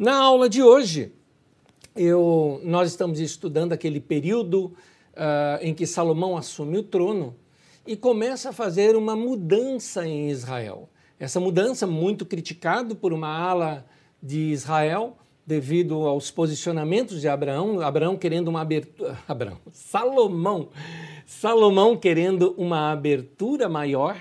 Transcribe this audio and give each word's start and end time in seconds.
Na 0.00 0.16
aula 0.16 0.48
de 0.48 0.62
hoje, 0.62 1.12
eu, 1.94 2.58
nós 2.64 2.88
estamos 2.88 3.20
estudando 3.20 3.74
aquele 3.74 4.00
período 4.00 4.72
uh, 5.12 5.60
em 5.60 5.74
que 5.74 5.86
Salomão 5.86 6.38
assume 6.38 6.78
o 6.78 6.82
trono 6.82 7.36
e 7.86 7.94
começa 7.98 8.48
a 8.48 8.52
fazer 8.54 8.96
uma 8.96 9.14
mudança 9.14 10.06
em 10.06 10.30
Israel. 10.30 10.88
Essa 11.18 11.38
mudança, 11.38 11.86
muito 11.86 12.24
criticado 12.24 12.96
por 12.96 13.12
uma 13.12 13.28
ala 13.28 13.84
de 14.22 14.38
Israel, 14.38 15.18
devido 15.46 16.06
aos 16.06 16.30
posicionamentos 16.30 17.20
de 17.20 17.28
Abraão, 17.28 17.82
Abraão 17.82 18.16
querendo 18.16 18.48
uma 18.48 18.62
abertura, 18.62 19.18
Abraão, 19.28 19.58
Salomão, 19.70 20.70
Salomão 21.26 21.94
querendo 21.94 22.54
uma 22.56 22.90
abertura 22.90 23.68
maior, 23.68 24.16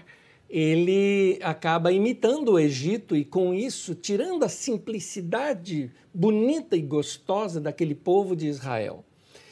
ele 0.49 1.37
acaba 1.43 1.91
imitando 1.91 2.53
o 2.53 2.59
Egito 2.59 3.15
e 3.15 3.23
com 3.23 3.53
isso 3.53 3.93
tirando 3.93 4.43
a 4.43 4.49
simplicidade 4.49 5.91
bonita 6.11 6.75
e 6.75 6.81
gostosa 6.81 7.61
daquele 7.61 7.93
povo 7.93 8.35
de 8.35 8.47
Israel. 8.47 9.05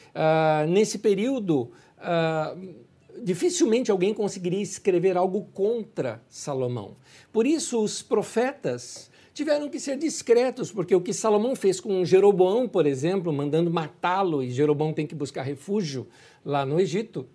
Uh, 0.08 0.68
nesse 0.68 0.98
período, 0.98 1.70
uh, 1.98 2.74
dificilmente 3.22 3.92
alguém 3.92 4.12
conseguiria 4.12 4.60
escrever 4.60 5.16
algo 5.16 5.46
contra 5.54 6.20
Salomão. 6.28 6.96
Por 7.32 7.46
isso, 7.46 7.80
os 7.80 8.02
profetas 8.02 9.08
tiveram 9.32 9.68
que 9.68 9.78
ser 9.78 9.96
discretos, 9.96 10.72
porque 10.72 10.96
o 10.96 11.00
que 11.00 11.12
Salomão 11.12 11.54
fez 11.54 11.78
com 11.78 12.04
Jeroboão, 12.04 12.66
por 12.66 12.86
exemplo, 12.86 13.32
mandando 13.32 13.70
matá-lo, 13.70 14.42
e 14.42 14.50
Jeroboão 14.50 14.92
tem 14.92 15.06
que 15.06 15.14
buscar 15.14 15.42
refúgio 15.42 16.08
lá 16.44 16.66
no 16.66 16.80
Egito, 16.80 17.28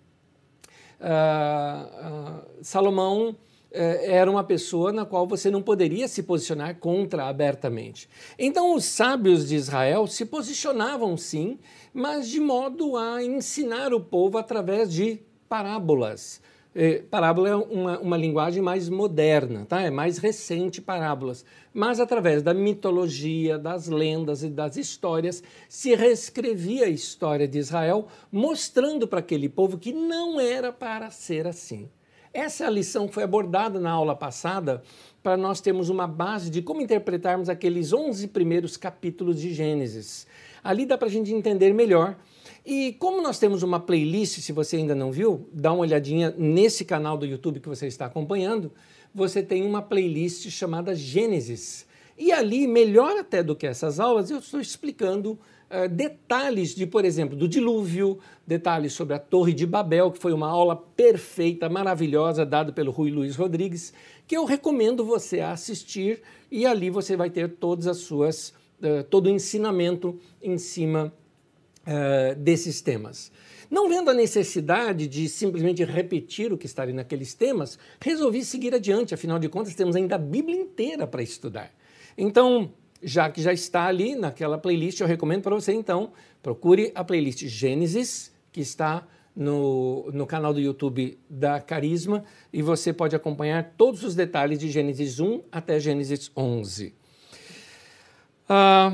uh, 1.00 2.44
Salomão 2.60 3.34
era 3.74 4.30
uma 4.30 4.44
pessoa 4.44 4.92
na 4.92 5.04
qual 5.04 5.26
você 5.26 5.50
não 5.50 5.62
poderia 5.62 6.06
se 6.06 6.22
posicionar 6.22 6.78
contra 6.78 7.26
abertamente. 7.26 8.08
Então, 8.38 8.74
os 8.74 8.84
sábios 8.84 9.48
de 9.48 9.56
Israel 9.56 10.06
se 10.06 10.24
posicionavam 10.24 11.16
sim, 11.16 11.58
mas 11.92 12.28
de 12.28 12.40
modo 12.40 12.96
a 12.96 13.22
ensinar 13.22 13.92
o 13.92 14.00
povo 14.00 14.38
através 14.38 14.92
de 14.92 15.20
parábolas 15.48 16.40
é, 16.74 17.02
parábola 17.08 17.48
é 17.48 17.54
uma, 17.54 17.98
uma 18.00 18.16
linguagem 18.16 18.60
mais 18.60 18.88
moderna, 18.88 19.64
tá? 19.64 19.80
é 19.80 19.90
mais 19.90 20.18
recente 20.18 20.82
parábolas. 20.82 21.44
Mas 21.72 22.00
através 22.00 22.42
da 22.42 22.52
mitologia, 22.52 23.56
das 23.56 23.86
lendas 23.86 24.42
e 24.42 24.48
das 24.48 24.76
histórias, 24.76 25.42
se 25.68 25.94
reescrevia 25.94 26.86
a 26.86 26.90
história 26.90 27.46
de 27.46 27.58
Israel, 27.58 28.08
mostrando 28.30 29.06
para 29.06 29.20
aquele 29.20 29.48
povo 29.48 29.78
que 29.78 29.92
não 29.92 30.40
era 30.40 30.72
para 30.72 31.10
ser 31.10 31.46
assim. 31.46 31.88
Essa 32.34 32.68
lição 32.68 33.06
foi 33.06 33.22
abordada 33.22 33.78
na 33.78 33.92
aula 33.92 34.16
passada, 34.16 34.82
para 35.22 35.36
nós 35.36 35.60
termos 35.60 35.88
uma 35.88 36.08
base 36.08 36.50
de 36.50 36.60
como 36.60 36.80
interpretarmos 36.80 37.48
aqueles 37.48 37.92
11 37.92 38.26
primeiros 38.26 38.76
capítulos 38.76 39.40
de 39.40 39.54
Gênesis. 39.54 40.26
Ali 40.62 40.84
dá 40.84 40.98
para 40.98 41.06
a 41.06 41.10
gente 41.10 41.32
entender 41.32 41.72
melhor 41.72 42.16
e 42.66 42.94
como 42.94 43.22
nós 43.22 43.38
temos 43.38 43.62
uma 43.62 43.78
playlist, 43.78 44.40
se 44.40 44.50
você 44.50 44.78
ainda 44.78 44.96
não 44.96 45.12
viu, 45.12 45.48
dá 45.52 45.72
uma 45.72 45.82
olhadinha 45.82 46.34
nesse 46.36 46.84
canal 46.84 47.16
do 47.16 47.24
YouTube 47.24 47.60
que 47.60 47.68
você 47.68 47.86
está 47.86 48.06
acompanhando, 48.06 48.72
você 49.14 49.40
tem 49.40 49.64
uma 49.64 49.80
playlist 49.80 50.50
chamada 50.50 50.92
Gênesis. 50.92 51.86
E 52.18 52.32
ali, 52.32 52.66
melhor 52.66 53.16
até 53.16 53.44
do 53.44 53.54
que 53.54 53.66
essas 53.66 54.00
aulas, 54.00 54.28
eu 54.28 54.38
estou 54.38 54.58
explicando 54.58 55.38
uh, 55.70 55.88
detalhes 55.88 56.74
de, 56.74 56.86
por 56.86 57.04
exemplo, 57.04 57.36
do 57.36 57.48
dilúvio, 57.48 58.18
detalhes 58.46 58.92
sobre 58.92 59.14
a 59.14 59.18
Torre 59.18 59.52
de 59.52 59.66
Babel, 59.66 60.10
que 60.10 60.18
foi 60.18 60.32
uma 60.32 60.48
aula 60.48 60.76
perfeita, 60.76 61.68
maravilhosa, 61.68 62.44
dada 62.44 62.72
pelo 62.72 62.90
Rui 62.90 63.10
Luiz 63.10 63.36
Rodrigues, 63.36 63.92
que 64.26 64.36
eu 64.36 64.44
recomendo 64.44 65.04
você 65.04 65.40
assistir 65.40 66.22
e 66.50 66.66
ali 66.66 66.90
você 66.90 67.16
vai 67.16 67.30
ter 67.30 67.48
todas 67.56 67.86
as 67.86 67.98
suas, 67.98 68.54
uh, 68.80 69.04
todo 69.10 69.26
o 69.26 69.30
ensinamento 69.30 70.18
em 70.42 70.58
cima 70.58 71.12
uh, 71.82 72.34
desses 72.36 72.80
temas. 72.80 73.32
Não 73.70 73.88
vendo 73.88 74.10
a 74.10 74.14
necessidade 74.14 75.08
de 75.08 75.28
simplesmente 75.28 75.82
repetir 75.84 76.52
o 76.52 76.58
que 76.58 76.66
está 76.66 76.82
ali 76.82 76.92
naqueles 76.92 77.34
temas, 77.34 77.78
resolvi 78.00 78.44
seguir 78.44 78.74
adiante, 78.74 79.14
afinal 79.14 79.38
de 79.38 79.48
contas, 79.48 79.74
temos 79.74 79.96
ainda 79.96 80.14
a 80.14 80.18
Bíblia 80.18 80.56
inteira 80.56 81.06
para 81.06 81.22
estudar. 81.22 81.72
Então, 82.16 82.72
já 83.04 83.30
que 83.30 83.42
já 83.42 83.52
está 83.52 83.86
ali 83.86 84.14
naquela 84.14 84.58
playlist, 84.58 85.00
eu 85.00 85.06
recomendo 85.06 85.42
para 85.42 85.54
você, 85.54 85.72
então, 85.72 86.12
procure 86.42 86.90
a 86.94 87.04
playlist 87.04 87.46
Gênesis, 87.46 88.32
que 88.50 88.60
está 88.60 89.06
no, 89.34 90.10
no 90.12 90.26
canal 90.26 90.52
do 90.52 90.60
YouTube 90.60 91.18
da 91.28 91.60
Carisma, 91.60 92.24
e 92.52 92.62
você 92.62 92.92
pode 92.92 93.14
acompanhar 93.14 93.74
todos 93.76 94.02
os 94.02 94.14
detalhes 94.14 94.58
de 94.58 94.70
Gênesis 94.70 95.20
1 95.20 95.42
até 95.52 95.78
Gênesis 95.78 96.30
11. 96.36 96.94
Ah. 98.48 98.92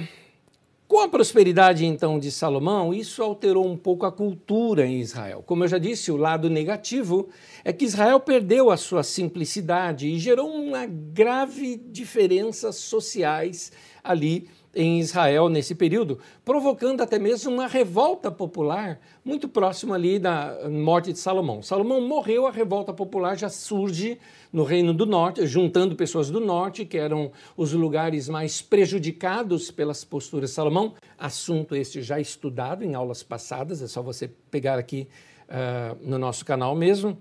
Com 0.90 0.98
a 0.98 1.08
prosperidade 1.08 1.86
então 1.86 2.18
de 2.18 2.32
Salomão, 2.32 2.92
isso 2.92 3.22
alterou 3.22 3.64
um 3.64 3.76
pouco 3.76 4.04
a 4.04 4.10
cultura 4.10 4.84
em 4.84 4.98
Israel. 4.98 5.40
Como 5.46 5.62
eu 5.62 5.68
já 5.68 5.78
disse, 5.78 6.10
o 6.10 6.16
lado 6.16 6.50
negativo 6.50 7.28
é 7.64 7.72
que 7.72 7.84
Israel 7.84 8.18
perdeu 8.18 8.72
a 8.72 8.76
sua 8.76 9.04
simplicidade 9.04 10.08
e 10.08 10.18
gerou 10.18 10.52
uma 10.52 10.86
grave 10.86 11.76
diferenças 11.76 12.74
sociais 12.74 13.70
ali 14.02 14.48
em 14.74 15.00
Israel 15.00 15.48
nesse 15.48 15.74
período, 15.74 16.18
provocando 16.44 17.00
até 17.00 17.18
mesmo 17.18 17.52
uma 17.52 17.66
revolta 17.66 18.30
popular 18.30 19.00
muito 19.24 19.48
próximo 19.48 19.92
ali 19.92 20.18
da 20.18 20.68
morte 20.70 21.12
de 21.12 21.18
Salomão. 21.18 21.62
Salomão 21.62 22.00
morreu, 22.00 22.46
a 22.46 22.50
revolta 22.50 22.92
popular 22.92 23.36
já 23.36 23.48
surge 23.48 24.18
no 24.52 24.62
Reino 24.62 24.94
do 24.94 25.06
Norte, 25.06 25.46
juntando 25.46 25.96
pessoas 25.96 26.30
do 26.30 26.40
Norte, 26.40 26.84
que 26.84 26.98
eram 26.98 27.32
os 27.56 27.72
lugares 27.72 28.28
mais 28.28 28.62
prejudicados 28.62 29.70
pelas 29.70 30.04
posturas 30.04 30.50
de 30.50 30.54
Salomão. 30.54 30.94
Assunto 31.18 31.74
este 31.74 32.00
já 32.00 32.20
estudado 32.20 32.84
em 32.84 32.94
aulas 32.94 33.22
passadas, 33.22 33.82
é 33.82 33.88
só 33.88 34.02
você 34.02 34.28
pegar 34.50 34.78
aqui 34.78 35.08
uh, 35.48 35.98
no 36.02 36.18
nosso 36.18 36.44
canal 36.44 36.74
mesmo. 36.76 37.18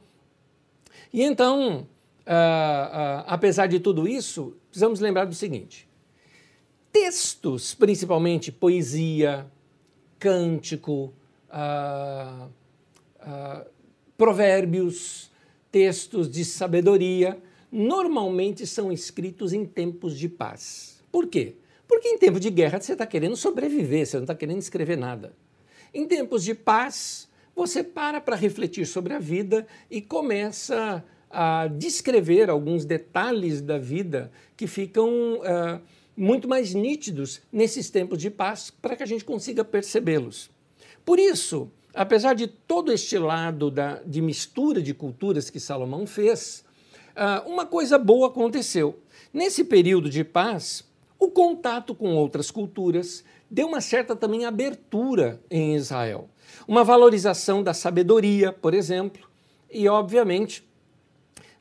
E 1.11 1.23
então, 1.23 1.79
uh, 1.79 2.31
uh, 2.31 3.23
apesar 3.25 3.65
de 3.65 3.79
tudo 3.79 4.07
isso, 4.07 4.55
precisamos 4.69 4.99
lembrar 4.99 5.25
do 5.25 5.33
seguinte: 5.33 5.88
textos, 6.91 7.73
principalmente 7.73 8.51
poesia, 8.51 9.49
cântico, 10.17 11.13
uh, 11.49 12.45
uh, 13.21 13.65
provérbios, 14.17 15.31
textos 15.71 16.29
de 16.29 16.43
sabedoria, 16.43 17.41
normalmente 17.71 18.65
são 18.65 18.91
escritos 18.91 19.53
em 19.53 19.65
tempos 19.65 20.17
de 20.17 20.27
paz. 20.27 21.01
Por 21.11 21.27
quê? 21.27 21.55
Porque 21.87 22.07
em 22.07 22.17
tempo 22.17 22.39
de 22.39 22.49
guerra 22.49 22.81
você 22.81 22.93
está 22.93 23.05
querendo 23.05 23.35
sobreviver, 23.35 24.05
você 24.05 24.17
não 24.17 24.23
está 24.23 24.35
querendo 24.35 24.59
escrever 24.59 24.97
nada. 24.97 25.33
Em 25.93 26.07
tempos 26.07 26.43
de 26.43 26.53
paz, 26.53 27.27
você 27.55 27.83
para 27.83 28.21
para 28.21 28.35
refletir 28.35 28.85
sobre 28.85 29.13
a 29.13 29.19
vida 29.19 29.65
e 29.89 30.01
começa 30.01 31.03
a 31.29 31.67
descrever 31.67 32.49
alguns 32.49 32.85
detalhes 32.85 33.61
da 33.61 33.77
vida 33.77 34.31
que 34.57 34.67
ficam. 34.67 35.39
Uh, 35.39 35.98
muito 36.19 36.49
mais 36.49 36.73
nítidos 36.73 37.41
nesses 37.49 37.89
tempos 37.89 38.17
de 38.17 38.29
paz 38.29 38.69
para 38.69 38.93
que 38.95 39.03
a 39.03 39.05
gente 39.05 39.23
consiga 39.23 39.63
percebê-los. 39.63 40.51
Por 41.05 41.17
isso, 41.17 41.71
apesar 41.93 42.33
de 42.33 42.45
todo 42.45 42.91
este 42.91 43.17
lado 43.17 43.71
da, 43.71 44.01
de 44.05 44.21
mistura 44.21 44.81
de 44.81 44.93
culturas 44.93 45.49
que 45.49 45.61
Salomão 45.61 46.05
fez, 46.05 46.65
uh, 47.15 47.49
uma 47.49 47.65
coisa 47.65 47.97
boa 47.97 48.27
aconteceu. 48.27 48.99
Nesse 49.33 49.63
período 49.63 50.09
de 50.09 50.25
paz, 50.25 50.83
o 51.17 51.31
contato 51.31 51.95
com 51.95 52.13
outras 52.15 52.51
culturas 52.51 53.23
deu 53.49 53.67
uma 53.67 53.79
certa 53.79 54.13
também 54.13 54.45
abertura 54.45 55.41
em 55.49 55.73
Israel. 55.73 56.29
Uma 56.67 56.83
valorização 56.83 57.63
da 57.63 57.73
sabedoria, 57.73 58.51
por 58.51 58.73
exemplo, 58.73 59.25
e, 59.71 59.87
obviamente, 59.87 60.68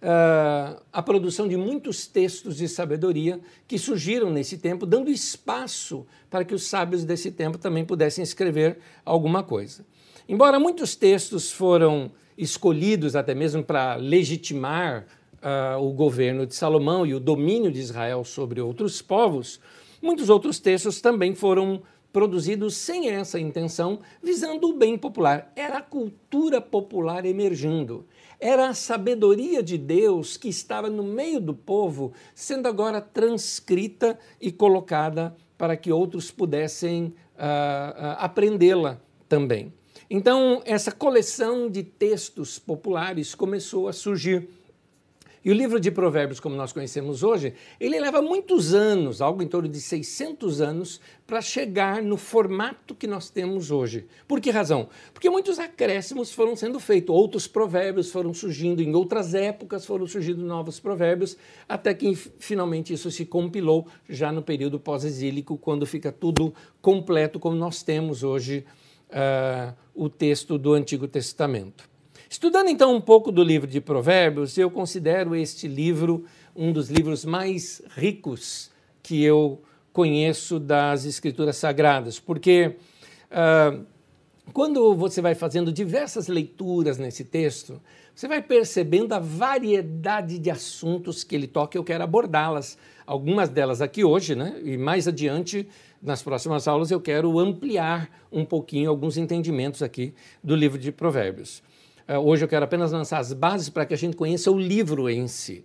uh, 0.03 0.81
a 0.93 1.03
produção 1.03 1.49
de 1.49 1.57
muitos 1.57 2.07
textos 2.07 2.57
de 2.57 2.69
sabedoria 2.69 3.41
que 3.67 3.79
surgiram 3.79 4.31
nesse 4.31 4.59
tempo, 4.59 4.87
dando 4.87 5.11
espaço 5.11 6.07
para 6.31 6.45
que 6.45 6.55
os 6.55 6.67
sábios 6.67 7.05
desse 7.05 7.31
tempo 7.31 7.59
também 7.59 7.85
pudessem 7.85 8.23
escrever 8.23 8.79
alguma 9.05 9.43
coisa. 9.43 9.85
Embora 10.29 10.61
muitos 10.61 10.95
textos 10.95 11.51
foram 11.51 12.11
escolhidos 12.37 13.17
até 13.17 13.35
mesmo 13.35 13.65
para 13.65 13.97
legitimar 13.97 15.07
uh, 15.43 15.83
o 15.83 15.93
governo 15.93 16.47
de 16.47 16.55
Salomão 16.55 17.07
e 17.07 17.15
o 17.15 17.21
domínio 17.21 17.73
de 17.73 17.81
Israel 17.81 18.25
sobre 18.25 18.61
outros 18.61 19.03
povos, 19.03 19.61
muitos 20.01 20.29
outros 20.29 20.61
textos 20.61 21.01
também 21.01 21.35
foram 21.35 21.83
produzidos 22.13 22.77
sem 22.77 23.11
essa 23.11 23.39
intenção, 23.39 24.01
visando 24.23 24.69
o 24.69 24.73
bem 24.73 24.97
popular. 24.97 25.53
Era 25.55 25.79
a 25.79 25.83
cultura 25.83 26.61
popular 26.61 27.25
emergindo. 27.25 28.07
Era 28.41 28.69
a 28.69 28.75
sabedoria 28.75 29.63
de 29.63 29.77
Deus 29.77 30.37
que 30.37 30.49
estava 30.49 30.89
no 30.89 31.03
meio 31.03 31.41
do 31.41 31.53
povo, 31.53 32.13
sendo 32.35 32.69
agora 32.69 33.01
transcrita 33.01 34.19
e 34.41 34.53
colocada 34.53 35.35
para 35.57 35.77
que 35.77 35.91
outros 35.91 36.31
pudessem 36.31 37.07
uh, 37.07 37.11
uh, 37.11 38.17
aprendê-la 38.19 39.01
também. 39.29 39.73
Então, 40.09 40.63
essa 40.65 40.93
coleção 40.93 41.69
de 41.69 41.83
textos 41.83 42.59
populares 42.59 43.35
começou 43.35 43.89
a 43.89 43.93
surgir. 43.93 44.49
E 45.49 45.51
o 45.51 45.55
livro 45.55 45.81
de 45.81 45.91
Provérbios, 45.91 46.41
como 46.41 46.55
nós 46.55 46.75
conhecemos 46.75 47.23
hoje, 47.23 47.55
ele 47.81 47.99
leva 47.99 48.21
muitos 48.21 48.75
anos, 48.75 49.23
algo 49.23 49.43
em 49.43 49.47
torno 49.49 49.67
de 49.67 49.81
600 49.81 50.61
anos, 50.61 51.01
para 51.27 51.41
chegar 51.41 52.03
no 52.03 52.19
formato 52.19 52.95
que 52.95 53.07
nós 53.07 53.31
temos 53.31 53.71
hoje. 53.71 54.07
Por 54.27 54.43
que 54.43 54.51
razão? 54.51 54.91
Porque 55.11 55.31
muitos 55.31 55.59
acréscimos 55.59 56.35
foram 56.35 56.55
sendo 56.55 56.79
feitos, 56.79 57.17
outros 57.17 57.49
provérbios 57.49 58.13
foram 58.13 58.35
surgindo, 58.35 58.83
em 58.83 58.95
outras 58.95 59.33
épocas 59.33 59.87
foram 59.87 60.07
surgindo 60.07 60.45
novos 60.45 60.79
provérbios, 60.79 61.35
até 61.67 61.95
que 61.95 62.15
finalmente 62.15 62.93
isso 62.93 63.11
se 63.11 63.25
compilou 63.25 63.87
já 64.07 64.31
no 64.31 64.43
período 64.43 64.79
pós-exílico, 64.79 65.57
quando 65.57 65.87
fica 65.87 66.13
tudo 66.13 66.53
completo, 66.83 67.41
como 67.41 67.57
nós 67.57 67.83
temos 67.83 68.23
hoje 68.23 68.67
uh, 69.09 69.75
o 69.95 70.11
texto 70.11 70.59
do 70.59 70.75
Antigo 70.75 71.09
Testamento. 71.09 71.89
Estudando 72.31 72.69
então 72.69 72.95
um 72.95 73.01
pouco 73.01 73.33
do 73.33 73.43
livro 73.43 73.67
de 73.67 73.81
Provérbios, 73.81 74.59
eu 74.59 74.71
considero 74.71 75.35
este 75.35 75.67
livro 75.67 76.27
um 76.55 76.71
dos 76.73 76.91
livros 76.91 77.25
mais 77.25 77.81
ricos 77.97 78.71
que 79.03 79.25
eu 79.25 79.63
conheço 79.95 80.61
das 80.61 81.07
Escrituras 81.07 81.57
Sagradas, 81.57 82.21
porque 82.21 82.77
uh, 83.31 83.83
quando 84.53 84.95
você 84.95 85.23
vai 85.23 85.35
fazendo 85.35 85.73
diversas 85.73 86.29
leituras 86.29 86.99
nesse 86.99 87.25
texto, 87.25 87.81
você 88.15 88.29
vai 88.29 88.43
percebendo 88.43 89.15
a 89.15 89.19
variedade 89.19 90.39
de 90.39 90.51
assuntos 90.51 91.25
que 91.25 91.35
ele 91.35 91.47
toca 91.47 91.79
eu 91.79 91.85
quero 91.85 92.05
abordá-las. 92.05 92.77
Algumas 93.07 93.49
delas 93.49 93.81
aqui 93.81 94.05
hoje, 94.05 94.35
né? 94.35 94.61
E 94.63 94.77
mais 94.77 95.09
adiante, 95.09 95.67
nas 96.03 96.23
próximas 96.23 96.69
aulas, 96.69 96.91
eu 96.91 97.01
quero 97.01 97.39
ampliar 97.39 98.11
um 98.31 98.45
pouquinho 98.45 98.91
alguns 98.91 99.17
entendimentos 99.17 99.83
aqui 99.83 100.13
do 100.45 100.55
livro 100.55 100.79
de 100.79 100.93
Provérbios. 100.93 101.63
É, 102.09 102.19
hoje 102.19 102.43
eu 102.43 102.49
quero 102.49 102.65
apenas 102.65 102.91
lançar 102.91 103.19
as 103.19 103.35
bases 103.35 103.69
para 103.69 103.85
que 103.85 103.93
a 103.93 103.97
gente 103.97 104.17
conheça 104.17 104.51
o 104.51 104.59
livro 104.59 105.11
em 105.11 105.29
si. 105.29 105.63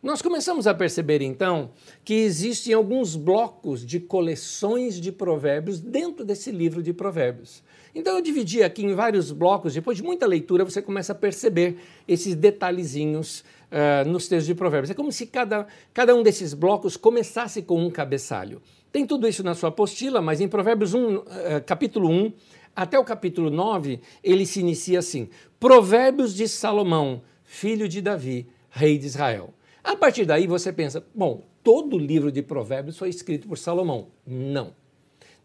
Nós 0.00 0.22
começamos 0.22 0.68
a 0.68 0.72
perceber 0.72 1.20
então 1.20 1.72
que 2.04 2.14
existem 2.14 2.72
alguns 2.72 3.16
blocos 3.16 3.84
de 3.84 3.98
coleções 3.98 5.00
de 5.00 5.10
provérbios 5.10 5.80
dentro 5.80 6.24
desse 6.24 6.52
livro 6.52 6.80
de 6.80 6.92
provérbios. 6.92 7.60
Então 7.92 8.14
eu 8.14 8.22
dividi 8.22 8.62
aqui 8.62 8.84
em 8.84 8.94
vários 8.94 9.32
blocos, 9.32 9.74
depois 9.74 9.96
de 9.96 10.04
muita 10.04 10.26
leitura 10.26 10.64
você 10.64 10.80
começa 10.80 11.10
a 11.10 11.14
perceber 11.14 11.78
esses 12.06 12.36
detalhezinhos 12.36 13.40
uh, 13.40 14.08
nos 14.08 14.28
textos 14.28 14.46
de 14.46 14.54
provérbios. 14.54 14.90
É 14.90 14.94
como 14.94 15.10
se 15.10 15.26
cada, 15.26 15.66
cada 15.92 16.14
um 16.14 16.22
desses 16.22 16.54
blocos 16.54 16.96
começasse 16.96 17.62
com 17.62 17.84
um 17.84 17.90
cabeçalho. 17.90 18.62
Tem 18.92 19.04
tudo 19.04 19.26
isso 19.26 19.42
na 19.42 19.54
sua 19.54 19.68
apostila, 19.68 20.20
mas 20.22 20.40
em 20.40 20.48
Provérbios 20.48 20.94
1, 20.94 21.16
uh, 21.16 21.24
capítulo 21.66 22.08
1, 22.08 22.32
até 22.80 22.98
o 22.98 23.04
capítulo 23.04 23.50
9, 23.50 24.00
ele 24.24 24.46
se 24.46 24.60
inicia 24.60 25.00
assim: 25.00 25.28
Provérbios 25.58 26.34
de 26.34 26.48
Salomão, 26.48 27.20
filho 27.44 27.86
de 27.86 28.00
Davi, 28.00 28.46
rei 28.70 28.96
de 28.96 29.04
Israel. 29.04 29.52
A 29.84 29.94
partir 29.94 30.24
daí 30.24 30.46
você 30.46 30.72
pensa, 30.72 31.04
bom, 31.14 31.44
todo 31.62 31.98
livro 31.98 32.32
de 32.32 32.40
Provérbios 32.40 32.96
foi 32.96 33.10
escrito 33.10 33.46
por 33.46 33.58
Salomão. 33.58 34.08
Não. 34.26 34.72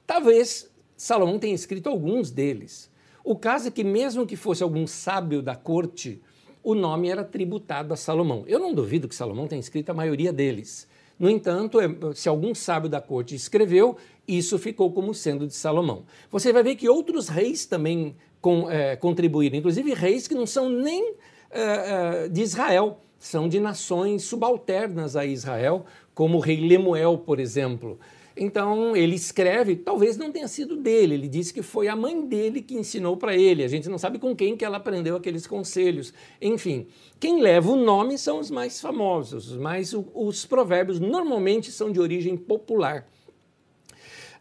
Talvez 0.08 0.72
Salomão 0.96 1.38
tenha 1.38 1.54
escrito 1.54 1.90
alguns 1.90 2.32
deles. 2.32 2.90
O 3.22 3.36
caso 3.36 3.68
é 3.68 3.72
que, 3.72 3.84
mesmo 3.84 4.26
que 4.26 4.38
fosse 4.38 4.64
algum 4.64 4.88
sábio 4.88 5.42
da 5.42 5.58
corte, 5.58 6.22
o 6.64 6.74
nome 6.74 7.10
era 7.10 7.26
tributado 7.26 7.94
a 7.94 7.98
Salomão. 7.98 8.46
Eu 8.48 8.60
não 8.60 8.74
duvido 8.74 9.10
que 9.10 9.16
Salomão 9.16 9.46
tenha 9.46 9.60
escrito 9.60 9.90
a 9.90 9.94
maioria 9.94 10.32
deles. 10.32 10.88
No 11.18 11.30
entanto, 11.30 11.80
é, 11.80 11.88
se 12.14 12.28
algum 12.28 12.54
sábio 12.54 12.90
da 12.90 13.00
corte 13.00 13.36
escreveu, 13.36 13.98
isso 14.28 14.58
ficou 14.60 14.92
como 14.92 15.14
sendo 15.14 15.48
de 15.48 15.54
Salomão. 15.54 16.04
Você 16.30 16.52
vai 16.52 16.64
ver 16.64 16.76
que 16.76 16.90
outros 16.90 17.30
reis 17.30 17.66
também 17.66 18.16
com, 18.42 18.70
é, 18.70 18.96
contribuíram, 18.96 19.58
inclusive 19.58 19.94
reis 19.94 20.28
que 20.28 20.36
não 20.36 20.46
são 20.46 20.70
nem 20.70 21.16
é, 21.50 21.62
é, 21.62 22.28
de 22.28 22.42
Israel, 22.42 23.00
são 23.18 23.48
de 23.48 23.60
nações 23.60 24.24
subalternas 24.24 25.16
a 25.16 25.26
Israel, 25.26 25.86
como 26.14 26.38
o 26.38 26.42
rei 26.42 26.60
Lemuel, 26.68 27.18
por 27.18 27.40
exemplo. 27.40 28.00
Então 28.38 28.96
ele 28.96 29.16
escreve, 29.16 29.78
talvez 29.78 30.18
não 30.18 30.30
tenha 30.30 30.48
sido 30.48 30.76
dele, 30.76 31.14
ele 31.14 31.28
disse 31.30 31.54
que 31.54 31.62
foi 31.62 31.88
a 31.88 31.96
mãe 31.96 32.26
dele 32.28 32.62
que 32.62 32.76
ensinou 32.76 33.16
para 33.16 33.36
ele. 33.36 33.64
A 33.64 33.68
gente 33.68 33.88
não 33.88 33.98
sabe 33.98 34.20
com 34.20 34.36
quem 34.36 34.58
que 34.58 34.66
ela 34.66 34.78
aprendeu 34.78 35.16
aqueles 35.16 35.48
conselhos. 35.48 36.14
Enfim, 36.42 36.88
quem 37.18 37.42
leva 37.42 37.72
o 37.72 37.78
nome 37.78 38.18
são 38.18 38.40
os 38.40 38.52
mais 38.52 38.82
famosos, 38.82 39.56
mas 39.56 39.96
os 40.14 40.46
provérbios 40.46 41.00
normalmente 41.00 41.72
são 41.72 41.92
de 41.92 42.00
origem 42.00 42.36
popular. 42.36 43.08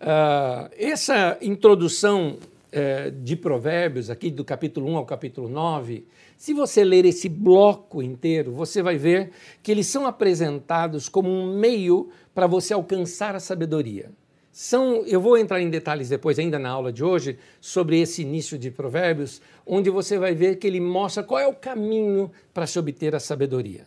Uh, 0.00 0.68
essa 0.76 1.38
introdução 1.40 2.36
uh, 2.36 3.10
de 3.22 3.36
provérbios, 3.36 4.10
aqui 4.10 4.28
do 4.28 4.44
capítulo 4.44 4.90
1 4.90 4.96
ao 4.96 5.06
capítulo 5.06 5.48
9, 5.48 6.04
se 6.36 6.52
você 6.52 6.84
ler 6.84 7.04
esse 7.04 7.28
bloco 7.28 8.02
inteiro, 8.02 8.52
você 8.52 8.82
vai 8.82 8.96
ver 8.96 9.30
que 9.62 9.70
eles 9.70 9.86
são 9.86 10.06
apresentados 10.06 11.08
como 11.08 11.30
um 11.30 11.56
meio 11.58 12.08
para 12.34 12.46
você 12.46 12.74
alcançar 12.74 13.34
a 13.34 13.40
sabedoria. 13.40 14.10
São, 14.52 15.04
eu 15.06 15.20
vou 15.20 15.36
entrar 15.36 15.60
em 15.60 15.68
detalhes 15.68 16.08
depois, 16.08 16.38
ainda 16.38 16.60
na 16.60 16.68
aula 16.68 16.92
de 16.92 17.02
hoje, 17.02 17.38
sobre 17.60 18.00
esse 18.00 18.22
início 18.22 18.56
de 18.56 18.70
Provérbios, 18.70 19.42
onde 19.66 19.90
você 19.90 20.16
vai 20.16 20.32
ver 20.32 20.56
que 20.56 20.66
ele 20.66 20.80
mostra 20.80 21.24
qual 21.24 21.40
é 21.40 21.46
o 21.46 21.54
caminho 21.54 22.30
para 22.52 22.66
se 22.66 22.78
obter 22.78 23.16
a 23.16 23.20
sabedoria. 23.20 23.84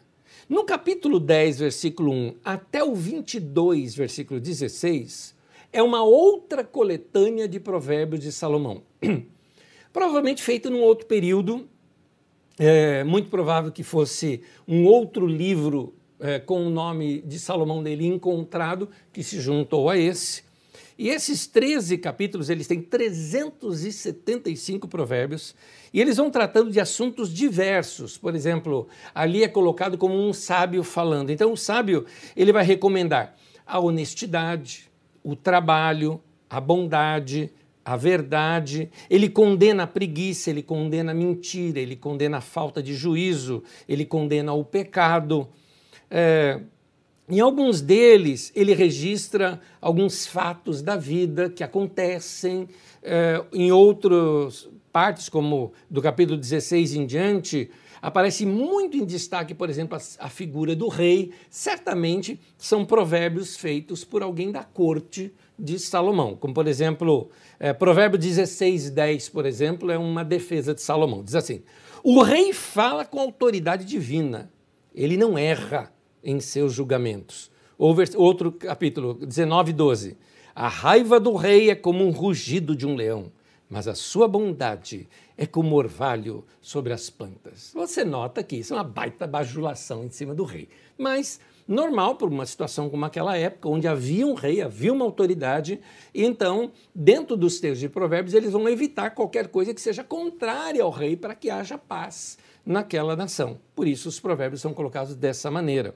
No 0.50 0.66
capítulo 0.66 1.20
10, 1.20 1.60
versículo 1.60 2.12
1 2.12 2.36
até 2.44 2.84
o 2.84 2.94
22, 2.94 3.96
versículo 3.96 4.40
16, 4.40 5.36
é 5.72 5.82
uma 5.82 6.04
outra 6.04 6.64
coletânea 6.64 7.48
de 7.48 7.60
provérbios 7.60 8.22
de 8.22 8.32
Salomão. 8.32 8.82
Provavelmente 9.94 10.44
feita 10.44 10.70
num 10.70 10.82
outro 10.82 11.06
período, 11.06 11.68
é 12.60 13.04
muito 13.04 13.30
provável 13.30 13.72
que 13.72 13.84
fosse 13.84 14.42
um 14.68 14.86
outro 14.86 15.28
livro 15.28 15.94
é, 16.20 16.40
com 16.40 16.66
o 16.66 16.70
nome 16.70 17.22
de 17.22 17.38
Salomão 17.38 17.84
dele 17.84 18.08
encontrado, 18.08 18.90
que 19.14 19.24
se 19.24 19.40
juntou 19.40 19.90
a 19.90 19.98
esse. 19.98 20.44
E 20.98 21.10
esses 21.10 21.46
13 21.46 22.00
capítulos, 22.00 22.50
eles 22.50 22.66
têm 22.66 22.82
375 22.82 24.88
provérbios, 24.88 25.54
e 25.94 26.02
eles 26.02 26.18
vão 26.18 26.32
tratando 26.32 26.72
de 26.72 26.80
assuntos 26.80 27.32
diversos. 27.32 28.18
Por 28.18 28.34
exemplo, 28.34 28.88
ali 29.14 29.44
é 29.44 29.48
colocado 29.48 29.96
como 29.96 30.16
um 30.16 30.34
sábio 30.34 30.84
falando. 30.84 31.30
Então, 31.30 31.54
o 31.54 31.58
sábio, 31.58 32.06
ele 32.36 32.52
vai 32.52 32.64
recomendar 32.64 33.36
a 33.66 33.80
honestidade, 33.80 34.90
o 35.24 35.36
trabalho, 35.36 36.20
a 36.50 36.60
bondade, 36.60 37.52
a 37.88 37.96
verdade, 37.96 38.90
ele 39.10 39.30
condena 39.30 39.84
a 39.84 39.88
preguiça, 39.88 40.50
ele 40.50 40.62
condena 40.62 41.14
a 41.14 41.16
mentira, 41.16 41.80
ele 41.80 41.96
condena 41.96 42.40
a 42.40 42.42
falta 42.42 42.84
de 42.84 42.94
juízo, 42.94 43.64
ele 43.88 44.04
condena 44.04 44.52
o 44.52 44.66
pecado. 44.66 45.48
É, 46.12 46.60
em 47.30 47.40
alguns 47.40 47.80
deles, 47.80 48.52
ele 48.54 48.74
registra 48.74 49.62
alguns 49.80 50.28
fatos 50.28 50.82
da 50.82 50.98
vida 50.98 51.50
que 51.50 51.64
acontecem, 51.64 52.68
é, 53.02 53.42
em 53.54 53.72
outras 53.72 54.68
partes, 54.92 55.30
como 55.30 55.72
do 55.90 56.02
capítulo 56.02 56.38
16 56.38 56.94
em 56.94 57.06
diante, 57.06 57.72
aparece 58.02 58.46
muito 58.46 58.98
em 58.98 59.06
destaque, 59.06 59.54
por 59.54 59.70
exemplo, 59.70 59.98
a, 59.98 60.26
a 60.26 60.30
figura 60.30 60.76
do 60.76 60.90
rei. 60.90 61.32
Certamente 61.50 62.38
são 62.58 62.84
provérbios 62.84 63.56
feitos 63.56 64.04
por 64.04 64.22
alguém 64.22 64.52
da 64.52 64.66
corte 64.66 65.32
de 65.58 65.80
Salomão, 65.80 66.36
como 66.36 66.54
por 66.54 66.68
exemplo, 66.68 67.30
é, 67.60 67.74
Provérbio 67.74 68.20
16, 68.20 68.92
10, 68.92 69.30
por 69.30 69.46
exemplo, 69.46 69.92
é 69.92 69.98
uma 69.98 70.24
defesa 70.24 70.74
de 70.74 70.82
Salomão. 70.82 71.24
Diz 71.24 71.36
assim: 71.36 71.64
O 72.04 72.22
rei 72.22 72.54
fala 72.54 73.04
com 73.06 73.20
autoridade 73.20 73.86
divina, 73.86 74.52
ele 74.94 75.18
não 75.18 75.38
erra 75.38 75.92
em 76.24 76.40
seus 76.40 76.74
julgamentos. 76.74 77.50
Outro 77.78 78.52
capítulo, 78.52 79.14
19, 79.14 79.72
12. 79.74 80.18
A 80.56 80.68
raiva 80.68 81.20
do 81.20 81.36
rei 81.36 81.70
é 81.70 81.76
como 81.76 82.04
um 82.04 82.10
rugido 82.10 82.76
de 82.76 82.88
um 82.88 82.96
leão, 82.96 83.32
mas 83.70 83.88
a 83.88 83.94
sua 83.94 84.28
bondade 84.28 85.08
é 85.38 85.46
como 85.46 85.76
orvalho 85.76 86.44
sobre 86.60 86.92
as 86.92 87.12
plantas. 87.12 87.72
Você 87.76 88.04
nota 88.04 88.42
que 88.42 88.56
isso 88.56 88.74
é 88.74 88.78
uma 88.78 88.84
baita 88.84 89.28
bajulação 89.28 90.04
em 90.04 90.10
cima 90.10 90.34
do 90.34 90.44
rei. 90.44 90.68
Mas 90.98 91.40
normal 91.68 92.16
por 92.16 92.30
uma 92.30 92.46
situação 92.46 92.90
como 92.90 93.04
aquela 93.06 93.38
época, 93.38 93.68
onde 93.68 93.88
havia 93.88 94.26
um 94.26 94.34
rei, 94.34 94.62
havia 94.62 94.94
uma 94.94 95.04
autoridade, 95.04 95.80
e 96.14 96.24
então, 96.24 96.72
dentro 96.96 97.36
dos 97.36 97.60
textos 97.60 97.80
de 97.80 97.90
provérbios, 97.90 98.34
eles 98.34 98.52
vão 98.52 98.70
evitar 98.70 99.12
qualquer 99.12 99.50
coisa 99.50 99.74
que 99.74 99.82
seja 99.82 100.04
contrária 100.04 100.82
ao 100.82 100.90
rei 100.90 101.18
para 101.18 101.36
que 101.36 101.50
haja 101.50 101.78
paz 101.78 102.38
naquela 102.66 103.16
nação. 103.16 103.60
Por 103.76 103.88
isso, 103.88 104.08
os 104.08 104.20
provérbios 104.20 104.62
são 104.62 104.74
colocados 104.74 105.16
dessa 105.16 105.52
maneira. 105.52 105.94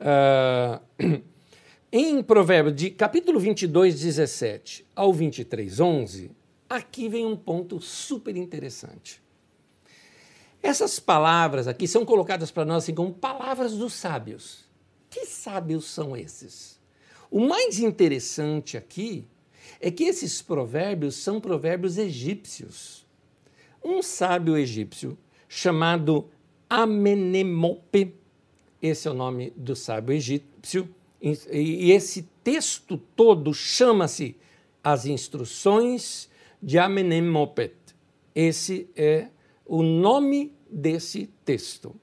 Uh, 0.00 1.22
em 1.90 2.22
Provérbios, 2.22 2.76
de 2.76 2.90
capítulo 2.90 3.40
22, 3.40 4.00
17 4.00 4.86
ao 4.94 5.12
23, 5.12 5.80
11, 5.80 6.30
aqui 6.68 7.08
vem 7.08 7.26
um 7.26 7.36
ponto 7.36 7.80
super 7.80 8.36
interessante. 8.36 9.25
Essas 10.66 10.98
palavras 10.98 11.68
aqui 11.68 11.86
são 11.86 12.04
colocadas 12.04 12.50
para 12.50 12.64
nós 12.64 12.82
assim 12.82 12.92
como 12.92 13.14
palavras 13.14 13.74
dos 13.74 13.92
sábios. 13.92 14.64
Que 15.08 15.24
sábios 15.24 15.84
são 15.84 16.16
esses? 16.16 16.80
O 17.30 17.38
mais 17.46 17.78
interessante 17.78 18.76
aqui 18.76 19.24
é 19.80 19.92
que 19.92 20.02
esses 20.02 20.42
provérbios 20.42 21.14
são 21.14 21.40
provérbios 21.40 21.98
egípcios. 21.98 23.06
Um 23.82 24.02
sábio 24.02 24.56
egípcio 24.56 25.16
chamado 25.48 26.28
Amenemope, 26.68 28.16
esse 28.82 29.06
é 29.06 29.10
o 29.12 29.14
nome 29.14 29.52
do 29.56 29.76
sábio 29.76 30.16
egípcio, 30.16 30.92
e 31.22 31.92
esse 31.92 32.22
texto 32.42 32.98
todo 33.14 33.54
chama-se 33.54 34.36
As 34.82 35.06
Instruções 35.06 36.28
de 36.60 36.76
Amenemopet. 36.76 37.76
Esse 38.34 38.90
é 38.96 39.28
o 39.64 39.80
nome 39.84 40.55
desse 40.70 41.30
texto. 41.44 41.94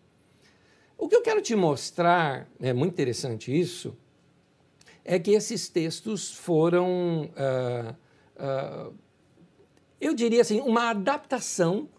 O 0.98 1.08
que 1.08 1.16
eu 1.16 1.22
quero 1.22 1.42
te 1.42 1.56
mostrar, 1.56 2.48
é 2.62 2.72
muito 2.74 2.94
interessante 2.94 3.58
isso, 3.58 3.96
é 5.04 5.20
que 5.20 5.32
esses 5.32 5.68
textos 5.68 6.32
foram, 6.32 7.30
uh, 7.36 7.94
uh, 8.38 8.94
eu 10.00 10.14
diria 10.14 10.42
assim, 10.42 10.62
uma 10.62 10.92
adaptação 10.92 11.90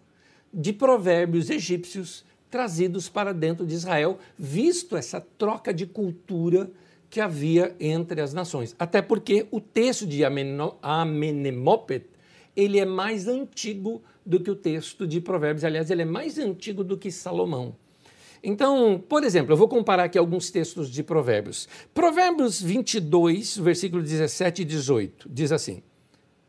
de 0.51 0.73
provérbios 0.73 1.49
egípcios 1.49 2.25
trazidos 2.49 3.09
para 3.09 3.33
dentro 3.33 3.65
de 3.65 3.75
Israel, 3.75 4.17
visto 4.37 4.95
essa 4.95 5.19
troca 5.19 5.73
de 5.73 5.85
cultura 5.85 6.71
que 7.09 7.19
havia 7.19 7.75
entre 7.79 8.21
as 8.21 8.33
nações. 8.33 8.75
Até 8.79 9.01
porque 9.01 9.45
o 9.51 9.59
texto 9.59 10.07
de 10.07 10.23
Amenemopet 10.81 12.07
ele 12.55 12.79
é 12.79 12.85
mais 12.85 13.27
antigo 13.27 14.01
do 14.25 14.39
que 14.39 14.49
o 14.49 14.55
texto 14.55 15.07
de 15.07 15.21
Provérbios. 15.21 15.63
Aliás, 15.63 15.91
ele 15.91 16.01
é 16.01 16.05
mais 16.05 16.37
antigo 16.37 16.83
do 16.83 16.97
que 16.97 17.11
Salomão. 17.11 17.75
Então, 18.43 19.03
por 19.09 19.23
exemplo, 19.23 19.53
eu 19.53 19.57
vou 19.57 19.67
comparar 19.67 20.03
aqui 20.03 20.17
alguns 20.17 20.51
textos 20.51 20.89
de 20.89 21.01
Provérbios. 21.01 21.67
Provérbios 21.93 22.61
22, 22.61 23.57
versículo 23.57 24.03
17 24.03 24.61
e 24.61 24.65
18, 24.65 25.29
diz 25.31 25.51
assim: 25.51 25.81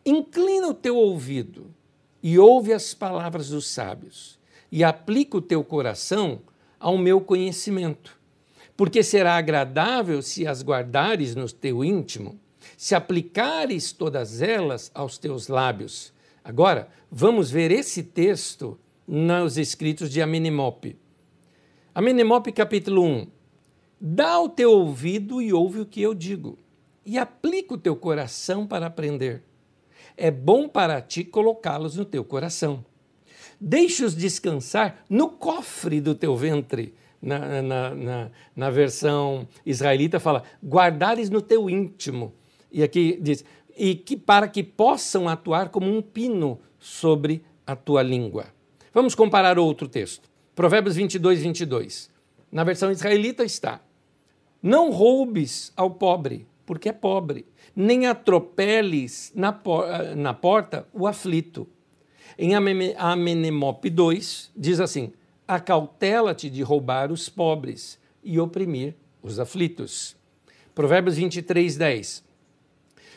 Inclina 0.05 0.69
o 0.69 0.75
teu 0.75 0.97
ouvido 0.97 1.75
e 2.23 2.39
ouve 2.39 2.73
as 2.73 2.93
palavras 2.93 3.51
dos 3.51 3.67
sábios, 3.67 4.39
e 4.71 4.83
aplica 4.83 5.37
o 5.37 5.43
teu 5.43 5.63
coração 5.63 6.41
ao 6.79 6.99
meu 6.99 7.21
conhecimento, 7.21 8.19
porque 8.77 9.03
será 9.03 9.37
agradável 9.37 10.21
se 10.21 10.47
as 10.47 10.63
guardares 10.63 11.35
no 11.35 11.51
teu 11.51 11.85
íntimo, 11.85 12.39
se 12.77 12.95
aplicares 12.95 13.93
todas 13.93 14.43
elas 14.43 14.91
aos 14.93 15.19
teus 15.19 15.49
lábios. 15.49 16.13
Agora, 16.47 16.87
vamos 17.11 17.51
ver 17.51 17.73
esse 17.73 18.05
texto 18.05 18.79
nos 19.05 19.59
escritos 19.59 20.09
de 20.09 20.23
Amenemope. 20.23 20.97
Amenemope, 21.93 22.53
capítulo 22.53 23.03
1. 23.03 23.27
Dá 24.01 24.39
o 24.39 24.49
teu 24.49 24.71
ouvido 24.71 25.43
e 25.43 25.53
ouve 25.53 25.81
o 25.81 25.87
que 25.87 26.01
eu 26.01 26.15
digo, 26.15 26.57
e 27.05 27.19
aplica 27.19 27.75
o 27.75 27.77
teu 27.77 27.97
coração 27.97 28.65
para 28.65 28.87
aprender. 28.87 29.43
É 30.17 30.31
bom 30.31 30.69
para 30.69 31.01
ti 31.01 31.25
colocá-los 31.25 31.97
no 31.97 32.05
teu 32.05 32.25
coração. 32.25 32.85
Deixa-os 33.61 34.15
descansar 34.15 35.05
no 35.11 35.31
cofre 35.31 36.01
do 36.01 36.15
teu 36.15 36.37
ventre. 36.37 36.95
Na, 37.21 37.61
na, 37.61 37.93
na, 37.93 38.31
na 38.55 38.71
versão 38.71 39.49
israelita 39.65 40.21
fala, 40.21 40.45
guardares 40.65 41.29
no 41.29 41.43
teu 41.43 41.69
íntimo. 41.69 42.33
E 42.71 42.85
aqui 42.85 43.19
diz, 43.21 43.45
e 43.77 43.95
que 43.95 44.17
para 44.17 44.49
que 44.49 44.63
possam 44.63 45.29
atuar 45.29 45.69
como 45.69 45.95
um 45.95 46.01
pino 46.01 46.59
sobre 46.79 47.45
a 47.67 47.77
tua 47.77 48.03
língua. 48.03 48.47
Vamos 48.95 49.15
comparar 49.15 49.59
outro 49.59 49.87
texto. 49.87 50.31
Provérbios 50.55 50.97
22, 50.97 51.43
22. 51.43 52.11
Na 52.51 52.65
versão 52.65 52.91
israelita 52.91 53.45
está: 53.45 53.81
Não 54.63 54.91
roubes 54.91 55.73
ao 55.77 55.91
pobre, 55.91 56.47
porque 56.65 56.89
é 56.89 56.93
pobre, 56.93 57.45
nem 57.75 58.07
atropeles 58.07 59.33
na, 59.35 59.53
por 59.53 59.87
na 60.17 60.33
porta 60.33 60.89
o 60.95 61.07
aflito. 61.07 61.69
Em 62.39 62.55
Amenemope 62.55 63.91
2, 63.91 64.53
diz 64.57 64.81
assim: 64.81 65.13
Acautela-te 65.47 66.49
de 66.49 66.63
roubar 66.63 67.13
os 67.13 67.29
pobres 67.29 67.99
e 68.23 68.41
oprimir 68.41 68.95
os 69.23 69.39
aflitos. 69.39 70.17
Provérbios 70.75 71.17
23, 71.17 71.77
10. 71.77 72.26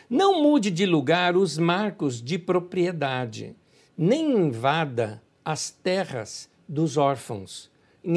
Não 0.09 0.41
mude 0.41 0.71
de 0.71 0.87
lugar 0.87 1.37
os 1.37 1.59
marcos 1.59 2.19
de 2.19 2.39
propriedade, 2.39 3.55
nem 3.95 4.31
invada 4.31 5.21
as 5.45 5.69
terras 5.69 6.49
dos 6.67 6.97
órfãos. 6.97 7.69
Em 8.03 8.15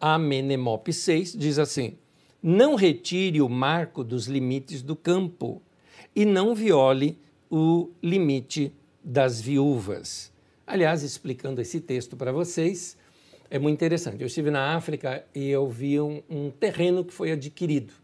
Amenemope 0.00 0.92
6 0.92 1.34
diz 1.34 1.60
assim: 1.60 1.96
Não 2.42 2.74
retire 2.74 3.40
o 3.40 3.48
marco 3.48 4.02
dos 4.02 4.26
limites 4.26 4.82
do 4.82 4.96
campo 4.96 5.62
e 6.12 6.24
não 6.24 6.56
viole 6.56 7.16
o 7.48 7.88
limite 8.02 8.72
das 9.04 9.40
viúvas. 9.40 10.32
Aliás, 10.66 11.04
explicando 11.04 11.60
esse 11.60 11.80
texto 11.80 12.16
para 12.16 12.32
vocês, 12.32 12.96
é 13.48 13.60
muito 13.60 13.76
interessante. 13.76 14.22
Eu 14.22 14.26
estive 14.26 14.50
na 14.50 14.74
África 14.74 15.24
e 15.32 15.48
eu 15.48 15.68
vi 15.68 16.00
um, 16.00 16.20
um 16.28 16.50
terreno 16.50 17.04
que 17.04 17.14
foi 17.14 17.30
adquirido. 17.30 17.94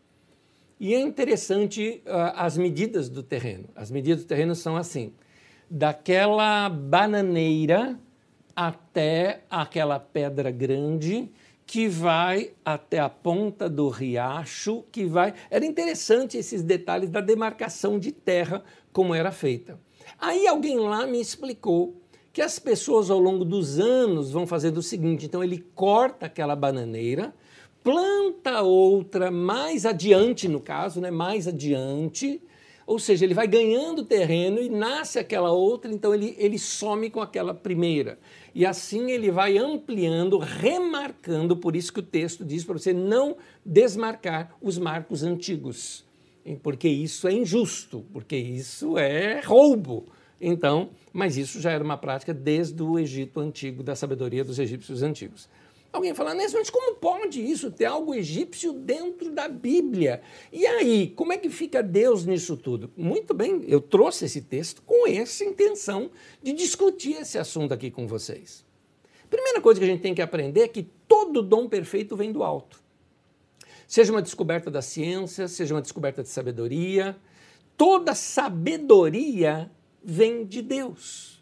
E 0.84 0.92
é 0.92 1.00
interessante 1.00 2.02
uh, 2.04 2.36
as 2.36 2.58
medidas 2.58 3.08
do 3.08 3.22
terreno. 3.22 3.70
As 3.74 3.90
medidas 3.90 4.22
do 4.22 4.28
terreno 4.28 4.54
são 4.54 4.76
assim: 4.76 5.14
daquela 5.70 6.68
bananeira 6.68 7.98
até 8.54 9.44
aquela 9.48 9.98
pedra 9.98 10.50
grande 10.50 11.32
que 11.64 11.88
vai 11.88 12.50
até 12.62 12.98
a 12.98 13.08
ponta 13.08 13.66
do 13.66 13.88
riacho, 13.88 14.84
que 14.92 15.06
vai. 15.06 15.32
Era 15.50 15.64
interessante 15.64 16.36
esses 16.36 16.62
detalhes 16.62 17.08
da 17.08 17.22
demarcação 17.22 17.98
de 17.98 18.12
terra, 18.12 18.62
como 18.92 19.14
era 19.14 19.32
feita. 19.32 19.80
Aí 20.18 20.46
alguém 20.46 20.78
lá 20.78 21.06
me 21.06 21.18
explicou 21.18 21.98
que 22.30 22.42
as 22.42 22.58
pessoas 22.58 23.10
ao 23.10 23.18
longo 23.18 23.46
dos 23.46 23.80
anos 23.80 24.30
vão 24.30 24.46
fazendo 24.46 24.76
o 24.76 24.82
seguinte: 24.82 25.24
então 25.24 25.42
ele 25.42 25.64
corta 25.74 26.26
aquela 26.26 26.54
bananeira, 26.54 27.34
planta 27.84 28.62
outra 28.62 29.30
mais 29.30 29.84
adiante, 29.84 30.48
no 30.48 30.58
caso, 30.58 31.02
né, 31.02 31.10
mais 31.10 31.46
adiante, 31.46 32.40
ou 32.86 32.98
seja, 32.98 33.24
ele 33.24 33.34
vai 33.34 33.46
ganhando 33.46 34.04
terreno 34.04 34.60
e 34.60 34.68
nasce 34.70 35.18
aquela 35.18 35.52
outra, 35.52 35.92
então 35.92 36.14
ele, 36.14 36.34
ele 36.38 36.58
some 36.58 37.10
com 37.10 37.20
aquela 37.20 37.54
primeira. 37.54 38.18
E 38.54 38.64
assim 38.64 39.10
ele 39.10 39.30
vai 39.30 39.58
ampliando, 39.58 40.38
remarcando, 40.38 41.56
por 41.56 41.76
isso 41.76 41.92
que 41.92 42.00
o 42.00 42.02
texto 42.02 42.44
diz 42.44 42.64
para 42.64 42.78
você 42.78 42.92
não 42.92 43.36
desmarcar 43.64 44.56
os 44.60 44.78
marcos 44.78 45.22
antigos, 45.22 46.04
porque 46.62 46.88
isso 46.88 47.28
é 47.28 47.32
injusto, 47.32 48.04
porque 48.12 48.36
isso 48.36 48.98
é 48.98 49.40
roubo. 49.40 50.06
Então, 50.40 50.90
mas 51.12 51.36
isso 51.36 51.60
já 51.60 51.70
era 51.70 51.82
uma 51.82 51.96
prática 51.96 52.34
desde 52.34 52.82
o 52.82 52.98
Egito 52.98 53.40
antigo, 53.40 53.82
da 53.82 53.94
sabedoria 53.94 54.44
dos 54.44 54.58
egípcios 54.58 55.02
antigos. 55.02 55.48
Alguém 55.94 56.12
fala, 56.12 56.34
mas 56.34 56.70
como 56.70 56.96
pode 56.96 57.40
isso 57.40 57.70
ter 57.70 57.84
algo 57.84 58.16
egípcio 58.16 58.72
dentro 58.72 59.30
da 59.30 59.48
Bíblia? 59.48 60.22
E 60.52 60.66
aí, 60.66 61.10
como 61.10 61.32
é 61.32 61.38
que 61.38 61.48
fica 61.48 61.80
Deus 61.84 62.26
nisso 62.26 62.56
tudo? 62.56 62.90
Muito 62.96 63.32
bem, 63.32 63.62
eu 63.68 63.80
trouxe 63.80 64.24
esse 64.24 64.42
texto 64.42 64.82
com 64.82 65.06
essa 65.06 65.44
intenção 65.44 66.10
de 66.42 66.52
discutir 66.52 67.12
esse 67.12 67.38
assunto 67.38 67.72
aqui 67.72 67.92
com 67.92 68.08
vocês. 68.08 68.64
Primeira 69.30 69.60
coisa 69.60 69.78
que 69.78 69.84
a 69.84 69.88
gente 69.88 70.00
tem 70.00 70.16
que 70.16 70.20
aprender 70.20 70.62
é 70.62 70.68
que 70.68 70.82
todo 71.06 71.40
dom 71.40 71.68
perfeito 71.68 72.16
vem 72.16 72.32
do 72.32 72.42
alto. 72.42 72.82
Seja 73.86 74.10
uma 74.10 74.20
descoberta 74.20 74.72
da 74.72 74.82
ciência, 74.82 75.46
seja 75.46 75.76
uma 75.76 75.82
descoberta 75.82 76.24
de 76.24 76.28
sabedoria, 76.28 77.16
toda 77.76 78.16
sabedoria 78.16 79.70
vem 80.02 80.44
de 80.44 80.60
Deus. 80.60 81.40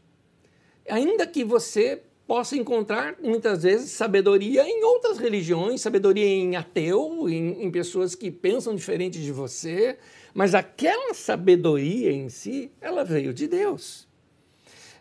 Ainda 0.86 1.26
que 1.26 1.42
você 1.42 2.02
possa 2.32 2.56
encontrar 2.56 3.16
muitas 3.22 3.62
vezes 3.62 3.90
sabedoria 3.90 4.66
em 4.66 4.82
outras 4.84 5.18
religiões, 5.18 5.82
sabedoria 5.82 6.24
em 6.24 6.56
ateu, 6.56 7.28
em, 7.28 7.62
em 7.62 7.70
pessoas 7.70 8.14
que 8.14 8.30
pensam 8.30 8.74
diferente 8.74 9.20
de 9.20 9.30
você, 9.30 9.98
mas 10.32 10.54
aquela 10.54 11.12
sabedoria 11.12 12.10
em 12.10 12.30
si, 12.30 12.72
ela 12.80 13.04
veio 13.04 13.34
de 13.34 13.46
Deus. 13.46 14.08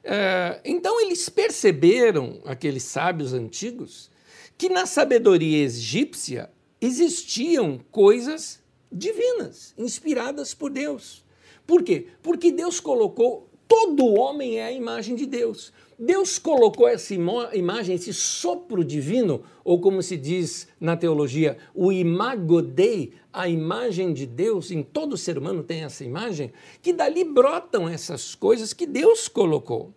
É, 0.04 0.60
então 0.66 1.00
eles 1.00 1.30
perceberam, 1.30 2.42
aqueles 2.44 2.84
sábios 2.84 3.32
antigos, 3.32 4.12
que 4.58 4.68
na 4.68 4.86
sabedoria 4.86 5.64
egípcia 5.64 6.52
existiam 6.82 7.80
coisas 7.90 8.62
divinas, 8.92 9.74
inspiradas 9.78 10.54
por 10.54 10.70
Deus. 10.70 11.24
Por 11.66 11.82
quê? 11.82 12.08
Porque 12.22 12.52
Deus 12.52 12.82
colocou 12.82 13.50
todo 13.72 14.06
homem 14.06 14.58
é 14.58 14.66
a 14.66 14.72
imagem 14.74 15.16
de 15.16 15.26
Deus. 15.26 15.72
Deus 16.04 16.40
colocou 16.40 16.88
essa 16.88 17.14
imagem, 17.14 17.94
esse 17.94 18.12
sopro 18.12 18.84
divino, 18.84 19.44
ou 19.64 19.80
como 19.80 20.02
se 20.02 20.18
diz 20.18 20.68
na 20.80 20.98
teologia, 20.98 21.60
o 21.76 21.92
imago 21.92 22.60
Dei, 22.60 23.14
a 23.32 23.48
imagem 23.48 24.12
de 24.12 24.26
Deus, 24.26 24.72
em 24.72 24.82
todo 24.82 25.16
ser 25.16 25.38
humano 25.38 25.62
tem 25.62 25.84
essa 25.84 26.04
imagem, 26.04 26.52
que 26.82 26.92
dali 26.92 27.24
brotam 27.24 27.88
essas 27.88 28.34
coisas 28.34 28.74
que 28.74 28.88
Deus 28.88 29.28
colocou. 29.28 29.94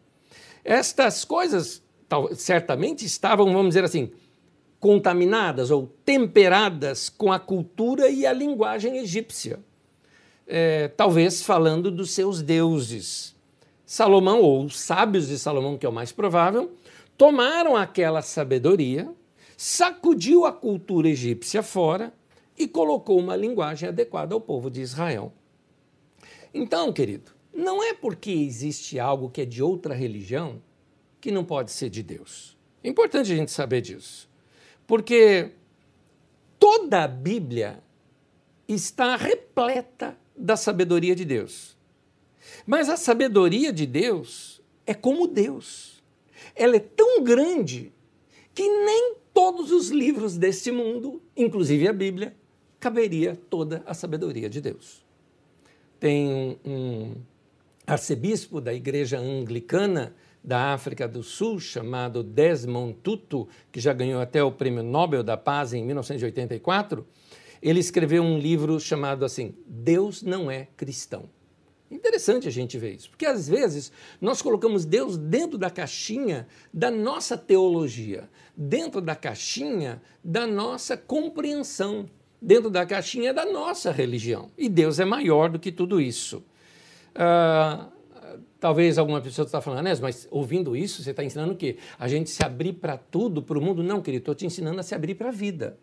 Estas 0.63 1.25
coisas 1.25 1.83
certamente 2.35 3.07
estavam, 3.07 3.51
vamos 3.51 3.69
dizer 3.69 3.85
assim, 3.85 4.11
contaminadas 4.79 5.71
ou 5.71 5.91
temperadas 6.05 7.09
com 7.09 7.33
a 7.33 7.39
cultura 7.39 8.11
e 8.11 8.27
a 8.27 8.33
linguagem 8.35 8.99
egípcia. 8.99 9.59
É, 10.47 10.89
talvez 10.89 11.43
falando 11.43 11.91
dos 11.91 12.11
seus 12.11 12.43
deuses 12.43 13.34
Salomão, 13.87 14.41
ou 14.41 14.65
os 14.65 14.79
sábios 14.79 15.29
de 15.29 15.39
Salomão, 15.39 15.77
que 15.77 15.85
é 15.85 15.89
o 15.89 15.93
mais 15.93 16.11
provável, 16.11 16.73
tomaram 17.17 17.77
aquela 17.77 18.23
sabedoria, 18.23 19.13
sacudiu 19.57 20.45
a 20.45 20.53
cultura 20.53 21.09
egípcia 21.09 21.63
fora 21.63 22.13
e 22.57 22.67
colocou 22.67 23.19
uma 23.19 23.37
linguagem 23.37 23.89
adequada 23.89 24.35
ao 24.35 24.41
povo 24.41 24.71
de 24.71 24.81
Israel. 24.81 25.33
Então, 26.53 26.93
querido, 26.93 27.33
não 27.53 27.83
é 27.83 27.93
porque 27.93 28.31
existe 28.31 28.99
algo 28.99 29.29
que 29.29 29.43
é 29.43 29.45
de 29.45 29.63
outra 29.63 29.95
religião 29.95 30.63
que 31.21 31.31
não 31.31 31.45
pode 31.45 31.71
ser 31.73 31.91
de 31.91 32.03
Deus. 32.03 32.57
É 32.83 32.89
importante 32.89 33.33
a 33.33 33.37
gente 33.37 33.51
saber 33.51 33.81
disso. 33.81 34.29
Porque 34.87 35.53
toda 36.59 37.05
a 37.05 37.09
Bíblia 37.09 37.83
está 38.69 39.17
repleta 39.17 40.17
da 40.37 40.57
sabedoria 40.57 41.15
de 41.15 41.25
Deus. 41.25 41.74
Mas 42.67 42.89
a 42.89 42.97
sabedoria 42.97 43.73
de 43.73 43.87
Deus 43.87 44.61
é 44.87 44.95
como 44.95 45.27
Deus. 45.27 46.03
Ela 46.55 46.77
é 46.77 46.81
tão 46.81 47.23
grande 47.23 47.93
que 48.55 48.63
nem 48.63 49.17
todos 49.33 49.73
os 49.73 49.91
livros 49.91 50.37
deste 50.37 50.71
mundo, 50.71 51.21
inclusive 51.37 51.89
a 51.89 51.93
Bíblia, 51.93 52.35
caberia 52.79 53.39
toda 53.51 53.83
a 53.87 53.95
sabedoria 53.95 54.49
de 54.49 54.61
Deus. 54.61 55.05
Tem 55.99 56.59
um, 56.65 57.15
arcebispo 57.87 58.61
da 58.61 58.73
igreja 58.73 59.19
anglicana 59.19 60.15
da 60.43 60.75
África 60.75 61.09
do 61.09 61.23
Sul, 61.23 61.59
chamado 61.59 62.23
Desmond 62.23 62.95
Tutu, 63.03 63.49
que 63.73 63.81
já 63.81 63.93
ganhou 63.93 64.21
até 64.21 64.43
o 64.43 64.53
Prêmio 64.53 64.83
Nobel 64.83 65.23
da 65.23 65.37
Paz 65.37 65.73
em 65.73 65.83
1984, 65.85 67.07
ele 67.63 67.81
escreveu 67.81 68.23
um 68.23 68.39
livro 68.39 68.79
chamado 68.79 69.25
assim: 69.25 69.55
Deus 69.67 70.23
não 70.23 70.51
é 70.51 70.69
cristão. 70.77 71.29
Interessante 71.95 72.49
a 72.49 72.51
gente 72.51 72.77
ver 72.77 72.97
isso, 72.97 73.09
porque 73.09 73.25
às 73.25 73.49
vezes 73.49 73.93
nós 74.21 74.43
colocamos 74.43 74.85
Deus 74.85 75.17
dentro 75.17 75.57
da 75.57 75.71
caixinha 75.71 76.45
da 76.73 76.91
nossa 76.91 77.39
teologia, 77.39 78.29
dentro 78.57 79.01
da 79.01 79.15
caixinha 79.15 80.03
da 80.23 80.45
nossa 80.45 80.97
compreensão, 80.97 82.11
dentro 82.43 82.69
da 82.69 82.85
caixinha 82.85 83.33
da 83.33 83.47
nossa 83.47 83.93
religião. 83.93 84.51
E 84.59 84.69
Deus 84.69 84.99
é 84.99 85.05
maior 85.05 85.49
do 85.49 85.61
que 85.61 85.71
tudo 85.71 86.01
isso. 86.01 86.43
Uh, 87.15 87.89
talvez 88.59 88.99
alguma 88.99 89.21
pessoa 89.21 89.47
está 89.47 89.61
falando, 89.61 89.87
mas 90.03 90.27
ouvindo 90.33 90.77
isso, 90.77 91.01
você 91.01 91.13
está 91.13 91.23
ensinando 91.23 91.53
o 91.53 91.57
quê? 91.57 91.77
A 91.97 92.09
gente 92.09 92.29
se 92.29 92.45
abrir 92.45 92.73
para 92.73 92.97
tudo, 92.97 93.41
para 93.41 93.57
o 93.57 93.63
mundo? 93.63 93.85
Não, 93.85 94.03
querido, 94.03 94.23
estou 94.23 94.35
te 94.35 94.45
ensinando 94.45 94.81
a 94.81 94.83
se 94.83 94.97
abrir 94.97 95.15
para 95.15 95.29
a 95.29 95.33
vida. 95.33 95.79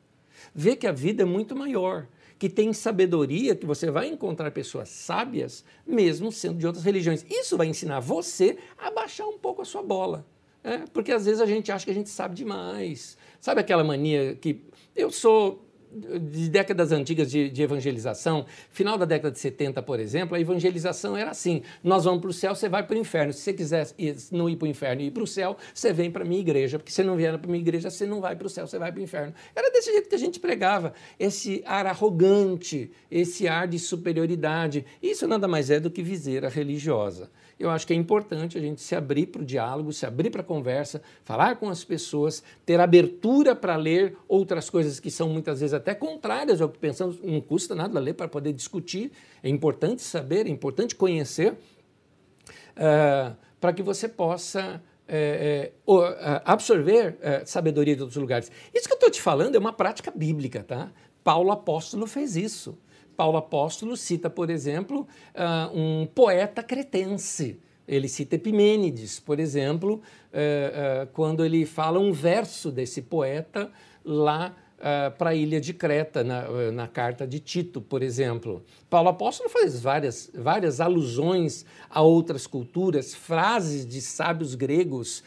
Ver 0.54 0.76
que 0.76 0.88
a 0.88 0.92
vida 0.92 1.24
é 1.24 1.26
muito 1.26 1.56
maior 1.56 2.06
que 2.42 2.50
tem 2.50 2.74
sabedoria, 2.74 3.56
que 3.56 3.68
você 3.68 3.92
vai 3.92 4.08
encontrar 4.08 4.50
pessoas 4.50 4.90
sábias, 4.90 5.64
mesmo 5.86 6.32
sendo 6.32 6.58
de 6.58 6.66
outras 6.66 6.84
religiões. 6.84 7.24
Isso 7.30 7.56
vai 7.56 7.68
ensinar 7.68 8.00
você 8.00 8.58
a 8.80 8.90
baixar 8.90 9.28
um 9.28 9.38
pouco 9.38 9.62
a 9.62 9.66
sua 9.66 9.84
bola. 9.84 10.26
É, 10.64 10.80
porque 10.92 11.12
às 11.12 11.26
vezes 11.26 11.40
a 11.40 11.46
gente 11.46 11.72
acha 11.72 11.86
que 11.86 11.92
a 11.92 11.94
gente 11.94 12.10
sabe 12.10 12.34
demais. 12.34 13.16
Sabe 13.40 13.62
aquela 13.62 13.84
mania 13.84 14.34
que 14.34 14.60
eu 14.96 15.12
sou 15.12 15.64
de 15.92 16.50
décadas 16.50 16.92
antigas 16.92 17.30
de, 17.30 17.50
de, 17.50 17.62
evangelização, 17.62 18.46
final 18.70 18.98
da 18.98 19.06
década 19.06 19.32
de 19.32 19.40
70, 19.40 19.82
por 19.84 20.00
exemplo, 20.00 20.36
a 20.36 20.40
evangelização 20.40 21.18
era 21.18 21.32
assim: 21.32 21.62
nós 21.84 22.06
vamos 22.06 22.22
para 22.22 22.30
o 22.30 22.34
céu, 22.34 22.56
você 22.56 22.70
vai 22.70 22.84
para 22.84 22.96
o 22.96 23.00
inferno. 23.00 23.34
Se 23.34 23.42
você 23.42 23.54
quiser 23.54 23.88
ir, 23.98 24.16
não 24.32 24.50
ir 24.50 24.56
para 24.56 24.66
o 24.66 24.70
inferno 24.70 25.02
e 25.02 25.08
ir 25.08 25.12
para 25.12 25.24
o 25.24 25.28
céu, 25.28 25.58
você 25.74 25.92
vem 25.92 26.10
para 26.10 26.24
a 26.24 26.28
minha 26.28 26.40
igreja, 26.40 26.80
porque 26.80 26.92
se 26.92 27.04
não 27.04 27.16
vier 27.16 27.38
para 27.38 27.48
a 27.48 27.52
minha 27.52 27.62
igreja, 27.62 27.90
você 27.90 28.06
não 28.06 28.22
vai 28.22 28.36
para 28.36 28.48
o 28.48 28.50
céu, 28.50 28.66
você 28.66 28.80
vai 28.80 28.92
para 28.92 29.02
o 29.02 29.04
inferno. 29.04 29.34
Era 29.56 29.70
desse 29.72 29.92
jeito 29.92 30.08
que 30.08 30.16
a 30.16 30.20
gente 30.20 30.40
pregava, 30.40 30.94
esse 31.20 31.62
ar 31.66 31.86
arrogante, 31.86 32.92
esse 33.10 33.48
ar 33.48 33.68
de 33.68 33.78
superioridade. 33.78 34.86
Isso 35.02 35.28
nada 35.28 35.48
mais 35.48 35.70
é 35.70 35.80
do 35.80 35.92
que 35.92 36.02
viseira 36.02 36.48
religiosa 36.48 37.30
eu 37.62 37.70
acho 37.70 37.86
que 37.86 37.94
é 37.94 37.96
importante 37.96 38.58
a 38.58 38.62
gente 38.62 38.82
se 38.82 38.96
abrir 38.96 39.28
para 39.28 39.42
o 39.42 39.46
diálogo, 39.46 39.94
se 39.94 40.06
abrir 40.06 40.30
para 40.30 40.42
a 40.42 40.44
conversa, 40.44 41.02
falar 41.24 41.56
com 41.58 41.70
as 41.70 41.84
pessoas, 41.84 42.44
ter 42.66 42.80
abertura 42.80 43.56
para 43.56 43.76
ler 43.76 44.18
outras 44.28 44.70
coisas 44.70 45.00
que 45.00 45.12
são 45.12 45.30
muitas 45.30 45.60
vezes 45.60 45.74
até 45.74 45.94
contrárias 45.94 46.62
ao 46.62 46.70
que 46.70 46.80
pensamos. 46.80 47.22
Não 47.22 47.40
custa 47.40 47.76
nada 47.76 48.00
ler 48.00 48.14
para 48.14 48.28
poder 48.28 48.54
discutir. 48.54 49.12
É 49.44 49.50
importante 49.50 50.02
saber, 50.02 50.48
é 50.48 50.50
importante 50.50 50.96
conhecer, 50.96 51.54
uh, 51.54 53.36
para 53.60 53.74
que 53.74 53.84
você 53.84 54.10
possa 54.10 54.82
é, 55.08 55.72
é, 55.88 56.42
absorver 56.46 57.18
sabedoria 57.46 57.96
de 57.96 58.02
outros 58.02 58.20
lugares. 58.20 58.50
Isso 58.74 58.88
que 58.88 58.94
eu 58.94 58.96
estou 58.96 59.12
te 59.12 59.22
falando 59.22 59.56
é 59.56 59.60
uma 59.60 59.74
prática 59.74 60.10
bíblica, 60.10 60.64
tá? 60.64 60.90
Paulo 61.22 61.52
apóstolo 61.52 62.08
fez 62.08 62.36
isso. 62.36 62.78
Paulo 63.22 63.38
Apóstolo 63.38 63.96
cita, 63.96 64.32
por 64.32 64.50
exemplo, 64.50 65.08
uh, 65.36 65.78
um 65.80 66.08
poeta 66.08 66.64
cretense. 66.64 67.60
Ele 67.88 68.08
cita 68.08 68.34
Epimênides, 68.34 69.20
por 69.20 69.40
exemplo, 69.40 70.02
uh, 70.34 71.04
uh, 71.04 71.08
quando 71.14 71.46
ele 71.46 71.64
fala 71.68 72.00
um 72.00 72.12
verso 72.12 72.72
desse 72.72 73.00
poeta 73.00 73.70
lá 74.04 74.56
uh, 74.80 75.16
para 75.20 75.30
a 75.30 75.36
ilha 75.36 75.62
de 75.62 75.72
Creta, 75.72 76.24
na, 76.24 76.72
na, 76.72 76.88
carta 76.88 77.28
de 77.28 77.40
Tito, 77.40 77.80
por 77.80 78.02
exemplo. 78.02 78.64
Paulo 78.90 79.10
Apóstolo 79.10 79.52
faz 79.52 79.80
várias, 79.80 80.32
várias 80.34 80.82
alusões 80.82 81.64
a 81.92 82.02
outras 82.02 82.48
culturas, 82.48 83.14
frases 83.14 83.86
de 83.86 84.02
sábios 84.02 84.56
gregos 84.56 85.24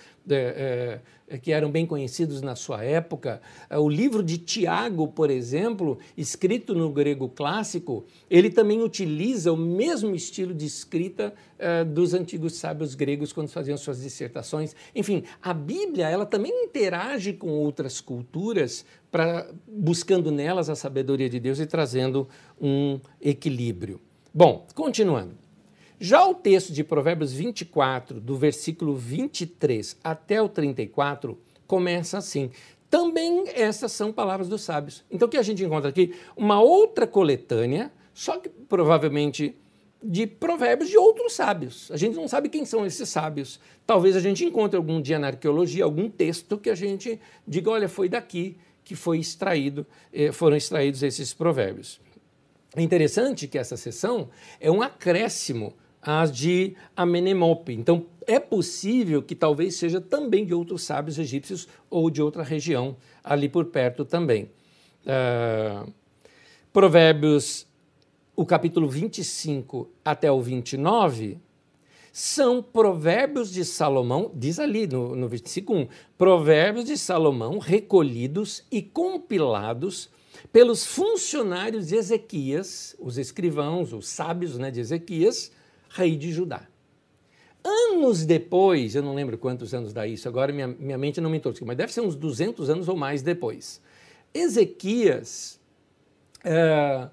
que 1.43 1.53
eram 1.53 1.71
bem 1.71 1.87
conhecidos 1.87 2.43
na 2.43 2.55
sua 2.55 2.85
época. 2.85 3.41
É, 3.69 3.79
o 3.79 3.89
livro 3.89 4.23
de 4.23 4.39
Tiago, 4.39 5.09
por 5.09 5.31
exemplo, 5.31 5.99
escrito 6.17 6.75
no 6.75 6.91
grego 6.91 7.29
clássico, 7.29 8.05
ele 8.31 8.51
também 8.51 8.83
utiliza 8.83 9.53
o 9.53 9.57
mesmo 9.57 10.15
estilo 10.15 10.55
de 10.55 10.67
escrita 10.67 11.35
é, 11.59 11.85
dos 11.85 12.15
antigos 12.15 12.57
sábios 12.57 12.95
gregos 12.95 13.33
quando 13.33 13.49
faziam 13.49 13.77
suas 13.77 14.03
dissertações. 14.03 14.75
Enfim, 14.95 15.25
a 15.43 15.53
Bíblia 15.55 16.09
ela 16.09 16.27
também 16.27 16.53
interage 16.65 17.33
com 17.33 17.49
outras 17.49 18.01
culturas 18.01 18.85
para 19.11 19.49
buscando 19.67 20.31
nelas 20.31 20.69
a 20.69 20.75
sabedoria 20.75 21.29
de 21.29 21.39
Deus 21.39 21.59
e 21.59 21.67
trazendo 21.67 22.29
um 22.61 22.99
equilíbrio. 23.21 24.01
Bom, 24.33 24.67
continuando. 24.75 25.44
Já 26.05 26.23
o 26.27 26.35
texto 26.35 26.71
de 26.71 26.85
Provérbios 26.85 27.33
24, 27.33 28.21
do 28.21 28.37
versículo 28.37 28.95
23 28.95 29.97
até 30.05 30.43
o 30.43 30.51
34, 30.51 31.41
começa 31.67 32.19
assim. 32.19 32.51
Também 32.91 33.45
essas 33.55 33.91
são 33.91 34.13
palavras 34.13 34.47
dos 34.47 34.61
sábios. 34.61 35.03
Então 35.11 35.27
o 35.27 35.31
que 35.31 35.39
a 35.39 35.43
gente 35.43 35.65
encontra 35.65 35.89
aqui? 35.89 36.15
Uma 36.37 36.61
outra 36.61 37.07
coletânea, 37.07 37.91
só 38.13 38.37
que 38.37 38.51
provavelmente 38.51 39.57
de 40.03 40.27
provérbios 40.27 40.91
de 40.91 40.99
outros 40.99 41.33
sábios. 41.33 41.91
A 41.91 41.97
gente 41.97 42.17
não 42.17 42.29
sabe 42.29 42.51
quem 42.51 42.67
são 42.67 42.85
esses 42.85 43.09
sábios. 43.09 43.59
Talvez 43.87 44.15
a 44.15 44.21
gente 44.21 44.45
encontre 44.45 44.77
algum 44.77 45.01
dia 45.01 45.19
na 45.19 45.29
arqueologia 45.29 45.85
algum 45.85 46.11
texto 46.11 46.59
que 46.59 46.69
a 46.69 46.75
gente 46.75 47.19
diga, 47.49 47.71
olha, 47.71 47.89
foi 47.89 48.11
daqui 48.11 48.59
que 48.85 48.95
foi 48.95 49.21
extraído, 49.21 49.87
eh, 50.13 50.33
foram 50.33 50.55
extraídos 50.55 51.03
esses 51.03 51.33
provérbios. 51.33 51.99
É 52.77 52.83
interessante 52.83 53.49
que 53.49 53.57
essa 53.57 53.79
sessão 53.79 54.29
é 54.61 54.71
um 54.71 54.83
acréscimo 54.83 55.73
as 56.05 56.31
de 56.31 56.77
Amenemope. 56.97 57.73
Então, 57.73 58.07
é 58.27 58.39
possível 58.39 59.23
que 59.23 59.35
talvez 59.35 59.77
seja 59.77 60.01
também 60.01 60.45
de 60.45 60.55
outros 60.55 60.83
sábios 60.83 61.19
egípcios 61.19 61.69
ou 61.91 62.11
de 62.11 62.23
outra 62.23 62.43
região 62.43 62.97
ali 63.23 63.49
por 63.49 63.67
perto 63.67 64.05
também. 64.05 64.51
Uh, 65.05 65.93
provérbios, 66.73 67.67
o 68.37 68.45
capítulo 68.45 68.89
25 68.89 69.89
até 70.05 70.31
o 70.31 70.41
29, 70.41 71.39
são 72.13 72.63
provérbios 72.63 73.51
de 73.51 73.65
Salomão, 73.65 74.31
diz 74.35 74.59
ali 74.61 74.87
no, 74.87 75.17
no 75.17 75.29
versículo 75.29 75.81
1, 75.81 75.89
provérbios 76.17 76.85
de 76.85 76.97
Salomão 76.97 77.59
recolhidos 77.59 78.65
e 78.71 78.81
compilados 78.81 80.09
pelos 80.53 80.87
funcionários 80.87 81.89
de 81.89 81.97
Ezequias, 81.97 82.95
os 83.01 83.19
escrivãos, 83.19 83.93
os 83.93 84.07
sábios 84.07 84.57
né, 84.57 84.71
de 84.71 84.79
Ezequias, 84.79 85.51
rei 85.95 86.17
de 86.17 86.33
Judá. 86.33 86.67
Anos 87.65 88.27
depois, 88.27 88.95
eu 88.95 89.03
não 89.03 89.15
lembro 89.15 89.39
quantos 89.39 89.73
anos 89.73 89.93
dá 89.93 90.07
isso, 90.07 90.29
agora 90.29 90.53
minha, 90.53 90.67
minha 90.67 90.99
mente 90.99 91.21
não 91.21 91.31
me 91.31 91.41
torce, 91.41 91.65
mas 91.65 91.77
deve 91.77 91.93
ser 91.93 92.03
uns 92.03 92.15
200 92.15 92.69
anos 92.69 92.89
ou 92.89 92.97
mais 92.97 93.23
depois. 93.23 93.81
Ezequias 94.35 95.59
é, 96.45 97.09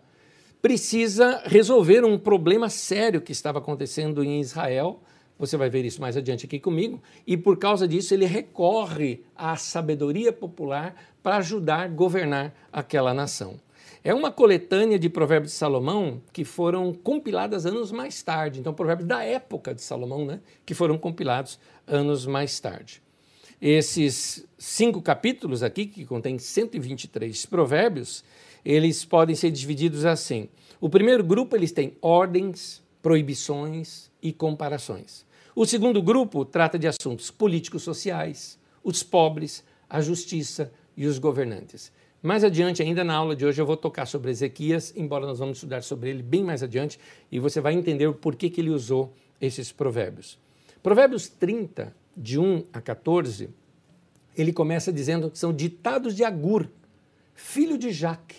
precisa 0.61 1.41
resolver 1.45 2.03
um 2.03 2.17
problema 2.17 2.67
sério 2.67 3.21
que 3.21 3.31
estava 3.31 3.59
acontecendo 3.59 4.23
em 4.23 4.41
Israel. 4.41 4.99
Você 5.39 5.55
vai 5.55 5.69
ver 5.69 5.85
isso 5.85 6.01
mais 6.01 6.17
adiante 6.17 6.45
aqui 6.45 6.59
comigo. 6.59 7.01
E 7.25 7.37
por 7.37 7.57
causa 7.57 7.87
disso, 7.87 8.13
ele 8.13 8.25
recorre 8.25 9.23
à 9.35 9.55
sabedoria 9.55 10.33
popular 10.33 10.95
para 11.23 11.37
ajudar 11.37 11.83
a 11.83 11.87
governar 11.87 12.53
aquela 12.73 13.13
nação. 13.13 13.59
É 14.03 14.13
uma 14.13 14.31
coletânea 14.31 14.97
de 14.97 15.07
provérbios 15.09 15.53
de 15.53 15.57
Salomão 15.59 16.21
que 16.33 16.43
foram 16.43 16.91
compiladas 16.91 17.67
anos 17.67 17.91
mais 17.91 18.23
tarde. 18.23 18.59
Então, 18.59 18.73
provérbios 18.73 19.07
da 19.07 19.23
época 19.23 19.75
de 19.75 19.81
Salomão, 19.81 20.25
né? 20.25 20.39
Que 20.65 20.73
foram 20.73 20.97
compilados 20.97 21.59
anos 21.85 22.25
mais 22.25 22.59
tarde. 22.59 23.01
Esses 23.61 24.43
cinco 24.57 25.03
capítulos 25.03 25.61
aqui, 25.61 25.85
que 25.85 26.03
contém 26.03 26.39
123 26.39 27.45
provérbios, 27.45 28.23
eles 28.65 29.05
podem 29.05 29.35
ser 29.35 29.51
divididos 29.51 30.03
assim. 30.03 30.49
O 30.79 30.89
primeiro 30.89 31.23
grupo, 31.23 31.55
eles 31.55 31.71
têm 31.71 31.95
ordens, 32.01 32.81
proibições 33.03 34.09
e 34.19 34.33
comparações. 34.33 35.25
O 35.55 35.63
segundo 35.63 36.01
grupo 36.01 36.43
trata 36.43 36.79
de 36.79 36.87
assuntos 36.87 37.29
políticos 37.29 37.83
sociais, 37.83 38.57
os 38.83 39.03
pobres, 39.03 39.63
a 39.87 40.01
justiça 40.01 40.71
e 40.97 41.05
os 41.05 41.19
governantes. 41.19 41.91
Mais 42.21 42.43
adiante, 42.43 42.83
ainda 42.83 43.03
na 43.03 43.15
aula 43.15 43.35
de 43.35 43.45
hoje, 43.45 43.59
eu 43.59 43.65
vou 43.65 43.75
tocar 43.75 44.05
sobre 44.05 44.29
Ezequias, 44.29 44.93
embora 44.95 45.25
nós 45.25 45.39
vamos 45.39 45.57
estudar 45.57 45.81
sobre 45.81 46.11
ele 46.11 46.21
bem 46.21 46.43
mais 46.43 46.61
adiante, 46.61 46.99
e 47.31 47.39
você 47.39 47.59
vai 47.59 47.73
entender 47.73 48.05
o 48.05 48.13
porquê 48.13 48.49
que 48.49 48.61
ele 48.61 48.69
usou 48.69 49.13
esses 49.39 49.71
provérbios. 49.71 50.37
Provérbios 50.83 51.27
30, 51.27 51.95
de 52.15 52.39
1 52.39 52.65
a 52.71 52.79
14, 52.79 53.49
ele 54.37 54.53
começa 54.53 54.93
dizendo 54.93 55.31
que 55.31 55.37
são 55.37 55.51
ditados 55.51 56.15
de 56.15 56.23
Agur, 56.23 56.67
filho 57.33 57.77
de 57.77 57.91
Jaque, 57.91 58.37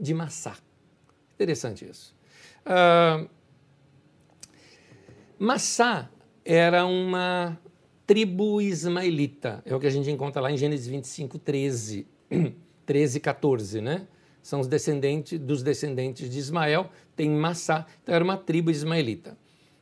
de 0.00 0.14
Massá. 0.14 0.56
Interessante 1.34 1.88
isso. 1.88 2.16
Uh, 2.64 3.28
Massá 5.38 6.10
era 6.44 6.86
uma 6.86 7.58
tribo 8.06 8.60
ismaelita, 8.62 9.62
é 9.66 9.74
o 9.74 9.78
que 9.78 9.86
a 9.86 9.90
gente 9.90 10.10
encontra 10.10 10.40
lá 10.40 10.50
em 10.50 10.56
Gênesis 10.56 10.86
25, 10.86 11.38
13. 11.38 12.06
13 12.88 13.18
e 13.18 13.20
14, 13.20 13.80
né? 13.82 14.06
São 14.42 14.60
os 14.60 14.66
descendentes 14.66 15.38
dos 15.38 15.62
descendentes 15.62 16.30
de 16.30 16.38
Ismael, 16.38 16.88
tem 17.14 17.28
Massá, 17.28 17.86
então 18.02 18.14
era 18.14 18.24
uma 18.24 18.38
tribo 18.38 18.70
ismaelita. 18.70 19.36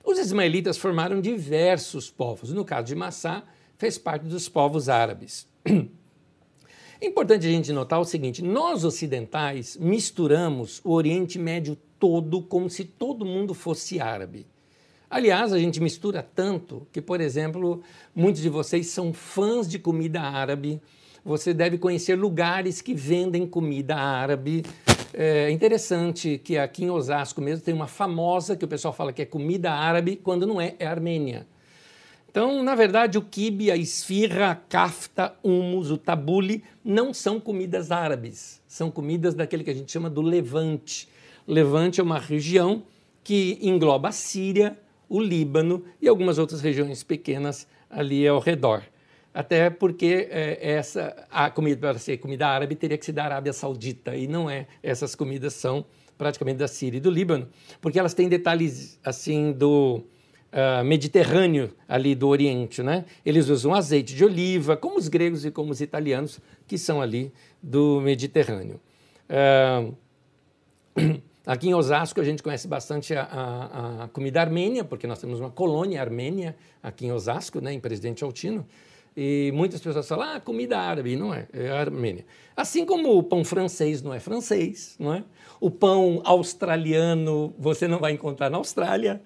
Os 0.05 0.19
ismaelitas 0.19 0.77
formaram 0.77 1.21
diversos 1.21 2.11
povos. 2.11 2.53
No 2.53 2.65
caso 2.65 2.89
de 2.89 2.97
Massá, 2.97 3.45
fez 3.79 3.97
parte 3.97 4.27
dos 4.27 4.49
povos 4.49 4.89
árabes. 4.89 5.47
É 6.99 7.05
importante 7.05 7.47
a 7.47 7.51
gente 7.51 7.75
notar 7.75 8.01
o 8.01 8.07
seguinte: 8.07 8.43
nós 8.43 8.83
ocidentais 8.83 9.77
misturamos 9.77 10.81
o 10.83 10.93
Oriente 10.93 11.39
Médio 11.39 11.77
todo 12.01 12.41
como 12.41 12.71
se 12.71 12.87
todo 12.87 13.23
mundo 13.23 13.53
fosse 13.53 14.01
árabe. 14.01 14.47
Aliás, 15.11 15.53
a 15.53 15.59
gente 15.59 15.79
mistura 15.79 16.23
tanto 16.23 16.87
que, 16.91 17.03
por 17.03 17.21
exemplo, 17.21 17.83
muitos 18.15 18.41
de 18.41 18.49
vocês 18.49 18.87
são 18.87 19.13
fãs 19.13 19.69
de 19.69 19.79
comida 19.79 20.23
árabe, 20.23 20.81
você 21.27 21.53
deve 21.53 21.77
conhecer 21.77 22.15
lugares 22.15 22.81
que 22.81 22.95
vendem 22.95 23.45
comida 23.49 23.97
árabe. 23.97 24.65
É 25.13 25.51
interessante 25.51 26.39
que 26.39 26.57
aqui 26.57 26.85
em 26.85 26.91
Osasco 26.91 27.41
mesmo 27.41 27.65
tem 27.65 27.75
uma 27.75 27.89
famosa 27.89 28.57
que 28.57 28.65
o 28.65 28.69
pessoal 28.69 28.95
fala 28.95 29.13
que 29.13 29.23
é 29.23 29.27
comida 29.27 29.73
árabe, 29.73 30.15
quando 30.23 30.47
não 30.47 30.61
é, 30.61 30.77
é 30.79 30.87
Armênia. 30.87 31.45
Então, 32.31 32.63
na 32.63 32.77
verdade, 32.77 33.19
o 33.19 33.23
kibe, 33.23 33.73
a 33.73 33.77
esfirra, 33.77 34.53
a 34.53 34.55
kafta, 34.55 35.35
hummus, 35.43 35.91
o 35.91 35.99
tabule 35.99 36.63
não 36.85 37.13
são 37.13 37.41
comidas 37.41 37.91
árabes, 37.91 38.63
são 38.69 38.89
comidas 38.89 39.35
daquele 39.35 39.65
que 39.65 39.71
a 39.71 39.75
gente 39.75 39.91
chama 39.91 40.09
do 40.09 40.23
Levante. 40.23 41.09
Levante 41.45 41.99
é 41.99 42.05
uma 42.05 42.21
região 42.21 42.85
que 43.25 43.59
engloba 43.61 44.11
a 44.11 44.13
Síria, 44.13 44.79
o 45.09 45.21
Líbano 45.21 45.83
e 46.01 46.07
algumas 46.07 46.39
outras 46.39 46.61
regiões 46.61 47.03
pequenas 47.03 47.67
ali 47.91 48.29
ao 48.29 48.39
redor 48.39 48.85
até 49.37 49.69
porque 49.69 50.29
é, 50.31 50.73
essa 50.77 51.15
a 51.31 51.51
comida 51.51 51.79
para 51.79 51.99
ser 51.99 52.17
comida 52.17 52.49
árabe 52.49 52.75
teria 52.75 52.97
que 52.97 53.05
ser 53.05 53.13
da 53.13 53.23
Arábia 53.23 53.53
Saudita 53.53 54.17
e 54.17 54.27
não 54.27 54.49
é. 54.49 54.67
Essas 54.83 55.15
comidas 55.15 55.53
são 55.53 55.85
praticamente 56.17 56.57
da 56.57 56.67
Síria 56.67 56.97
e 56.97 57.01
do 57.01 57.11
Líbano, 57.11 57.47
porque 57.83 57.99
elas 57.99 58.15
têm 58.15 58.31
detalhes 58.31 58.99
assim 59.05 59.53
do 59.53 60.03
uh, 60.53 60.83
Mediterrâneo 60.83 61.71
ali 61.87 62.15
do 62.15 62.29
Oriente, 62.29 62.83
né? 62.83 63.05
Eles 63.27 63.51
usam 63.51 63.75
azeite 63.75 64.15
de 64.15 64.25
oliva, 64.25 64.75
como 64.75 64.97
os 64.97 65.07
gregos 65.07 65.45
e 65.45 65.51
como 65.51 65.71
os 65.71 65.83
italianos 65.83 66.41
que 66.67 66.79
são 66.79 67.03
ali 67.03 67.31
do 67.63 68.01
Mediterrâneo. 68.01 68.81
Uh, 69.29 69.95
Aqui 71.47 71.69
em 71.69 71.75
Osasco 71.75 72.21
a 72.21 72.25
gente 72.25 72.43
conhece 72.43 72.67
bastante 72.67 73.15
a, 73.15 73.23
a, 73.23 74.05
a, 74.05 74.09
comida 74.09 74.41
armênia, 74.41 74.83
porque 74.83 75.07
nós 75.07 75.21
temos 75.21 75.39
uma 75.39 75.51
colônia 75.51 76.01
armênia 76.01 76.57
aqui 76.83 77.07
em 77.07 77.13
Osasco, 77.13 77.61
né, 77.61 77.73
em 77.73 77.79
Presidente 77.79 78.25
Altino. 78.25 78.67
E 79.17 79.51
muitas 79.55 79.81
pessoas 79.81 80.07
falam, 80.07 80.37
ah, 80.37 80.41
comida 80.41 80.79
árabe, 80.79 81.17
não 81.17 81.33
é, 81.33 81.49
é 81.53 81.71
Armênia. 81.71 82.27
Assim 82.55 82.85
como 82.85 83.17
o 83.17 83.23
pão 83.23 83.43
francês 83.45 84.03
não 84.03 84.13
é 84.13 84.21
francês, 84.21 84.95
não 84.99 85.15
é? 85.15 85.25
O 85.59 85.71
pão 85.71 86.21
australiano 86.23 87.55
você 87.59 87.89
não 87.89 87.99
vai 87.99 88.13
encontrar 88.13 88.51
na 88.51 88.59
Austrália. 88.59 89.23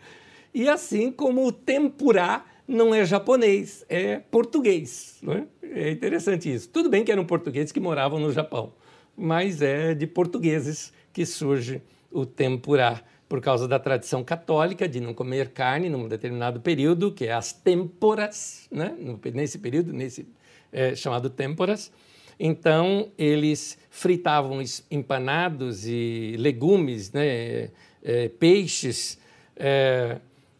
E 0.55 0.68
assim 0.68 1.11
como 1.11 1.44
o 1.44 1.50
tempurá 1.50 2.44
não 2.68 2.94
é 2.94 3.05
japonês, 3.05 3.85
é 3.88 4.20
português. 4.31 5.18
Não 5.22 5.33
é? 5.33 5.46
é 5.62 5.90
interessante 5.90 6.53
isso. 6.53 6.68
Tudo 6.68 6.88
bem 6.88 7.05
que 7.05 7.11
eram 7.11 7.24
portugueses 7.24 7.72
que 7.72 7.81
moravam 7.81 8.20
no 8.20 8.31
Japão, 8.31 8.72
mas 9.16 9.61
é 9.61 9.92
de 9.92 10.07
portugueses 10.07 10.92
que 11.12 11.26
surge 11.26 11.83
o 12.12 12.24
tempurá 12.24 13.03
por 13.30 13.40
causa 13.40 13.68
da 13.68 13.78
tradição 13.78 14.24
católica 14.24 14.88
de 14.88 14.98
não 14.98 15.14
comer 15.14 15.50
carne 15.50 15.88
num 15.88 16.08
determinado 16.08 16.60
período, 16.60 17.12
que 17.12 17.26
é 17.26 17.32
as 17.32 17.52
têmporas, 17.52 18.66
né? 18.72 18.92
nesse 19.32 19.60
período, 19.60 19.92
nesse 19.92 20.26
é, 20.72 20.96
chamado 20.96 21.30
têmporas. 21.30 21.92
Então, 22.40 23.12
eles 23.16 23.78
fritavam 23.88 24.60
empanados 24.90 25.86
e 25.86 26.34
legumes, 26.40 27.12
né? 27.12 27.70
É, 28.02 28.28
peixes 28.30 29.16
é, 29.54 30.18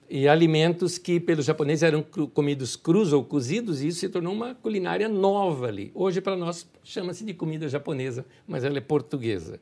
e 0.09 0.29
alimentos 0.29 0.97
que 0.97 1.19
pelos 1.19 1.47
japoneses 1.47 1.83
eram 1.83 2.05
comidos 2.33 2.77
crus 2.77 3.13
ou 3.13 3.25
cozidos, 3.25 3.83
e 3.83 3.89
isso 3.89 3.99
se 3.99 4.09
tornou 4.09 4.33
uma 4.33 4.55
culinária 4.55 5.09
nova 5.09 5.67
ali. 5.67 5.91
Hoje, 5.93 6.21
para 6.21 6.37
nós, 6.37 6.69
chama-se 6.85 7.25
de 7.25 7.35
comida 7.35 7.69
japonesa, 7.69 8.25
mas 8.47 8.63
ela 8.63 8.79
é 8.79 8.81
portuguesa. 8.81 9.59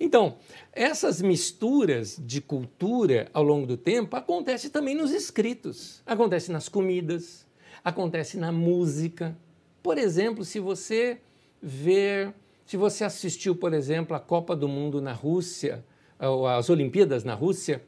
Então, 0.00 0.36
essas 0.72 1.20
misturas 1.20 2.16
de 2.18 2.40
cultura 2.40 3.28
ao 3.32 3.42
longo 3.42 3.66
do 3.66 3.76
tempo 3.76 4.14
acontecem 4.16 4.70
também 4.70 4.94
nos 4.94 5.10
escritos, 5.10 6.02
acontece 6.06 6.52
nas 6.52 6.68
comidas, 6.68 7.46
acontece 7.84 8.36
na 8.36 8.52
música. 8.52 9.36
Por 9.82 9.98
exemplo, 9.98 10.44
se 10.44 10.60
você 10.60 11.18
ver, 11.60 12.32
se 12.64 12.76
você 12.76 13.04
assistiu, 13.04 13.56
por 13.56 13.74
exemplo, 13.74 14.14
a 14.14 14.20
Copa 14.20 14.54
do 14.54 14.68
Mundo 14.68 15.00
na 15.02 15.12
Rússia, 15.12 15.84
ou 16.20 16.46
as 16.46 16.70
Olimpíadas 16.70 17.24
na 17.24 17.34
Rússia, 17.34 17.82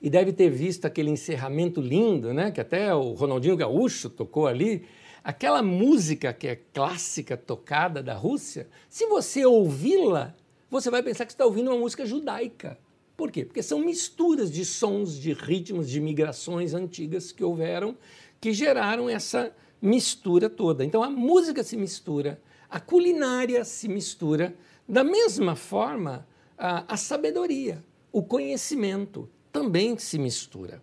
e 0.00 0.10
deve 0.10 0.32
ter 0.32 0.50
visto 0.50 0.86
aquele 0.86 1.10
encerramento 1.10 1.80
lindo, 1.80 2.32
né, 2.32 2.50
que 2.50 2.60
até 2.60 2.94
o 2.94 3.12
Ronaldinho 3.12 3.56
Gaúcho 3.56 4.10
tocou 4.10 4.46
ali, 4.46 4.84
aquela 5.22 5.62
música 5.62 6.32
que 6.32 6.46
é 6.46 6.56
clássica 6.56 7.36
tocada 7.36 8.02
da 8.02 8.14
Rússia, 8.14 8.68
se 8.88 9.06
você 9.06 9.46
ouvi-la, 9.46 10.34
você 10.74 10.90
vai 10.90 11.04
pensar 11.04 11.24
que 11.24 11.30
está 11.30 11.44
ouvindo 11.44 11.70
uma 11.70 11.78
música 11.78 12.04
judaica. 12.04 12.76
Por 13.16 13.30
quê? 13.30 13.44
Porque 13.44 13.62
são 13.62 13.78
misturas 13.78 14.50
de 14.50 14.64
sons, 14.64 15.16
de 15.16 15.32
ritmos, 15.32 15.88
de 15.88 16.00
migrações 16.00 16.74
antigas 16.74 17.30
que 17.30 17.44
houveram 17.44 17.96
que 18.40 18.52
geraram 18.52 19.08
essa 19.08 19.54
mistura 19.80 20.50
toda. 20.50 20.84
Então 20.84 21.00
a 21.00 21.08
música 21.08 21.62
se 21.62 21.76
mistura, 21.76 22.42
a 22.68 22.80
culinária 22.80 23.64
se 23.64 23.86
mistura, 23.86 24.52
da 24.88 25.04
mesma 25.04 25.54
forma 25.54 26.26
a, 26.58 26.92
a 26.92 26.96
sabedoria, 26.96 27.84
o 28.10 28.20
conhecimento 28.20 29.30
também 29.52 29.96
se 29.96 30.18
mistura. 30.18 30.82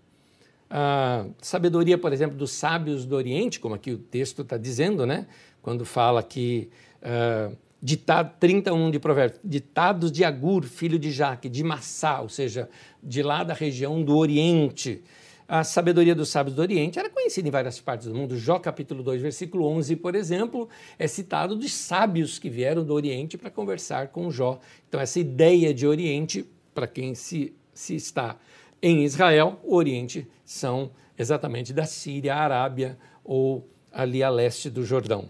A 0.69 1.25
sabedoria, 1.41 1.97
por 1.97 2.13
exemplo, 2.13 2.37
dos 2.37 2.51
sábios 2.51 3.05
do 3.05 3.13
Oriente, 3.17 3.59
como 3.59 3.75
aqui 3.75 3.91
o 3.91 3.97
texto 3.97 4.41
está 4.41 4.55
dizendo, 4.55 5.05
né? 5.05 5.27
quando 5.61 5.83
fala 5.83 6.23
que. 6.23 6.69
Uh, 7.01 7.57
ditado 7.81 8.33
31 8.39 8.91
de 8.91 8.99
Provérbios, 8.99 9.39
ditados 9.43 10.11
de 10.11 10.23
Agur, 10.23 10.63
filho 10.63 10.99
de 10.99 11.11
Jaque, 11.11 11.49
de 11.49 11.63
Massá, 11.63 12.21
ou 12.21 12.29
seja, 12.29 12.69
de 13.01 13.23
lá 13.23 13.43
da 13.43 13.53
região 13.53 14.03
do 14.03 14.15
Oriente. 14.15 15.01
A 15.47 15.63
sabedoria 15.63 16.15
dos 16.15 16.29
sábios 16.29 16.55
do 16.55 16.61
Oriente 16.61 16.97
era 16.97 17.09
conhecida 17.09 17.47
em 17.47 17.51
várias 17.51 17.79
partes 17.79 18.07
do 18.07 18.15
mundo. 18.15 18.37
Jó 18.37 18.57
capítulo 18.59 19.03
2, 19.03 19.21
versículo 19.21 19.65
11, 19.65 19.97
por 19.97 20.15
exemplo, 20.15 20.69
é 20.97 21.07
citado 21.07 21.55
dos 21.55 21.73
sábios 21.73 22.39
que 22.39 22.49
vieram 22.49 22.85
do 22.85 22.93
Oriente 22.93 23.37
para 23.37 23.49
conversar 23.49 24.09
com 24.09 24.31
Jó. 24.31 24.59
Então 24.87 25.01
essa 25.01 25.19
ideia 25.19 25.73
de 25.73 25.85
Oriente, 25.85 26.45
para 26.73 26.87
quem 26.87 27.15
se, 27.15 27.53
se 27.73 27.95
está 27.95 28.37
em 28.81 29.03
Israel, 29.03 29.59
o 29.63 29.75
Oriente 29.75 30.25
são 30.45 30.91
exatamente 31.17 31.73
da 31.73 31.85
Síria, 31.85 32.35
Arábia 32.35 32.97
ou 33.23 33.67
ali 33.91 34.23
a 34.23 34.29
leste 34.29 34.69
do 34.69 34.85
Jordão. 34.85 35.29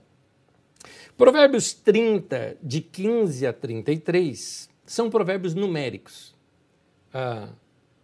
Provérbios 1.22 1.72
30, 1.72 2.58
de 2.64 2.82
15 2.82 3.46
a 3.46 3.54
33, 3.54 4.68
são 4.84 5.08
provérbios 5.08 5.54
numéricos. 5.54 6.34
Ah, 7.14 7.50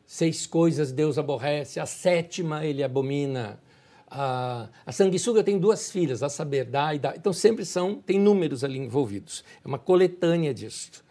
seis 0.05 0.45
coisas 0.45 0.91
Deus 0.91 1.17
aborrece, 1.17 1.79
a 1.79 1.87
sétima 1.87 2.63
ele 2.63 2.83
abomina. 2.83 3.59
Ah, 4.07 4.69
a 4.85 4.91
sanguessuga 4.91 5.43
tem 5.43 5.57
duas 5.57 5.89
filhas, 5.89 6.21
a 6.21 6.29
saber, 6.29 6.65
dá 6.65 6.93
e 6.93 6.99
dá. 6.99 7.15
Então 7.15 7.33
sempre 7.33 7.65
são, 7.65 7.95
tem 7.95 8.19
números 8.19 8.63
ali 8.63 8.77
envolvidos. 8.77 9.43
É 9.65 9.67
uma 9.67 9.79
coletânea 9.79 10.53
disso. 10.53 11.03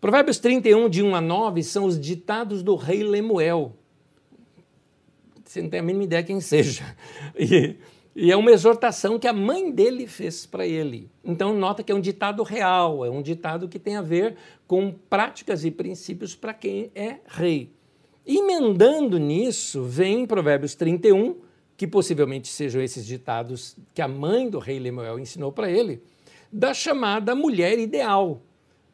Provérbios 0.00 0.38
31, 0.38 0.88
de 0.88 1.02
1 1.02 1.16
a 1.16 1.20
9, 1.20 1.64
são 1.64 1.86
os 1.86 1.98
ditados 1.98 2.62
do 2.62 2.76
rei 2.76 3.02
Lemuel. 3.02 3.76
Você 5.44 5.60
não 5.60 5.68
tem 5.68 5.80
a 5.80 5.82
mínima 5.82 6.04
ideia 6.04 6.22
quem 6.22 6.40
seja. 6.40 6.84
E 7.36 7.76
e 8.16 8.30
é 8.30 8.36
uma 8.36 8.52
exortação 8.52 9.18
que 9.18 9.26
a 9.26 9.32
mãe 9.32 9.72
dele 9.72 10.06
fez 10.06 10.46
para 10.46 10.64
ele. 10.64 11.10
Então, 11.24 11.52
nota 11.52 11.82
que 11.82 11.90
é 11.90 11.94
um 11.94 12.00
ditado 12.00 12.42
real, 12.44 13.04
é 13.04 13.10
um 13.10 13.20
ditado 13.20 13.68
que 13.68 13.78
tem 13.78 13.96
a 13.96 14.02
ver 14.02 14.36
com 14.68 14.92
práticas 15.10 15.64
e 15.64 15.70
princípios 15.70 16.34
para 16.34 16.54
quem 16.54 16.92
é 16.94 17.18
rei. 17.26 17.70
Emendando 18.24 19.18
nisso, 19.18 19.82
vem 19.82 20.26
Provérbios 20.26 20.76
31, 20.76 21.36
que 21.76 21.88
possivelmente 21.88 22.48
sejam 22.48 22.80
esses 22.80 23.04
ditados 23.04 23.76
que 23.92 24.00
a 24.00 24.06
mãe 24.06 24.48
do 24.48 24.60
rei 24.60 24.78
Lemuel 24.78 25.18
ensinou 25.18 25.50
para 25.50 25.68
ele, 25.68 26.00
da 26.52 26.72
chamada 26.72 27.34
mulher 27.34 27.80
ideal. 27.80 28.40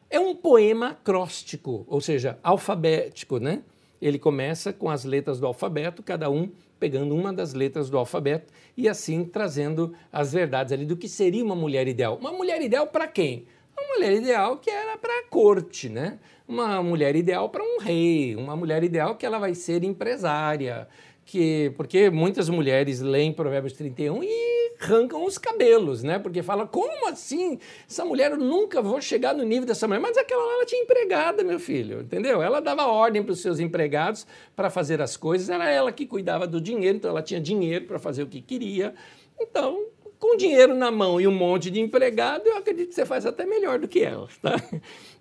É 0.09 0.19
um 0.19 0.35
poema 0.35 0.89
acróstico, 0.89 1.85
ou 1.87 2.01
seja, 2.01 2.39
alfabético, 2.41 3.37
né? 3.37 3.61
Ele 4.01 4.17
começa 4.17 4.73
com 4.73 4.89
as 4.89 5.05
letras 5.05 5.39
do 5.39 5.45
alfabeto, 5.45 6.01
cada 6.01 6.27
um 6.29 6.49
pegando 6.81 7.15
uma 7.15 7.31
das 7.31 7.53
letras 7.53 7.91
do 7.91 7.97
alfabeto 7.99 8.51
e 8.75 8.89
assim 8.89 9.23
trazendo 9.23 9.93
as 10.11 10.33
verdades 10.33 10.73
ali 10.73 10.83
do 10.83 10.97
que 10.97 11.07
seria 11.07 11.45
uma 11.45 11.55
mulher 11.55 11.87
ideal. 11.87 12.17
Uma 12.19 12.31
mulher 12.31 12.59
ideal 12.59 12.87
para 12.87 13.07
quem? 13.07 13.45
Uma 13.77 13.93
mulher 13.93 14.13
ideal 14.13 14.57
que 14.57 14.71
era 14.71 14.97
para 14.97 15.19
a 15.19 15.23
corte, 15.29 15.87
né? 15.87 16.17
Uma 16.47 16.81
mulher 16.81 17.15
ideal 17.15 17.49
para 17.49 17.63
um 17.63 17.77
rei, 17.79 18.35
uma 18.35 18.55
mulher 18.55 18.83
ideal 18.83 19.15
que 19.15 19.27
ela 19.27 19.37
vai 19.37 19.53
ser 19.53 19.83
empresária, 19.83 20.87
que 21.31 21.71
porque 21.77 22.09
muitas 22.09 22.49
mulheres 22.49 22.99
leem 22.99 23.31
Provérbios 23.31 23.71
31 23.71 24.21
e 24.21 24.73
arrancam 24.81 25.23
os 25.25 25.37
cabelos, 25.37 26.03
né? 26.03 26.19
Porque 26.19 26.43
fala, 26.43 26.67
como 26.67 27.07
assim? 27.07 27.57
Essa 27.89 28.03
mulher, 28.03 28.31
eu 28.31 28.37
nunca 28.37 28.81
vou 28.81 28.99
chegar 28.99 29.33
no 29.33 29.43
nível 29.45 29.65
dessa 29.65 29.87
mulher. 29.87 30.01
Mas 30.01 30.17
aquela 30.17 30.43
lá, 30.43 30.53
ela 30.55 30.65
tinha 30.65 30.83
empregada, 30.83 31.41
meu 31.41 31.57
filho, 31.57 32.01
entendeu? 32.01 32.41
Ela 32.41 32.59
dava 32.59 32.85
ordem 32.85 33.23
para 33.23 33.31
os 33.31 33.39
seus 33.39 33.61
empregados 33.61 34.27
para 34.57 34.69
fazer 34.69 35.01
as 35.01 35.15
coisas, 35.15 35.49
era 35.49 35.69
ela 35.69 35.89
que 35.93 36.05
cuidava 36.05 36.45
do 36.45 36.59
dinheiro, 36.59 36.97
então 36.97 37.09
ela 37.09 37.21
tinha 37.21 37.39
dinheiro 37.39 37.85
para 37.85 37.97
fazer 37.97 38.23
o 38.23 38.27
que 38.27 38.41
queria. 38.41 38.93
Então, 39.39 39.85
com 40.19 40.35
dinheiro 40.35 40.75
na 40.75 40.91
mão 40.91 41.21
e 41.21 41.25
um 41.27 41.31
monte 41.31 41.71
de 41.71 41.79
empregado, 41.79 42.45
eu 42.45 42.57
acredito 42.57 42.89
que 42.89 42.95
você 42.95 43.05
faz 43.05 43.25
até 43.25 43.45
melhor 43.45 43.79
do 43.79 43.87
que 43.87 44.01
ela, 44.01 44.27
tá? 44.41 44.61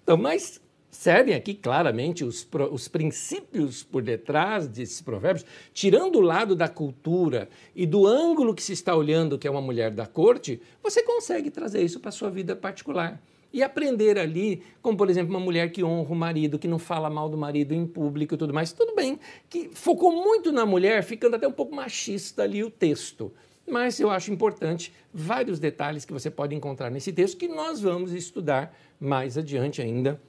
Então, 0.03 0.17
mas 0.17 0.61
servem 0.91 1.35
aqui 1.35 1.55
claramente 1.55 2.25
os, 2.25 2.47
os 2.71 2.89
princípios 2.89 3.83
por 3.83 4.03
detrás 4.03 4.67
desses 4.67 5.01
provérbios, 5.01 5.47
tirando 5.73 6.17
o 6.17 6.21
lado 6.21 6.57
da 6.57 6.69
cultura 6.69 7.49
e 7.75 7.87
do 7.87 8.07
ângulo 8.07 8.55
que 8.55 8.63
se 8.63 8.73
está 8.73 8.95
olhando, 8.95 9.39
que 9.39 9.47
é 9.47 9.51
uma 9.51 9.61
mulher 9.61 9.93
da 9.93 10.07
corte, 10.07 10.61
você 10.83 11.03
consegue 11.03 11.51
trazer 11.51 11.83
isso 11.83 12.01
para 12.01 12.09
a 12.09 12.13
sua 12.13 12.31
vida 12.31 12.57
particular. 12.57 13.21
E 13.53 13.65
aprender 13.65 14.17
ali, 14.17 14.63
como 14.81 14.97
por 14.97 15.11
exemplo, 15.11 15.35
uma 15.35 15.41
mulher 15.41 15.73
que 15.73 15.83
honra 15.83 16.13
o 16.13 16.15
marido, 16.15 16.59
que 16.59 16.69
não 16.69 16.79
fala 16.79 17.11
mal 17.11 17.29
do 17.29 17.37
marido 17.37 17.75
em 17.75 17.85
público 17.85 18.35
e 18.35 18.39
tudo 18.39 18.55
mais, 18.55 18.73
tudo 18.73 18.95
bem, 18.95 19.19
que 19.49 19.71
focou 19.73 20.13
muito 20.13 20.53
na 20.53 20.65
mulher, 20.65 21.03
ficando 21.03 21.35
até 21.35 21.49
um 21.49 21.53
pouco 21.53 21.75
machista 21.75 22.45
ali 22.45 22.63
o 22.63 22.71
texto. 22.71 23.33
Mas 23.69 23.99
eu 23.99 24.11
acho 24.11 24.33
importante 24.33 24.93
vários 25.13 25.59
detalhes 25.59 26.05
que 26.05 26.13
você 26.13 26.31
pode 26.31 26.55
encontrar 26.55 26.91
nesse 26.91 27.13
texto 27.13 27.37
que 27.37 27.49
nós 27.49 27.81
vamos 27.81 28.13
estudar 28.13 28.77
mais 29.01 29.37
adiante 29.37 29.83
ainda 29.83 30.21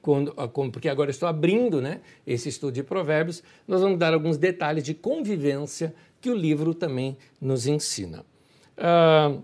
quando, 0.00 0.32
ah, 0.36 0.48
porque 0.48 0.88
agora 0.88 1.10
estou 1.10 1.28
abrindo 1.28 1.80
né, 1.80 2.00
esse 2.26 2.48
estudo 2.48 2.72
de 2.72 2.82
provérbios, 2.82 3.42
nós 3.66 3.80
vamos 3.80 3.98
dar 3.98 4.14
alguns 4.14 4.36
detalhes 4.36 4.84
de 4.84 4.94
convivência 4.94 5.94
que 6.20 6.30
o 6.30 6.34
livro 6.34 6.74
também 6.74 7.16
nos 7.40 7.66
ensina. 7.66 8.24
Ah, 8.76 9.36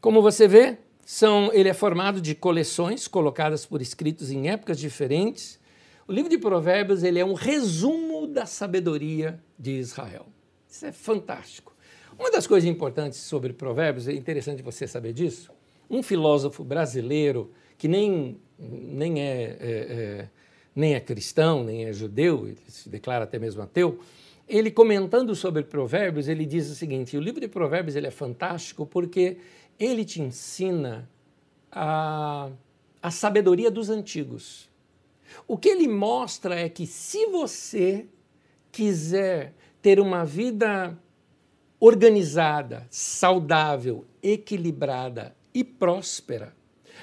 como 0.00 0.20
você 0.20 0.48
vê, 0.48 0.78
são, 1.04 1.50
ele 1.52 1.68
é 1.68 1.74
formado 1.74 2.20
de 2.20 2.34
coleções 2.34 3.06
colocadas 3.06 3.66
por 3.66 3.82
escritos 3.82 4.30
em 4.30 4.48
épocas 4.48 4.78
diferentes. 4.78 5.60
O 6.08 6.12
livro 6.12 6.30
de 6.30 6.38
provérbios 6.38 7.02
ele 7.02 7.18
é 7.18 7.24
um 7.24 7.34
resumo 7.34 8.26
da 8.26 8.46
sabedoria 8.46 9.40
de 9.58 9.72
Israel. 9.72 10.26
Isso 10.68 10.86
é 10.86 10.92
fantástico. 10.92 11.74
Uma 12.18 12.30
das 12.30 12.46
coisas 12.46 12.68
importantes 12.68 13.18
sobre 13.18 13.52
provérbios, 13.52 14.08
é 14.08 14.12
interessante 14.12 14.62
você 14.62 14.86
saber 14.86 15.12
disso, 15.12 15.52
um 15.88 16.02
filósofo 16.02 16.64
brasileiro 16.64 17.50
que 17.76 17.88
nem 17.88 18.40
nem 18.70 19.20
é, 19.20 19.42
é, 19.42 19.56
é, 19.60 20.28
nem 20.74 20.94
é 20.94 21.00
cristão, 21.00 21.64
nem 21.64 21.84
é 21.84 21.92
judeu, 21.92 22.46
ele 22.46 22.58
se 22.68 22.88
declara 22.88 23.24
até 23.24 23.38
mesmo 23.38 23.62
ateu, 23.62 23.98
ele 24.48 24.70
comentando 24.70 25.34
sobre 25.34 25.62
Provérbios, 25.62 26.28
ele 26.28 26.44
diz 26.44 26.70
o 26.70 26.74
seguinte: 26.74 27.16
o 27.16 27.20
livro 27.20 27.40
de 27.40 27.48
Provérbios 27.48 27.96
ele 27.96 28.06
é 28.06 28.10
fantástico 28.10 28.86
porque 28.86 29.38
ele 29.78 30.04
te 30.04 30.20
ensina 30.20 31.08
a, 31.70 32.50
a 33.02 33.10
sabedoria 33.10 33.70
dos 33.70 33.88
antigos. 33.88 34.70
O 35.48 35.56
que 35.56 35.68
ele 35.68 35.88
mostra 35.88 36.58
é 36.58 36.68
que 36.68 36.86
se 36.86 37.26
você 37.26 38.06
quiser 38.70 39.54
ter 39.80 39.98
uma 39.98 40.24
vida 40.24 40.98
organizada, 41.80 42.86
saudável, 42.90 44.04
equilibrada 44.22 45.34
e 45.52 45.64
próspera, 45.64 46.54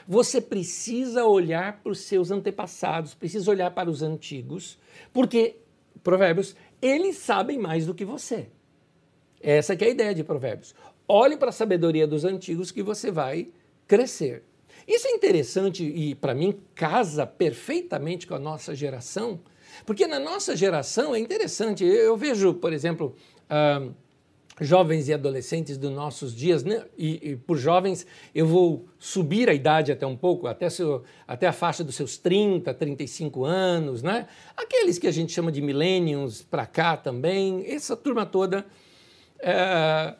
você 0.09 0.41
precisa 0.41 1.23
olhar 1.23 1.83
para 1.83 1.91
os 1.91 1.99
seus 1.99 2.31
antepassados, 2.31 3.13
precisa 3.13 3.51
olhar 3.51 3.69
para 3.69 3.87
os 3.87 4.01
antigos, 4.01 4.79
porque, 5.13 5.57
Provérbios, 6.01 6.55
eles 6.81 7.17
sabem 7.17 7.59
mais 7.59 7.85
do 7.85 7.93
que 7.93 8.03
você. 8.03 8.47
Essa 9.39 9.75
é 9.75 9.85
a 9.85 9.87
ideia 9.89 10.15
de 10.15 10.23
Provérbios. 10.23 10.73
Olhe 11.07 11.37
para 11.37 11.49
a 11.49 11.51
sabedoria 11.51 12.07
dos 12.07 12.25
antigos 12.25 12.71
que 12.71 12.81
você 12.81 13.11
vai 13.11 13.49
crescer. 13.87 14.41
Isso 14.87 15.07
é 15.07 15.11
interessante 15.11 15.83
e, 15.83 16.15
para 16.15 16.33
mim, 16.33 16.59
casa 16.73 17.27
perfeitamente 17.27 18.25
com 18.25 18.33
a 18.33 18.39
nossa 18.39 18.73
geração, 18.73 19.39
porque 19.85 20.07
na 20.07 20.19
nossa 20.19 20.55
geração 20.55 21.13
é 21.13 21.19
interessante. 21.19 21.85
Eu 21.85 22.17
vejo, 22.17 22.55
por 22.55 22.73
exemplo, 22.73 23.15
uh, 23.45 23.93
jovens 24.59 25.07
e 25.07 25.13
adolescentes 25.13 25.77
dos 25.77 25.91
nossos 25.91 26.35
dias, 26.35 26.63
né? 26.63 26.85
e, 26.97 27.31
e, 27.31 27.35
por 27.35 27.57
jovens 27.57 28.05
eu 28.33 28.45
vou 28.45 28.85
subir 28.97 29.49
a 29.49 29.53
idade 29.53 29.91
até 29.91 30.05
um 30.05 30.15
pouco, 30.15 30.47
até, 30.47 30.69
seu, 30.69 31.03
até 31.27 31.47
a 31.47 31.53
faixa 31.53 31.83
dos 31.83 31.95
seus 31.95 32.17
30, 32.17 32.73
35 32.73 33.45
anos, 33.45 34.03
né? 34.03 34.27
aqueles 34.55 34.97
que 34.99 35.07
a 35.07 35.11
gente 35.11 35.31
chama 35.31 35.51
de 35.51 35.61
millennials 35.61 36.41
para 36.41 36.65
cá 36.65 36.97
também, 36.97 37.65
essa 37.67 37.95
turma 37.95 38.25
toda. 38.25 38.65
É, 39.39 40.15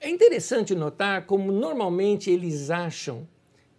é 0.00 0.08
interessante 0.08 0.74
notar 0.74 1.26
como 1.26 1.50
normalmente 1.50 2.30
eles 2.30 2.70
acham 2.70 3.26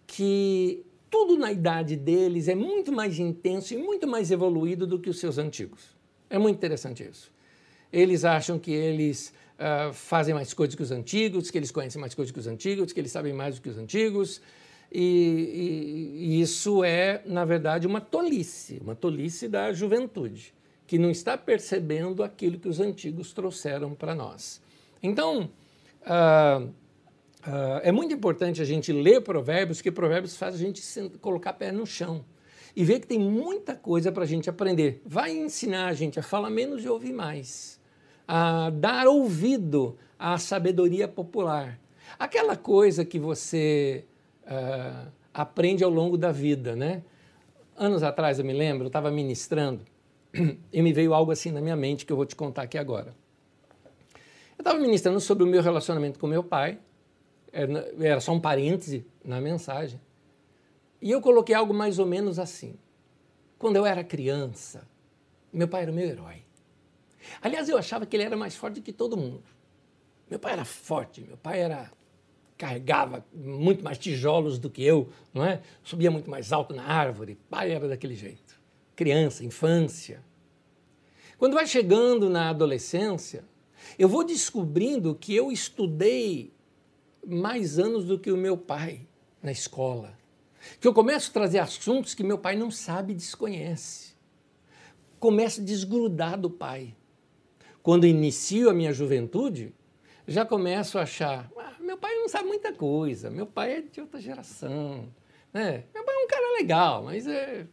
que 0.06 0.84
tudo 1.10 1.36
na 1.36 1.50
idade 1.50 1.96
deles 1.96 2.46
é 2.46 2.54
muito 2.54 2.92
mais 2.92 3.18
intenso 3.18 3.74
e 3.74 3.76
muito 3.76 4.06
mais 4.06 4.30
evoluído 4.30 4.86
do 4.86 4.98
que 4.98 5.10
os 5.10 5.18
seus 5.18 5.38
antigos. 5.38 5.96
É 6.28 6.38
muito 6.38 6.56
interessante 6.56 7.02
isso. 7.02 7.32
Eles 7.92 8.24
acham 8.24 8.58
que 8.58 8.70
eles 8.70 9.32
uh, 9.60 9.92
fazem 9.92 10.34
mais 10.34 10.54
coisas 10.54 10.74
que 10.74 10.82
os 10.82 10.90
antigos, 10.90 11.50
que 11.50 11.58
eles 11.58 11.70
conhecem 11.70 12.00
mais 12.00 12.14
coisas 12.14 12.32
que 12.32 12.38
os 12.38 12.46
antigos, 12.46 12.92
que 12.92 13.00
eles 13.00 13.12
sabem 13.12 13.32
mais 13.32 13.56
do 13.56 13.60
que 13.60 13.68
os 13.68 13.78
antigos. 13.78 14.40
E, 14.90 15.02
e, 15.02 16.24
e 16.24 16.40
isso 16.40 16.82
é, 16.82 17.22
na 17.24 17.44
verdade, 17.44 17.86
uma 17.86 18.00
tolice, 18.00 18.80
uma 18.82 18.94
tolice 18.94 19.46
da 19.46 19.72
juventude, 19.72 20.52
que 20.86 20.98
não 20.98 21.10
está 21.10 21.38
percebendo 21.38 22.24
aquilo 22.24 22.58
que 22.58 22.68
os 22.68 22.80
antigos 22.80 23.32
trouxeram 23.32 23.94
para 23.94 24.14
nós. 24.14 24.60
Então, 25.00 25.50
uh, 26.02 26.64
uh, 26.64 27.80
é 27.82 27.92
muito 27.92 28.12
importante 28.12 28.60
a 28.60 28.64
gente 28.64 28.92
ler 28.92 29.20
provérbios, 29.20 29.78
porque 29.78 29.92
provérbios 29.92 30.36
faz 30.36 30.56
a 30.56 30.58
gente 30.58 30.82
colocar 31.20 31.52
pé 31.52 31.70
no 31.70 31.86
chão 31.86 32.24
e 32.74 32.84
ver 32.84 33.00
que 33.00 33.06
tem 33.06 33.18
muita 33.18 33.76
coisa 33.76 34.10
para 34.10 34.24
a 34.24 34.26
gente 34.26 34.50
aprender. 34.50 35.00
Vai 35.04 35.30
ensinar 35.30 35.86
a 35.86 35.92
gente 35.92 36.18
a 36.18 36.22
falar 36.22 36.50
menos 36.50 36.84
e 36.84 36.88
ouvir 36.88 37.12
mais 37.12 37.79
a 38.32 38.70
dar 38.70 39.08
ouvido 39.08 39.98
à 40.16 40.38
sabedoria 40.38 41.08
popular. 41.08 41.80
Aquela 42.16 42.56
coisa 42.56 43.04
que 43.04 43.18
você 43.18 44.04
uh, 44.44 45.10
aprende 45.34 45.82
ao 45.82 45.90
longo 45.90 46.16
da 46.16 46.30
vida, 46.30 46.76
né? 46.76 47.02
Anos 47.76 48.04
atrás, 48.04 48.38
eu 48.38 48.44
me 48.44 48.52
lembro, 48.52 48.84
eu 48.84 48.86
estava 48.86 49.10
ministrando 49.10 49.84
e 50.72 50.80
me 50.80 50.92
veio 50.92 51.12
algo 51.12 51.32
assim 51.32 51.50
na 51.50 51.60
minha 51.60 51.74
mente 51.74 52.06
que 52.06 52.12
eu 52.12 52.16
vou 52.16 52.24
te 52.24 52.36
contar 52.36 52.62
aqui 52.62 52.78
agora. 52.78 53.16
Eu 54.56 54.62
estava 54.62 54.78
ministrando 54.78 55.18
sobre 55.18 55.42
o 55.42 55.46
meu 55.48 55.60
relacionamento 55.60 56.16
com 56.16 56.28
meu 56.28 56.44
pai, 56.44 56.78
era 57.52 58.20
só 58.20 58.30
um 58.30 58.38
parêntese 58.38 59.04
na 59.24 59.40
mensagem, 59.40 60.00
e 61.02 61.10
eu 61.10 61.20
coloquei 61.20 61.56
algo 61.56 61.74
mais 61.74 61.98
ou 61.98 62.06
menos 62.06 62.38
assim. 62.38 62.78
Quando 63.58 63.74
eu 63.74 63.84
era 63.84 64.04
criança, 64.04 64.86
meu 65.52 65.66
pai 65.66 65.82
era 65.82 65.90
o 65.90 65.94
meu 65.94 66.06
herói. 66.06 66.44
Aliás, 67.40 67.68
eu 67.68 67.76
achava 67.76 68.06
que 68.06 68.16
ele 68.16 68.24
era 68.24 68.36
mais 68.36 68.54
forte 68.54 68.80
que 68.80 68.92
todo 68.92 69.16
mundo. 69.16 69.42
Meu 70.28 70.38
pai 70.38 70.52
era 70.52 70.64
forte, 70.64 71.20
meu 71.22 71.36
pai 71.36 71.60
era 71.60 71.90
carregava 72.56 73.24
muito 73.32 73.82
mais 73.82 73.96
tijolos 73.96 74.58
do 74.58 74.68
que 74.68 74.84
eu, 74.84 75.08
não 75.32 75.42
é? 75.42 75.62
Subia 75.82 76.10
muito 76.10 76.28
mais 76.28 76.52
alto 76.52 76.74
na 76.74 76.84
árvore. 76.84 77.38
Pai 77.48 77.70
era 77.70 77.88
daquele 77.88 78.14
jeito. 78.14 78.60
Criança, 78.94 79.42
infância. 79.42 80.22
Quando 81.38 81.54
vai 81.54 81.66
chegando 81.66 82.28
na 82.28 82.50
adolescência, 82.50 83.44
eu 83.98 84.10
vou 84.10 84.22
descobrindo 84.22 85.14
que 85.14 85.34
eu 85.34 85.50
estudei 85.50 86.52
mais 87.26 87.78
anos 87.78 88.04
do 88.04 88.18
que 88.18 88.30
o 88.30 88.36
meu 88.36 88.58
pai 88.58 89.08
na 89.42 89.50
escola. 89.50 90.12
Que 90.78 90.86
eu 90.86 90.92
começo 90.92 91.30
a 91.30 91.32
trazer 91.32 91.60
assuntos 91.60 92.12
que 92.12 92.22
meu 92.22 92.36
pai 92.36 92.56
não 92.56 92.70
sabe 92.70 93.14
e 93.14 93.16
desconhece. 93.16 94.14
Começo 95.18 95.62
a 95.62 95.64
desgrudar 95.64 96.38
do 96.38 96.50
pai 96.50 96.94
quando 97.82 98.06
inicio 98.06 98.70
a 98.70 98.74
minha 98.74 98.92
juventude, 98.92 99.74
já 100.26 100.44
começo 100.44 100.98
a 100.98 101.02
achar, 101.02 101.50
ah, 101.56 101.76
meu 101.80 101.96
pai 101.96 102.14
não 102.16 102.28
sabe 102.28 102.48
muita 102.48 102.72
coisa, 102.72 103.30
meu 103.30 103.46
pai 103.46 103.72
é 103.72 103.80
de 103.80 104.00
outra 104.00 104.20
geração, 104.20 105.08
né? 105.52 105.84
Meu 105.92 106.04
pai 106.04 106.14
é 106.14 106.24
um 106.24 106.28
cara 106.28 106.52
legal, 106.58 107.02
mas 107.04 107.26
é 107.26 107.66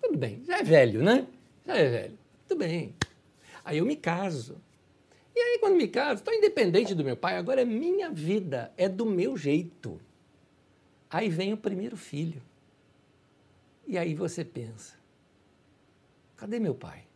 tudo 0.00 0.16
bem, 0.16 0.42
já 0.46 0.58
é 0.58 0.62
velho, 0.62 1.02
né? 1.02 1.26
Já 1.66 1.76
é 1.76 1.88
velho, 1.88 2.18
tudo 2.46 2.58
bem. 2.58 2.94
Aí 3.64 3.78
eu 3.78 3.86
me 3.86 3.96
caso. 3.96 4.60
E 5.34 5.40
aí 5.40 5.58
quando 5.58 5.76
me 5.76 5.88
caso, 5.88 6.20
estou 6.20 6.34
independente 6.34 6.94
do 6.94 7.04
meu 7.04 7.16
pai, 7.16 7.36
agora 7.36 7.62
é 7.62 7.64
minha 7.64 8.10
vida, 8.10 8.72
é 8.76 8.88
do 8.88 9.06
meu 9.06 9.36
jeito. 9.36 10.00
Aí 11.10 11.28
vem 11.28 11.52
o 11.52 11.56
primeiro 11.56 11.96
filho. 11.96 12.42
E 13.86 13.96
aí 13.96 14.14
você 14.14 14.44
pensa: 14.44 14.96
cadê 16.36 16.58
meu 16.60 16.74
pai? 16.74 17.07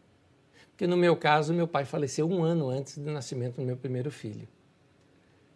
Porque 0.82 0.90
no 0.90 0.96
meu 0.96 1.16
caso, 1.16 1.54
meu 1.54 1.68
pai 1.68 1.84
faleceu 1.84 2.28
um 2.28 2.42
ano 2.42 2.68
antes 2.68 2.98
do 2.98 3.08
nascimento 3.08 3.60
do 3.60 3.62
meu 3.62 3.76
primeiro 3.76 4.10
filho. 4.10 4.48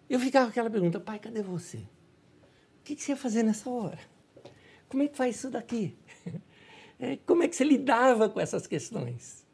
Eu 0.09 0.21
ficava 0.21 0.47
com 0.47 0.51
aquela 0.51 0.71
pergunta: 0.71 1.01
pai, 1.01 1.19
cadê 1.19 1.43
você? 1.43 1.79
O 1.79 2.85
que 2.85 2.95
você 2.95 3.11
ia 3.11 3.17
fazer 3.17 3.43
nessa 3.43 3.69
hora? 3.69 3.99
Como 4.89 5.03
é 5.03 5.09
que 5.09 5.17
faz 5.17 5.35
isso 5.35 5.51
daqui? 5.51 5.97
É, 6.99 7.19
como 7.27 7.43
é 7.43 7.49
que 7.49 7.55
você 7.55 7.63
lidava 7.63 8.27
com 8.27 8.41
essas 8.41 8.67
questões? 8.67 9.45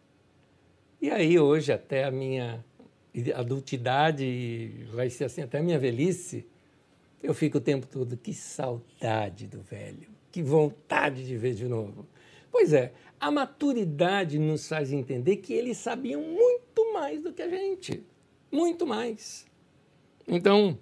E 1.00 1.10
aí, 1.10 1.36
hoje, 1.36 1.72
até 1.72 2.04
a 2.04 2.10
minha 2.12 2.64
adultidade, 3.34 4.86
vai 4.94 5.10
ser 5.10 5.24
assim, 5.24 5.42
até 5.42 5.58
a 5.58 5.62
minha 5.62 5.76
velhice, 5.76 6.46
eu 7.20 7.34
fico 7.34 7.58
o 7.58 7.60
tempo 7.60 7.84
todo, 7.84 8.16
que 8.16 8.32
saudade 8.32 9.48
do 9.48 9.60
velho, 9.60 10.08
que 10.30 10.40
vontade 10.40 11.26
de 11.26 11.36
ver 11.36 11.54
de 11.54 11.66
novo. 11.66 12.06
Pois 12.52 12.72
é, 12.72 12.92
a 13.22 13.30
maturidade 13.30 14.36
nos 14.36 14.66
faz 14.66 14.92
entender 14.92 15.36
que 15.36 15.52
eles 15.52 15.78
sabiam 15.78 16.20
muito 16.20 16.92
mais 16.92 17.22
do 17.22 17.32
que 17.32 17.40
a 17.40 17.48
gente, 17.48 18.02
muito 18.50 18.84
mais. 18.84 19.46
Então, 20.26 20.76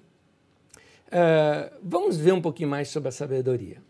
uh, 1.08 1.76
vamos 1.82 2.16
ver 2.16 2.32
um 2.32 2.40
pouquinho 2.40 2.70
mais 2.70 2.88
sobre 2.88 3.10
a 3.10 3.12
sabedoria. 3.12 3.82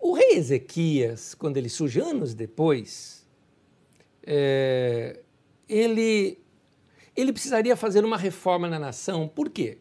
O 0.00 0.14
rei 0.14 0.32
Ezequias, 0.32 1.32
quando 1.32 1.58
ele 1.58 1.68
surge 1.68 2.00
anos 2.00 2.34
depois, 2.34 3.24
é, 4.26 5.20
ele, 5.68 6.40
ele 7.14 7.32
precisaria 7.32 7.76
fazer 7.76 8.04
uma 8.04 8.16
reforma 8.16 8.66
na 8.66 8.80
nação. 8.80 9.28
Por 9.28 9.48
quê? 9.48 9.78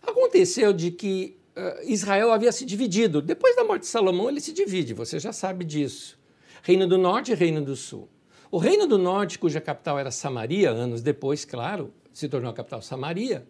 Aconteceu 0.00 0.72
de 0.72 0.92
que 0.92 1.36
uh, 1.56 1.90
Israel 1.90 2.30
havia 2.30 2.52
se 2.52 2.64
dividido. 2.64 3.20
Depois 3.20 3.56
da 3.56 3.64
morte 3.64 3.80
de 3.82 3.88
Salomão, 3.88 4.28
ele 4.28 4.40
se 4.40 4.52
divide, 4.52 4.94
você 4.94 5.18
já 5.18 5.32
sabe 5.32 5.64
disso. 5.64 6.21
Reino 6.64 6.86
do 6.86 6.96
Norte 6.96 7.32
e 7.32 7.34
Reino 7.34 7.60
do 7.60 7.74
Sul. 7.74 8.08
O 8.48 8.56
Reino 8.56 8.86
do 8.86 8.96
Norte, 8.96 9.36
cuja 9.36 9.60
capital 9.60 9.98
era 9.98 10.12
Samaria, 10.12 10.70
anos 10.70 11.02
depois, 11.02 11.44
claro, 11.44 11.92
se 12.12 12.28
tornou 12.28 12.48
a 12.50 12.54
capital 12.54 12.80
Samaria, 12.80 13.44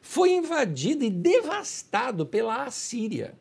foi 0.00 0.32
invadido 0.32 1.04
e 1.04 1.10
devastado 1.10 2.24
pela 2.24 2.64
Assíria. 2.64 3.34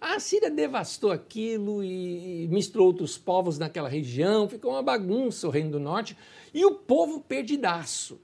A 0.00 0.20
Síria 0.20 0.52
devastou 0.52 1.10
aquilo 1.10 1.82
e 1.82 2.46
misturou 2.48 2.86
outros 2.86 3.18
povos 3.18 3.58
naquela 3.58 3.88
região, 3.88 4.48
ficou 4.48 4.70
uma 4.70 4.82
bagunça 4.82 5.48
o 5.48 5.50
Reino 5.50 5.72
do 5.72 5.80
Norte 5.80 6.16
e 6.52 6.64
o 6.64 6.76
povo 6.76 7.20
perdidaço. 7.20 8.20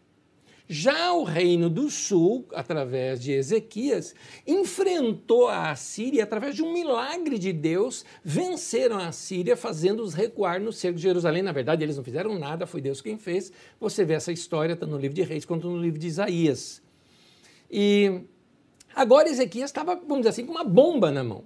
Já 0.73 1.13
o 1.13 1.25
Reino 1.25 1.69
do 1.69 1.91
Sul, 1.91 2.47
através 2.55 3.21
de 3.21 3.33
Ezequias, 3.33 4.15
enfrentou 4.47 5.49
a 5.49 5.73
Assíria 5.73 6.23
através 6.23 6.55
de 6.55 6.63
um 6.63 6.73
milagre 6.73 7.41
de 7.41 7.53
Deus, 7.53 8.05
venceram 8.23 8.97
a 8.97 9.09
Assíria, 9.09 9.57
fazendo-os 9.57 10.15
recuar 10.15 10.61
no 10.61 10.73
cerco 10.73 10.95
de 10.95 11.03
Jerusalém. 11.03 11.43
Na 11.43 11.51
verdade, 11.51 11.83
eles 11.83 11.97
não 11.97 12.05
fizeram 12.05 12.39
nada, 12.39 12.69
foi 12.69 12.81
Deus 12.81 13.01
quem 13.01 13.19
fez. 13.19 13.51
Você 13.81 14.05
vê 14.05 14.15
essa 14.15 14.31
história 14.31 14.77
tanto 14.77 14.93
no 14.93 14.99
livro 14.99 15.17
de 15.17 15.23
Reis 15.23 15.45
quanto 15.45 15.69
no 15.69 15.77
livro 15.77 15.99
de 15.99 16.07
Isaías. 16.07 16.81
E 17.69 18.21
agora 18.95 19.29
Ezequias 19.29 19.71
estava, 19.71 19.97
vamos 19.97 20.19
dizer 20.19 20.29
assim, 20.29 20.47
com 20.47 20.53
uma 20.53 20.63
bomba 20.63 21.11
na 21.11 21.25
mão 21.25 21.43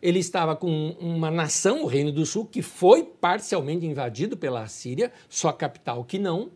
ele 0.00 0.18
estava 0.18 0.56
com 0.56 0.96
uma 0.98 1.30
nação, 1.30 1.84
o 1.84 1.86
Reino 1.86 2.10
do 2.10 2.26
Sul, 2.26 2.44
que 2.44 2.60
foi 2.60 3.04
parcialmente 3.04 3.86
invadido 3.86 4.36
pela 4.36 4.64
Assíria, 4.64 5.12
só 5.28 5.50
a 5.50 5.52
capital 5.52 6.04
que 6.04 6.18
não, 6.18 6.50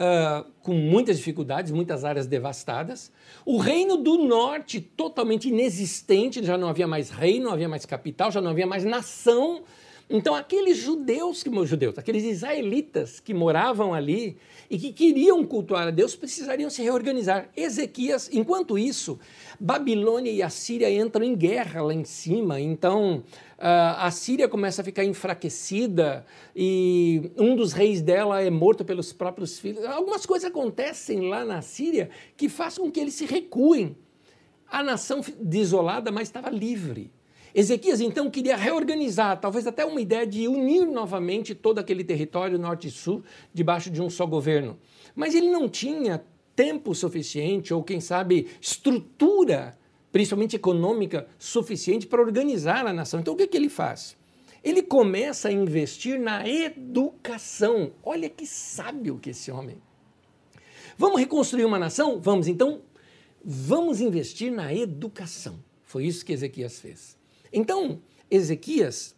uh, 0.00 0.50
com 0.62 0.72
muitas 0.72 1.18
dificuldades, 1.18 1.70
muitas 1.70 2.04
áreas 2.04 2.26
devastadas. 2.26 3.12
O 3.44 3.58
Reino 3.58 3.98
do 3.98 4.16
Norte, 4.16 4.80
totalmente 4.80 5.48
inexistente, 5.48 6.44
já 6.44 6.56
não 6.56 6.68
havia 6.68 6.86
mais 6.86 7.10
reino, 7.10 7.46
não 7.46 7.52
havia 7.52 7.68
mais 7.68 7.84
capital, 7.84 8.30
já 8.30 8.40
não 8.40 8.50
havia 8.50 8.66
mais 8.66 8.84
nação. 8.84 9.62
Então, 10.12 10.34
aqueles 10.34 10.76
judeus, 10.76 11.40
que, 11.40 11.50
judeus, 11.64 11.96
aqueles 11.96 12.24
israelitas 12.24 13.20
que 13.20 13.32
moravam 13.32 13.94
ali 13.94 14.36
e 14.68 14.76
que 14.76 14.92
queriam 14.92 15.44
cultuar 15.46 15.86
a 15.86 15.90
Deus 15.92 16.16
precisariam 16.16 16.68
se 16.68 16.82
reorganizar. 16.82 17.48
Ezequias, 17.56 18.28
enquanto 18.32 18.76
isso, 18.76 19.20
Babilônia 19.60 20.32
e 20.32 20.42
a 20.42 20.50
Síria 20.50 20.90
entram 20.90 21.24
em 21.24 21.36
guerra 21.36 21.80
lá 21.80 21.94
em 21.94 22.04
cima, 22.04 22.60
então 22.60 23.22
ah, 23.56 24.04
a 24.04 24.10
Síria 24.10 24.48
começa 24.48 24.82
a 24.82 24.84
ficar 24.84 25.04
enfraquecida 25.04 26.26
e 26.56 27.30
um 27.36 27.54
dos 27.54 27.72
reis 27.72 28.02
dela 28.02 28.42
é 28.42 28.50
morto 28.50 28.84
pelos 28.84 29.12
próprios 29.12 29.60
filhos. 29.60 29.84
Algumas 29.84 30.26
coisas 30.26 30.50
acontecem 30.50 31.28
lá 31.28 31.44
na 31.44 31.62
Síria 31.62 32.10
que 32.36 32.48
fazem 32.48 32.84
com 32.84 32.90
que 32.90 32.98
eles 32.98 33.14
se 33.14 33.26
recuem. 33.26 33.96
A 34.66 34.84
nação 34.84 35.20
desolada, 35.40 36.12
mas 36.12 36.28
estava 36.28 36.48
livre. 36.48 37.10
Ezequias 37.54 38.00
então 38.00 38.30
queria 38.30 38.56
reorganizar, 38.56 39.40
talvez 39.40 39.66
até 39.66 39.84
uma 39.84 40.00
ideia 40.00 40.26
de 40.26 40.46
unir 40.46 40.86
novamente 40.86 41.54
todo 41.54 41.78
aquele 41.78 42.04
território 42.04 42.58
norte 42.58 42.88
e 42.88 42.90
sul 42.90 43.24
debaixo 43.52 43.90
de 43.90 44.00
um 44.00 44.08
só 44.08 44.24
governo. 44.26 44.78
Mas 45.14 45.34
ele 45.34 45.50
não 45.50 45.68
tinha 45.68 46.24
tempo 46.54 46.94
suficiente, 46.94 47.74
ou 47.74 47.82
quem 47.82 48.00
sabe 48.00 48.48
estrutura, 48.60 49.78
principalmente 50.12 50.56
econômica, 50.56 51.26
suficiente 51.38 52.06
para 52.06 52.20
organizar 52.20 52.86
a 52.86 52.92
nação. 52.92 53.20
Então 53.20 53.34
o 53.34 53.36
que, 53.36 53.46
que 53.46 53.56
ele 53.56 53.68
faz? 53.68 54.16
Ele 54.62 54.82
começa 54.82 55.48
a 55.48 55.52
investir 55.52 56.20
na 56.20 56.46
educação. 56.46 57.92
Olha 58.02 58.28
que 58.28 58.46
sábio 58.46 59.18
que 59.18 59.30
esse 59.30 59.50
homem. 59.50 59.80
Vamos 60.98 61.18
reconstruir 61.18 61.64
uma 61.64 61.78
nação? 61.78 62.20
Vamos, 62.20 62.46
então, 62.46 62.82
vamos 63.42 64.02
investir 64.02 64.52
na 64.52 64.74
educação. 64.74 65.64
Foi 65.82 66.04
isso 66.04 66.24
que 66.24 66.32
Ezequias 66.32 66.78
fez. 66.78 67.19
Então, 67.52 68.00
Ezequias, 68.30 69.16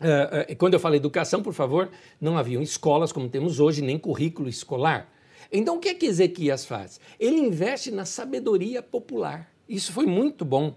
uh, 0.00 0.52
uh, 0.52 0.56
quando 0.56 0.74
eu 0.74 0.80
falo 0.80 0.94
educação, 0.94 1.42
por 1.42 1.52
favor, 1.52 1.90
não 2.20 2.38
haviam 2.38 2.62
escolas 2.62 3.12
como 3.12 3.28
temos 3.28 3.60
hoje, 3.60 3.82
nem 3.82 3.98
currículo 3.98 4.48
escolar. 4.48 5.12
Então, 5.50 5.76
o 5.76 5.80
que 5.80 5.88
é 5.88 5.94
que 5.94 6.06
Ezequias 6.06 6.64
faz? 6.64 7.00
Ele 7.18 7.38
investe 7.38 7.90
na 7.90 8.04
sabedoria 8.04 8.82
popular. 8.82 9.52
Isso 9.68 9.92
foi 9.92 10.06
muito 10.06 10.44
bom. 10.44 10.76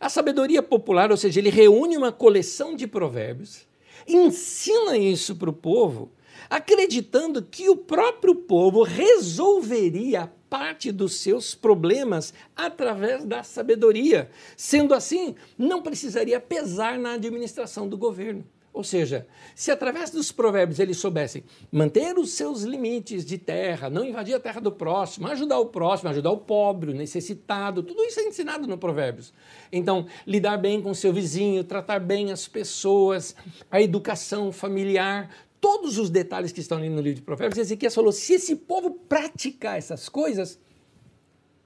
A 0.00 0.08
sabedoria 0.08 0.62
popular, 0.62 1.10
ou 1.10 1.16
seja, 1.16 1.40
ele 1.40 1.50
reúne 1.50 1.96
uma 1.96 2.12
coleção 2.12 2.74
de 2.74 2.86
provérbios, 2.86 3.66
ensina 4.06 4.98
isso 4.98 5.36
para 5.36 5.50
o 5.50 5.52
povo, 5.52 6.12
acreditando 6.50 7.42
que 7.42 7.68
o 7.68 7.76
próprio 7.76 8.34
povo 8.34 8.82
resolveria 8.82 10.32
parte 10.54 10.92
dos 10.92 11.16
seus 11.16 11.52
problemas 11.52 12.32
através 12.54 13.24
da 13.24 13.42
sabedoria. 13.42 14.30
Sendo 14.56 14.94
assim, 14.94 15.34
não 15.58 15.82
precisaria 15.82 16.38
pesar 16.38 16.96
na 16.96 17.14
administração 17.14 17.88
do 17.88 17.98
governo. 17.98 18.46
Ou 18.72 18.84
seja, 18.84 19.26
se 19.52 19.72
através 19.72 20.10
dos 20.10 20.30
provérbios 20.30 20.78
eles 20.78 20.96
soubessem 20.96 21.42
manter 21.72 22.16
os 22.16 22.34
seus 22.34 22.62
limites 22.62 23.24
de 23.24 23.36
terra, 23.36 23.90
não 23.90 24.04
invadir 24.04 24.34
a 24.34 24.38
terra 24.38 24.60
do 24.60 24.70
próximo, 24.70 25.26
ajudar 25.26 25.58
o 25.58 25.66
próximo, 25.66 26.10
ajudar 26.10 26.30
o 26.30 26.38
pobre, 26.38 26.92
o 26.92 26.94
necessitado, 26.94 27.82
tudo 27.82 28.04
isso 28.04 28.20
é 28.20 28.22
ensinado 28.22 28.68
no 28.68 28.78
Provérbios. 28.78 29.32
Então, 29.72 30.06
lidar 30.24 30.56
bem 30.56 30.80
com 30.80 30.94
seu 30.94 31.12
vizinho, 31.12 31.64
tratar 31.64 31.98
bem 31.98 32.30
as 32.30 32.46
pessoas, 32.46 33.34
a 33.68 33.82
educação 33.82 34.52
familiar, 34.52 35.30
todos 35.64 35.96
os 35.96 36.10
detalhes 36.10 36.52
que 36.52 36.60
estão 36.60 36.76
ali 36.76 36.90
no 36.90 37.00
livro 37.00 37.20
de 37.20 37.22
Provérbios, 37.22 37.56
Ezequias 37.56 37.94
falou: 37.94 38.12
se 38.12 38.34
esse 38.34 38.54
povo 38.54 38.90
praticar 38.90 39.78
essas 39.78 40.10
coisas, 40.10 40.58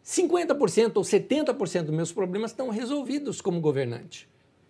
50% 0.07 0.93
ou 0.95 1.03
70% 1.03 1.83
dos 1.83 1.95
meus 1.95 2.13
problemas 2.13 2.53
estão 2.53 2.69
resolvidos 2.69 3.41
como 3.41 3.61
governante. 3.61 4.29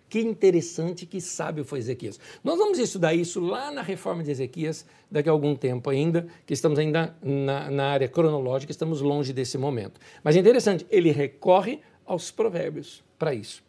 Que 0.09 0.21
interessante, 0.21 1.05
que 1.05 1.21
sábio 1.21 1.63
foi 1.63 1.81
Ezequias. 1.81 2.19
Nós 2.43 2.57
vamos 2.57 2.79
estudar 2.79 3.13
isso 3.13 3.39
lá 3.39 3.71
na 3.71 3.83
reforma 3.83 4.25
de 4.25 4.31
Ezequias, 4.31 4.87
daqui 5.11 5.29
a 5.29 5.33
algum 5.33 5.55
tempo 5.55 5.91
ainda, 5.91 6.27
que 6.47 6.55
estamos 6.55 6.79
ainda 6.79 7.15
na, 7.23 7.71
na 7.71 7.89
área 7.89 8.09
cronológica, 8.09 8.73
estamos 8.73 9.03
longe 9.03 9.35
desse 9.35 9.59
momento. 9.59 10.01
Mas 10.25 10.37
é 10.37 10.39
interessante, 10.39 10.87
ele 10.89 11.11
recorre 11.11 11.81
aos 12.07 12.31
provérbios 12.31 13.05
para 13.19 13.35
isso. 13.35 13.63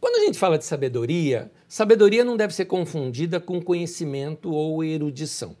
Quando 0.00 0.16
a 0.16 0.26
gente 0.26 0.36
fala 0.36 0.58
de 0.58 0.64
sabedoria, 0.64 1.48
sabedoria 1.72 2.22
não 2.22 2.36
deve 2.36 2.54
ser 2.54 2.66
confundida 2.66 3.40
com 3.40 3.58
conhecimento 3.58 4.52
ou 4.52 4.84
erudição. 4.84 5.56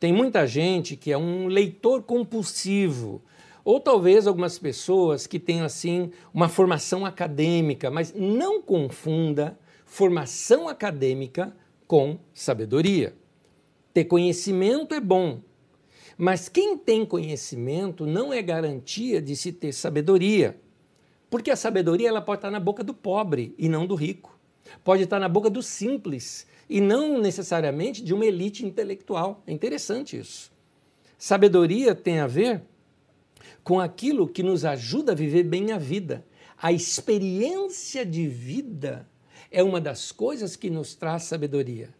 Tem 0.00 0.10
muita 0.10 0.46
gente 0.46 0.96
que 0.96 1.12
é 1.12 1.18
um 1.18 1.48
leitor 1.48 2.02
compulsivo, 2.02 3.20
ou 3.62 3.78
talvez 3.78 4.26
algumas 4.26 4.58
pessoas 4.58 5.26
que 5.26 5.38
tenham 5.38 5.66
assim 5.66 6.10
uma 6.32 6.48
formação 6.48 7.04
acadêmica, 7.04 7.90
mas 7.90 8.14
não 8.14 8.62
confunda 8.62 9.58
formação 9.84 10.66
acadêmica 10.66 11.54
com 11.86 12.18
sabedoria. 12.32 13.14
Ter 13.92 14.06
conhecimento 14.06 14.94
é 14.94 15.00
bom, 15.00 15.40
mas 16.16 16.48
quem 16.48 16.78
tem 16.78 17.04
conhecimento 17.04 18.06
não 18.06 18.32
é 18.32 18.40
garantia 18.40 19.20
de 19.20 19.36
se 19.36 19.52
ter 19.52 19.74
sabedoria. 19.74 20.58
Porque 21.28 21.50
a 21.50 21.56
sabedoria 21.56 22.08
ela 22.08 22.22
pode 22.22 22.38
estar 22.38 22.50
na 22.50 22.58
boca 22.58 22.82
do 22.82 22.94
pobre 22.94 23.54
e 23.58 23.68
não 23.68 23.86
do 23.86 23.94
rico. 23.94 24.37
Pode 24.84 25.02
estar 25.04 25.18
na 25.18 25.28
boca 25.28 25.50
do 25.50 25.62
simples 25.62 26.46
e 26.68 26.80
não 26.80 27.18
necessariamente 27.18 28.02
de 28.02 28.12
uma 28.12 28.26
elite 28.26 28.64
intelectual. 28.64 29.42
É 29.46 29.52
interessante 29.52 30.18
isso. 30.18 30.52
Sabedoria 31.16 31.94
tem 31.94 32.20
a 32.20 32.26
ver 32.26 32.62
com 33.64 33.80
aquilo 33.80 34.28
que 34.28 34.42
nos 34.42 34.64
ajuda 34.64 35.12
a 35.12 35.14
viver 35.14 35.42
bem 35.42 35.72
a 35.72 35.78
vida, 35.78 36.24
A 36.60 36.72
experiência 36.72 38.04
de 38.04 38.26
vida 38.26 39.08
é 39.48 39.62
uma 39.62 39.80
das 39.80 40.10
coisas 40.10 40.56
que 40.56 40.68
nos 40.68 40.96
traz 40.96 41.22
sabedoria. 41.22 41.90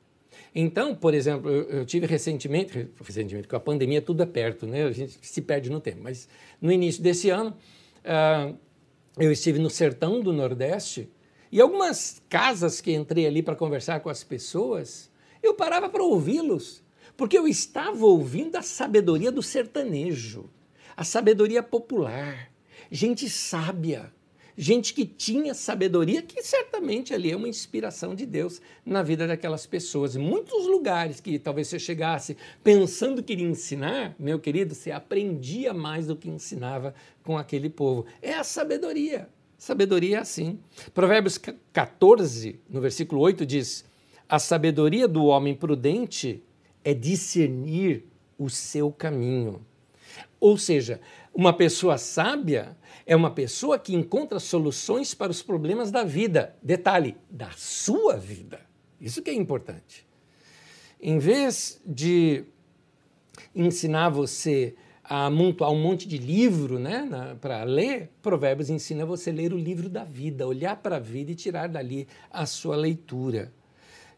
Então, 0.53 0.97
por 0.97 1.15
exemplo, 1.15 1.49
eu, 1.49 1.87
tive 1.87 2.07
recentemente, 2.07 2.89
recentemente, 3.01 3.47
com 3.47 3.55
a 3.55 3.61
pandemia 3.61 4.03
tudo 4.03 4.23
é 4.23 4.27
perto, 4.27 4.67
né? 4.67 4.85
A 4.85 4.91
gente 4.91 5.19
se 5.23 5.43
perde 5.43 5.71
no 5.71 5.81
tempo, 5.81 6.01
mas 6.03 6.29
no 6.61 6.73
início 6.73 7.01
desse 7.01 7.31
ano, 7.31 7.55
uh, 8.05 8.57
eu 9.17 9.31
estive 9.31 9.59
no 9.61 9.71
sertão 9.71 10.21
do 10.21 10.33
Nordeste 10.33 11.09
e 11.51 11.61
algumas 11.61 12.21
casas 12.29 12.81
que 12.81 12.93
entrei 12.93 13.27
ali 13.27 13.43
para 13.43 13.57
conversar 13.57 14.01
com 14.01 14.09
as 14.09 14.23
pessoas, 14.23 15.11
eu 15.43 15.55
parava 15.55 15.89
para 15.89 16.03
ouvi-los, 16.03 16.83
porque 17.17 17.39
eu 17.39 17.49
estava 17.49 18.05
ouvindo 18.05 18.57
a 18.57 18.63
sabedoria 18.63 19.33
do 19.33 19.43
sertanejo, 19.43 20.49
a 20.97 21.05
sabedoria 21.05 21.63
popular, 21.63 22.51
gente 22.91 23.29
sábia, 23.31 24.13
gente 24.59 24.93
que 24.93 25.07
tinha 25.07 25.55
sabedoria, 25.55 26.21
que 26.21 26.43
certamente 26.43 27.15
ali 27.15 27.31
é 27.31 27.37
uma 27.37 27.49
inspiração 27.49 28.13
de 28.13 28.27
Deus 28.27 28.61
na 28.85 29.05
vida 29.05 29.25
daquelas 29.25 29.65
pessoas. 29.67 30.17
Muitos 30.17 30.67
lugares 30.67 31.21
que 31.21 31.39
talvez 31.39 31.69
você 31.69 31.79
chegasse 31.79 32.37
pensando 32.65 33.23
que 33.23 33.33
iria 33.33 33.47
ensinar, 33.47 34.17
meu 34.19 34.41
querido, 34.41 34.75
você 34.75 34.91
aprendia 34.91 35.73
mais 35.73 36.09
do 36.09 36.17
que 36.17 36.29
ensinava 36.29 36.93
com 37.23 37.39
aquele 37.39 37.71
povo. 37.71 38.05
É 38.21 38.35
a 38.35 38.43
sabedoria. 38.43 39.29
Sabedoria 39.59 40.19
é 40.19 40.21
assim. 40.21 40.61
Provérbios 40.95 41.37
14, 41.73 42.61
no 42.71 42.81
versículo 42.81 43.21
8, 43.21 43.45
diz: 43.45 43.85
A 44.29 44.39
sabedoria 44.39 45.09
do 45.09 45.25
homem 45.25 45.53
prudente 45.53 46.43
é 46.85 46.95
discernir 46.95 48.05
o 48.39 48.49
seu 48.49 48.93
caminho. 48.93 49.67
Ou 50.39 50.57
seja, 50.57 51.01
uma 51.35 51.53
pessoa 51.53 51.99
sábia 51.99 52.77
é 53.05 53.17
uma 53.17 53.33
pessoa 53.33 53.79
que 53.79 53.95
encontra 53.95 54.39
soluções 54.39 55.13
para 55.13 55.33
os 55.33 55.43
problemas 55.43 55.91
da 55.91 56.05
vida. 56.05 56.55
Detalhe, 56.63 57.17
da 57.29 57.51
sua 57.57 58.17
vida. 58.17 58.61
Isso 59.01 59.21
que 59.23 59.31
é 59.31 59.35
importante. 59.35 60.07
Em 61.01 61.19
vez 61.19 61.81
de 61.85 62.45
ensinar 63.55 64.11
você 64.11 64.77
a 65.09 65.25
amontoar 65.25 65.71
um 65.71 65.81
monte 65.81 66.07
de 66.07 66.19
livro 66.19 66.79
né, 66.79 67.37
para 67.41 67.65
ler, 67.65 68.11
Provérbios 68.21 68.69
ensina 68.69 69.07
você 69.07 69.31
a 69.31 69.33
ler 69.33 69.55
o 69.55 69.59
livro 69.59 69.89
da 69.89 70.05
vida, 70.05 70.47
olhar 70.47 70.77
para 70.77 70.97
a 70.97 71.01
vida 71.01 71.33
e 71.33 71.35
tirar 71.35 71.67
dali 71.67 72.07
a 72.31 72.45
sua 72.45 72.77
leitura. 72.77 73.51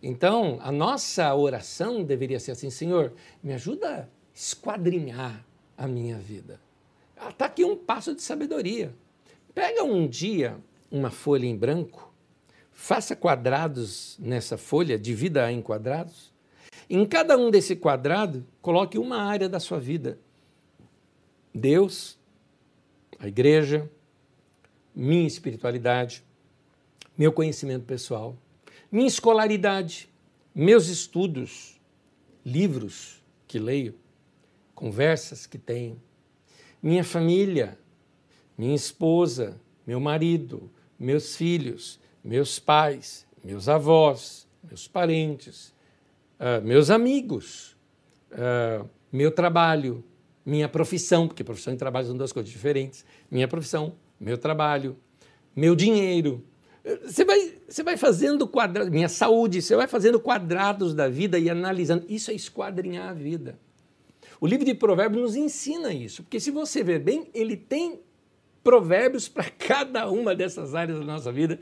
Então, 0.02 0.58
a 0.62 0.72
nossa 0.72 1.32
oração 1.34 2.02
deveria 2.02 2.40
ser 2.40 2.52
assim: 2.52 2.70
Senhor, 2.70 3.12
me 3.42 3.52
ajuda 3.52 3.88
a 3.88 4.06
esquadrinhar 4.34 5.44
a 5.78 5.86
minha 5.86 6.18
vida. 6.18 6.60
Está 7.28 7.44
aqui 7.44 7.64
um 7.64 7.76
passo 7.76 8.14
de 8.14 8.22
sabedoria. 8.22 8.92
Pega 9.54 9.84
um 9.84 10.08
dia 10.08 10.56
uma 10.90 11.10
folha 11.10 11.46
em 11.46 11.56
branco, 11.56 12.12
faça 12.72 13.14
quadrados 13.14 14.16
nessa 14.18 14.56
folha, 14.56 14.98
divida 14.98 15.52
em 15.52 15.62
quadrados. 15.62 16.32
Em 16.88 17.04
cada 17.06 17.36
um 17.38 17.50
desse 17.50 17.76
quadrado, 17.76 18.44
coloque 18.60 18.98
uma 18.98 19.22
área 19.22 19.48
da 19.48 19.60
sua 19.60 19.78
vida. 19.78 20.18
Deus, 21.54 22.18
a 23.18 23.28
igreja, 23.28 23.90
minha 24.94 25.26
espiritualidade, 25.26 26.24
meu 27.16 27.32
conhecimento 27.32 27.84
pessoal, 27.84 28.36
minha 28.90 29.06
escolaridade, 29.06 30.08
meus 30.54 30.88
estudos, 30.88 31.80
livros 32.44 33.22
que 33.46 33.58
leio, 33.58 33.94
conversas 34.74 35.46
que 35.46 35.58
tenho, 35.58 36.00
minha 36.82 37.04
família, 37.04 37.78
minha 38.56 38.74
esposa, 38.74 39.60
meu 39.86 40.00
marido, 40.00 40.70
meus 40.98 41.36
filhos, 41.36 42.00
meus 42.22 42.58
pais, 42.58 43.26
meus 43.42 43.68
avós, 43.68 44.46
meus 44.62 44.86
parentes, 44.86 45.74
uh, 46.38 46.64
meus 46.64 46.90
amigos, 46.90 47.76
uh, 48.32 48.88
meu 49.10 49.30
trabalho, 49.30 50.04
minha 50.44 50.68
profissão, 50.68 51.26
porque 51.26 51.44
profissão 51.44 51.74
e 51.74 51.76
trabalho 51.76 52.06
são 52.06 52.16
duas 52.16 52.32
coisas 52.32 52.50
diferentes, 52.50 53.04
minha 53.30 53.46
profissão, 53.46 53.94
meu 54.18 54.38
trabalho, 54.38 54.96
meu 55.54 55.74
dinheiro. 55.74 56.44
Você 57.04 57.24
vai, 57.24 57.54
você 57.68 57.82
vai 57.82 57.96
fazendo 57.96 58.48
quadrados, 58.48 58.90
minha 58.90 59.08
saúde, 59.08 59.60
você 59.60 59.76
vai 59.76 59.86
fazendo 59.86 60.18
quadrados 60.18 60.94
da 60.94 61.08
vida 61.08 61.38
e 61.38 61.50
analisando. 61.50 62.04
Isso 62.08 62.30
é 62.30 62.34
esquadrinhar 62.34 63.08
a 63.08 63.12
vida. 63.12 63.58
O 64.40 64.46
livro 64.46 64.64
de 64.64 64.74
Provérbios 64.74 65.22
nos 65.22 65.36
ensina 65.36 65.92
isso, 65.92 66.22
porque 66.22 66.40
se 66.40 66.50
você 66.50 66.82
ver 66.82 67.00
bem, 67.00 67.28
ele 67.34 67.56
tem 67.56 68.00
provérbios 68.64 69.28
para 69.28 69.44
cada 69.58 70.10
uma 70.10 70.34
dessas 70.34 70.74
áreas 70.74 70.98
da 70.98 71.04
nossa 71.04 71.30
vida, 71.30 71.60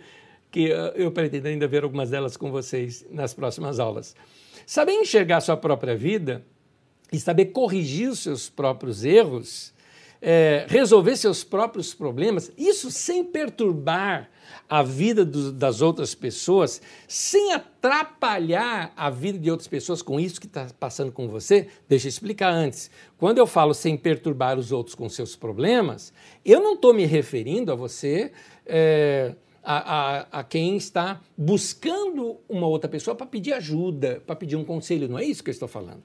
que 0.51 0.71
eu 0.95 1.11
pretendo 1.11 1.49
ainda 1.49 1.67
ver 1.67 1.83
algumas 1.83 2.11
delas 2.11 2.37
com 2.37 2.51
vocês 2.51 3.05
nas 3.11 3.35
próximas 3.35 3.79
aulas. 3.79 4.15
Saber 4.65 4.93
enxergar 4.93 5.41
sua 5.41 5.57
própria 5.57 5.97
vida 5.97 6.45
e 7.13 7.19
saber 7.19 7.47
corrigir 7.47 8.11
os 8.11 8.21
seus 8.21 8.49
próprios 8.49 9.05
erros, 9.05 9.73
é, 10.21 10.67
resolver 10.69 11.17
seus 11.17 11.45
próprios 11.45 11.95
problemas, 11.95 12.51
isso 12.57 12.91
sem 12.91 13.25
perturbar 13.25 14.29
a 14.69 14.83
vida 14.83 15.25
do, 15.25 15.53
das 15.53 15.81
outras 15.81 16.15
pessoas, 16.15 16.83
sem 17.07 17.53
atrapalhar 17.53 18.93
a 18.97 19.09
vida 19.09 19.39
de 19.39 19.51
outras 19.51 19.69
pessoas 19.69 20.03
com 20.03 20.19
isso 20.19 20.41
que 20.41 20.47
está 20.47 20.67
passando 20.79 21.13
com 21.13 21.29
você, 21.29 21.69
deixa 21.89 22.07
eu 22.07 22.11
explicar 22.11 22.51
antes. 22.51 22.91
Quando 23.17 23.39
eu 23.39 23.47
falo 23.47 23.73
sem 23.73 23.97
perturbar 23.97 24.59
os 24.59 24.73
outros 24.73 24.95
com 24.95 25.09
seus 25.09 25.37
problemas, 25.37 26.13
eu 26.45 26.61
não 26.61 26.75
estou 26.75 26.93
me 26.93 27.07
referindo 27.07 27.73
a 27.73 27.75
você. 27.75 28.33
É, 28.67 29.35
a, 29.63 29.77
a, 29.77 30.41
a, 30.41 30.45
quem 30.45 30.77
está 30.77 31.21
buscando 31.37 32.39
uma 32.49 32.67
outra 32.67 32.89
pessoa 32.89 33.15
para 33.15 33.27
pedir 33.27 33.53
ajuda, 33.53 34.23
para 34.27 34.35
pedir 34.35 34.57
um 34.57 34.65
conselho. 34.65 35.09
Não 35.09 35.19
é 35.19 35.25
isso 35.25 35.45
que 35.45 35.51
eu 35.51 35.53
estou 35.53 35.69
falando. 35.69 36.03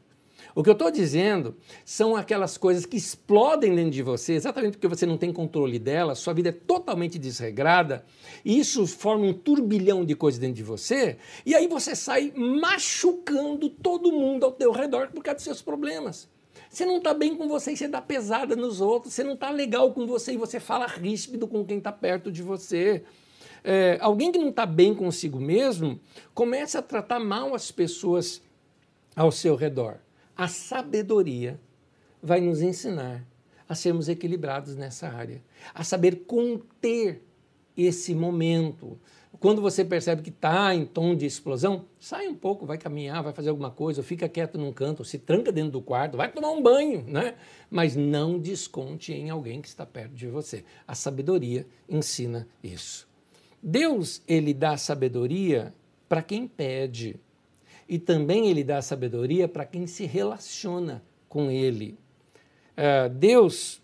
O 0.56 0.62
que 0.62 0.70
eu 0.70 0.74
estou 0.74 0.92
dizendo 0.92 1.56
são 1.84 2.16
aquelas 2.16 2.58
coisas 2.58 2.86
que 2.86 2.96
explodem 2.96 3.74
dentro 3.74 3.92
de 3.92 4.04
você, 4.04 4.34
exatamente 4.34 4.74
porque 4.74 4.88
você 4.88 5.06
não 5.06 5.18
tem 5.18 5.34
controle 5.34 5.80
delas, 5.80 6.20
sua 6.20 6.34
vida 6.34 6.50
é 6.50 6.52
totalmente 6.52 7.18
desregrada, 7.18 8.06
e 8.46 8.60
isso 8.60 8.86
forma 8.86 9.26
um 9.26 9.34
turbilhão 9.34 10.06
de 10.06 10.16
coisas 10.16 10.40
dentro 10.40 10.56
de 10.56 10.64
você, 10.64 11.18
e 11.44 11.56
aí 11.56 11.68
você 11.68 11.96
sai 11.96 12.32
machucando 12.36 13.68
todo 13.68 14.12
mundo 14.12 14.46
ao 14.46 14.52
teu 14.52 14.72
redor 14.72 15.08
por 15.08 15.24
causa 15.24 15.36
dos 15.36 15.44
seus 15.44 15.62
problemas. 15.62 16.30
Você 16.70 16.86
não 16.86 16.98
está 16.98 17.14
bem 17.14 17.36
com 17.36 17.48
você 17.48 17.74
e 17.74 17.78
você 17.78 17.88
dá 17.88 18.02
pesada 18.02 18.56
nos 18.56 18.82
outros, 18.82 19.14
você 19.14 19.24
não 19.24 19.34
está 19.34 19.50
legal 19.50 19.92
com 19.94 20.08
você 20.08 20.34
e 20.34 20.38
você 20.38 20.60
fala 20.60 20.88
ríspido 20.88 21.48
com 21.48 21.64
quem 21.64 21.78
está 21.78 21.92
perto 21.92 22.32
de 22.32 22.42
você. 22.42 23.04
É, 23.64 23.98
alguém 24.02 24.32
que 24.32 24.40
não 24.40 24.50
está 24.50 24.66
bem 24.66 24.94
consigo 24.94 25.40
mesmo 25.40 26.00
começa 26.34 26.80
a 26.80 26.82
tratar 26.82 27.20
mal 27.20 27.54
as 27.54 27.72
pessoas 27.72 28.42
ao 29.16 29.32
seu 29.32 29.56
redor. 29.56 30.00
A 30.36 30.48
sabedoria 30.48 31.60
vai 32.22 32.42
nos 32.42 32.62
ensinar 32.62 33.26
a 33.68 33.76
sermos 33.76 34.10
equilibrados 34.10 34.76
nessa 34.76 35.08
área, 35.08 35.42
a 35.74 35.84
saber 35.84 36.26
conter 36.26 37.24
esse 37.76 38.14
momento. 38.14 39.00
Quando 39.40 39.62
você 39.62 39.84
percebe 39.84 40.22
que 40.22 40.30
está 40.30 40.74
em 40.74 40.86
tom 40.86 41.16
de 41.16 41.26
explosão, 41.26 41.86
sai 42.00 42.28
um 42.28 42.36
pouco, 42.36 42.66
vai 42.66 42.78
caminhar, 42.78 43.22
vai 43.24 43.34
fazer 43.34 43.50
alguma 43.50 43.72
coisa, 43.72 44.04
fica 44.04 44.30
quieto 44.30 44.58
num 44.58 44.72
canto, 44.72 45.04
se 45.04 45.18
tranca 45.18 45.52
dentro 45.52 45.72
do 45.72 45.82
quarto, 45.82 46.18
vai 46.18 46.32
tomar 46.32 46.52
um 46.52 46.62
banho, 46.62 47.04
né? 47.08 47.36
Mas 47.70 47.96
não 47.96 48.40
desconte 48.40 49.12
em 49.12 49.30
alguém 49.30 49.62
que 49.62 49.68
está 49.68 49.86
perto 49.86 50.14
de 50.14 50.28
você. 50.28 50.64
A 50.88 50.96
sabedoria 50.96 51.66
ensina 51.90 52.48
isso. 52.64 53.08
Deus, 53.62 54.22
ele 54.28 54.54
dá 54.54 54.78
sabedoria 54.78 55.74
para 56.08 56.22
quem 56.22 56.48
pede 56.48 57.20
e 57.94 58.00
também 58.00 58.50
ele 58.50 58.64
dá 58.64 58.82
sabedoria 58.82 59.48
para 59.48 59.66
quem 59.66 59.86
se 59.86 60.04
relaciona 60.04 61.04
com 61.30 61.52
ele. 61.52 61.96
Uh, 62.72 63.08
Deus 63.08 63.80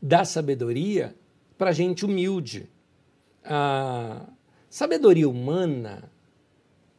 dá 0.00 0.24
sabedoria 0.24 1.12
para 1.58 1.72
gente 1.72 2.04
humilde. 2.04 2.70
A 3.44 4.28
sabedoria 4.68 5.28
humana 5.28 6.08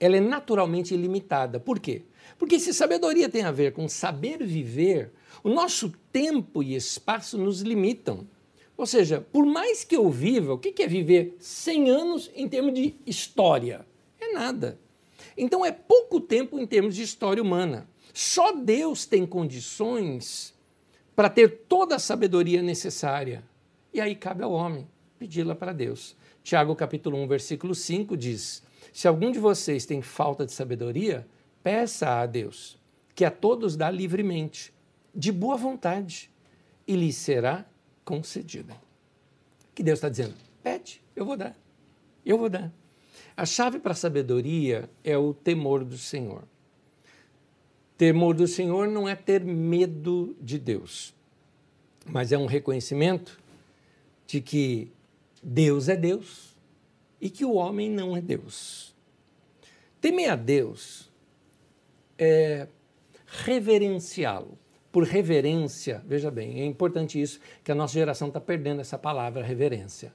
ela 0.02 0.18
é 0.18 0.20
naturalmente 0.20 0.94
ilimitada. 0.94 1.62
Por 1.62 1.80
quê? 1.80 2.02
Porque 2.38 2.60
se 2.60 2.74
sabedoria 2.74 3.30
tem 3.30 3.44
a 3.44 3.52
ver 3.52 3.72
com 3.72 3.88
saber 3.88 4.46
viver, 4.46 5.14
o 5.42 5.48
nosso 5.48 5.94
tempo 6.12 6.62
e 6.62 6.76
espaço 6.76 7.38
nos 7.38 7.62
limitam. 7.62 8.28
Ou 8.76 8.86
seja, 8.86 9.26
por 9.32 9.46
mais 9.46 9.86
que 9.86 9.96
eu 9.96 10.10
viva, 10.10 10.56
o 10.56 10.60
que 10.60 10.84
é 10.84 10.88
viver 10.88 11.38
100 11.40 11.90
anos 11.90 12.32
em 12.36 12.50
termos 12.50 12.74
de 12.74 12.96
história? 13.06 13.86
É 14.20 14.34
nada. 14.34 14.78
Então 15.38 15.66
é 15.66 15.72
pouco 15.72 16.20
tempo 16.20 16.60
em 16.60 16.66
termos 16.66 16.96
de 16.96 17.04
história 17.04 17.42
humana. 17.42 17.88
Só 18.14 18.52
Deus 18.52 19.06
tem 19.06 19.26
condições 19.26 20.54
para 21.16 21.30
ter 21.30 21.66
toda 21.68 21.96
a 21.96 22.00
sabedoria 22.00 22.62
necessária. 22.62 23.44
E 23.94 24.00
aí 24.00 24.16
cabe 24.16 24.44
ao 24.44 24.52
homem 24.52 24.88
pedi-la 25.22 25.54
para 25.54 25.72
Deus. 25.72 26.16
Tiago 26.44 26.76
capítulo 26.76 27.16
1, 27.20 27.28
versículo 27.28 27.76
5 27.76 28.18
diz: 28.18 28.64
Se 28.92 29.08
algum 29.08 29.32
de 29.32 29.38
vocês 29.38 29.86
tem 29.86 30.02
falta 30.02 30.48
de 30.48 30.52
sabedoria, 30.52 31.28
peça 31.62 32.10
a 32.10 32.26
Deus, 32.26 32.76
que 33.14 33.24
a 33.24 33.30
todos 33.30 33.76
dá 33.76 33.92
livremente, 33.92 34.74
de 35.14 35.32
boa 35.32 35.56
vontade, 35.56 36.32
e 36.88 36.96
lhe 36.96 37.14
será 37.14 37.64
concedida. 38.04 38.76
Que 39.76 39.84
Deus 39.84 39.98
está 39.98 40.10
dizendo? 40.10 40.34
Pede, 40.64 41.04
eu 41.16 41.24
vou 41.24 41.38
dar. 41.38 41.56
Eu 42.26 42.40
vou 42.40 42.50
dar. 42.50 42.74
A 43.36 43.46
chave 43.46 43.80
para 43.80 43.94
a 43.94 43.96
sabedoria 43.96 44.90
é 45.04 45.18
o 45.18 45.34
temor 45.34 45.84
do 45.84 45.98
Senhor. 45.98 46.44
Temor 47.98 48.36
do 48.36 48.48
Senhor 48.48 48.88
não 48.88 49.08
é 49.08 49.16
ter 49.16 49.44
medo 49.44 50.36
de 50.42 50.58
Deus, 50.58 51.14
mas 52.06 52.32
é 52.32 52.38
um 52.38 52.46
reconhecimento 52.46 53.40
de 54.26 54.42
que 54.42 54.92
Deus 55.42 55.88
é 55.88 55.96
Deus 55.96 56.56
e 57.20 57.30
que 57.30 57.46
o 57.46 57.54
homem 57.54 57.90
não 57.90 58.18
é 58.18 58.22
Deus. 58.22 58.96
Temer 60.00 60.32
a 60.32 60.36
Deus 60.36 61.10
é 62.18 62.68
reverenciá-lo. 63.28 64.58
Por 64.92 65.04
reverência, 65.04 66.04
veja 66.06 66.30
bem, 66.30 66.60
é 66.60 66.66
importante 66.66 67.22
isso, 67.22 67.40
que 67.64 67.72
a 67.72 67.76
nossa 67.76 67.94
geração 67.94 68.28
está 68.28 68.42
perdendo 68.42 68.82
essa 68.82 68.98
palavra 68.98 69.42
reverência. 69.42 70.12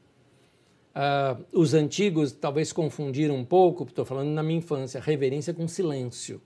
Uh, 0.97 1.44
os 1.53 1.74
antigos 1.74 2.32
talvez 2.32 2.72
confundiram 2.72 3.36
um 3.36 3.44
pouco, 3.44 3.84
estou 3.84 4.07
falando 4.07 4.30
na 4.30 4.42
minha 4.42 4.61
infância, 4.61 4.99
reverência 4.99 5.53
com 5.53 5.68
silêncio. 5.68 6.40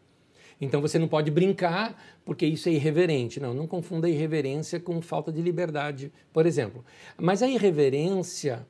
Então 0.60 0.80
você 0.80 0.98
não 0.98 1.06
pode 1.06 1.30
brincar 1.30 2.20
porque 2.24 2.44
isso 2.44 2.68
é 2.68 2.72
irreverente. 2.72 3.38
Não, 3.38 3.54
não 3.54 3.68
confunda 3.68 4.08
irreverência 4.08 4.80
com 4.80 5.00
falta 5.00 5.30
de 5.30 5.40
liberdade, 5.40 6.12
por 6.32 6.46
exemplo. 6.46 6.84
Mas 7.16 7.44
a 7.44 7.48
irreverência, 7.48 8.66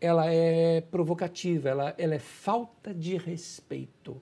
ela 0.00 0.32
é 0.32 0.80
provocativa, 0.80 1.68
ela, 1.68 1.94
ela 1.98 2.14
é 2.14 2.18
falta 2.18 2.94
de 2.94 3.18
respeito. 3.18 4.20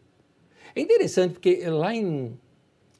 É 0.75 0.81
interessante 0.81 1.35
porque 1.35 1.65
lá 1.71 1.95
em, 1.95 2.37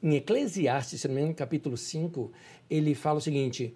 em 0.01 0.15
Eclesiastes, 0.15 1.01
se 1.01 1.07
não 1.09 1.15
me 1.15 1.21
engano, 1.21 1.35
capítulo 1.35 1.75
5, 1.75 2.31
ele 2.69 2.95
fala 2.95 3.17
o 3.17 3.21
seguinte: 3.21 3.75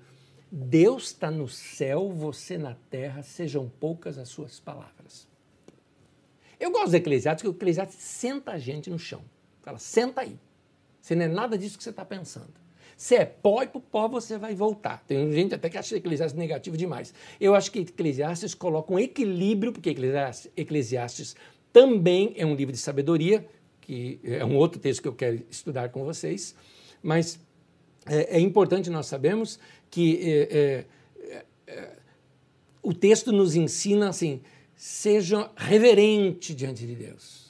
Deus 0.51 1.05
está 1.05 1.31
no 1.31 1.47
céu, 1.47 2.09
você 2.09 2.57
na 2.57 2.75
terra, 2.89 3.23
sejam 3.23 3.71
poucas 3.79 4.17
as 4.17 4.27
suas 4.27 4.59
palavras. 4.59 5.25
Eu 6.59 6.71
gosto 6.71 6.89
do 6.89 6.95
Eclesiastes, 6.95 7.41
porque 7.41 7.55
o 7.55 7.57
Eclesiastes 7.57 7.97
senta 7.97 8.51
a 8.51 8.59
gente 8.59 8.89
no 8.89 8.99
chão. 8.99 9.21
Fala, 9.61 9.79
senta 9.79 10.21
aí. 10.21 10.37
Você 11.01 11.15
não 11.15 11.25
é 11.25 11.27
nada 11.27 11.57
disso 11.57 11.77
que 11.77 11.83
você 11.83 11.89
está 11.89 12.03
pensando. 12.03 12.53
Se 12.97 13.15
é 13.15 13.25
pó 13.25 13.63
e 13.63 13.67
para 13.67 13.79
o 13.79 13.81
pó 13.81 14.07
você 14.07 14.37
vai 14.37 14.53
voltar. 14.53 15.03
Tem 15.07 15.31
gente 15.31 15.55
até 15.55 15.69
que 15.69 15.77
acha 15.77 15.95
Eclesiastes 15.95 16.37
negativo 16.37 16.77
demais. 16.77 17.13
Eu 17.39 17.55
acho 17.55 17.71
que 17.71 17.79
Eclesiastes 17.79 18.53
coloca 18.53 18.93
um 18.93 18.99
equilíbrio, 18.99 19.71
porque 19.71 19.89
Eclesiastes, 19.89 20.51
Eclesiastes 20.55 21.35
também 21.71 22.33
é 22.35 22.45
um 22.45 22.53
livro 22.53 22.73
de 22.73 22.79
sabedoria, 22.79 23.47
que 23.79 24.19
é 24.23 24.45
um 24.45 24.55
outro 24.55 24.79
texto 24.79 25.01
que 25.01 25.07
eu 25.07 25.15
quero 25.15 25.43
estudar 25.49 25.89
com 25.89 26.03
vocês, 26.03 26.53
mas 27.01 27.39
é, 28.05 28.37
é 28.37 28.39
importante 28.39 28.89
nós 28.89 29.07
sabermos 29.07 29.59
que 29.91 30.19
é, 30.23 30.85
é, 31.27 31.35
é 31.67 31.89
o 32.81 32.93
texto 32.93 33.31
nos 33.31 33.55
ensina 33.55 34.09
assim, 34.09 34.41
seja 34.75 35.51
reverente 35.55 36.55
diante 36.55 36.87
de 36.87 36.95
Deus 36.95 37.41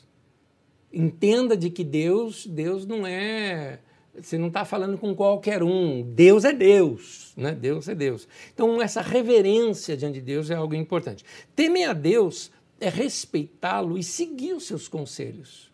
entenda 0.93 1.55
de 1.55 1.69
que 1.69 1.83
Deus, 1.83 2.45
Deus 2.45 2.85
não 2.85 3.05
é. 3.07 3.79
Você 4.13 4.37
não 4.37 4.47
está 4.47 4.65
falando 4.65 4.97
com 4.97 5.15
qualquer 5.15 5.63
um. 5.63 6.01
Deus 6.03 6.43
é 6.43 6.51
Deus, 6.51 7.33
né? 7.37 7.53
Deus 7.53 7.87
é 7.87 7.95
Deus. 7.95 8.27
Então, 8.53 8.81
essa 8.81 9.01
reverência 9.01 9.95
diante 9.95 10.15
de 10.15 10.21
Deus 10.21 10.51
é 10.51 10.55
algo 10.55 10.75
importante. 10.75 11.23
Temer 11.55 11.89
a 11.89 11.93
Deus 11.93 12.51
é 12.79 12.89
respeitá-lo 12.89 13.97
e 13.97 14.03
seguir 14.03 14.53
os 14.53 14.65
seus 14.65 14.87
conselhos. 14.87 15.71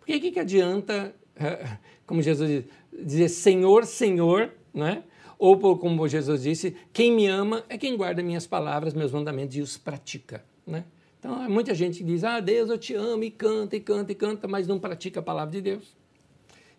Porque 0.00 0.16
o 0.16 0.20
que, 0.20 0.32
que 0.32 0.40
adianta, 0.40 1.14
como 2.04 2.20
Jesus 2.20 2.50
diz, 2.50 2.64
dizer 3.06 3.28
Senhor, 3.28 3.86
Senhor, 3.86 4.52
né? 4.74 5.04
Ou 5.38 5.78
como 5.78 6.08
Jesus 6.08 6.42
disse, 6.42 6.76
quem 6.92 7.12
me 7.12 7.26
ama 7.26 7.64
é 7.68 7.78
quem 7.78 7.96
guarda 7.96 8.22
minhas 8.22 8.46
palavras, 8.46 8.92
meus 8.92 9.12
mandamentos 9.12 9.56
e 9.56 9.60
os 9.60 9.76
pratica, 9.76 10.44
né? 10.66 10.84
Então, 11.18 11.48
muita 11.48 11.74
gente 11.74 12.02
diz, 12.02 12.24
ah, 12.24 12.40
Deus, 12.40 12.70
eu 12.70 12.78
te 12.78 12.94
amo, 12.94 13.24
e 13.24 13.30
canta, 13.30 13.76
e 13.76 13.80
canta, 13.80 14.12
e 14.12 14.14
canta, 14.14 14.48
mas 14.48 14.66
não 14.66 14.78
pratica 14.78 15.20
a 15.20 15.22
palavra 15.22 15.52
de 15.52 15.60
Deus. 15.60 15.96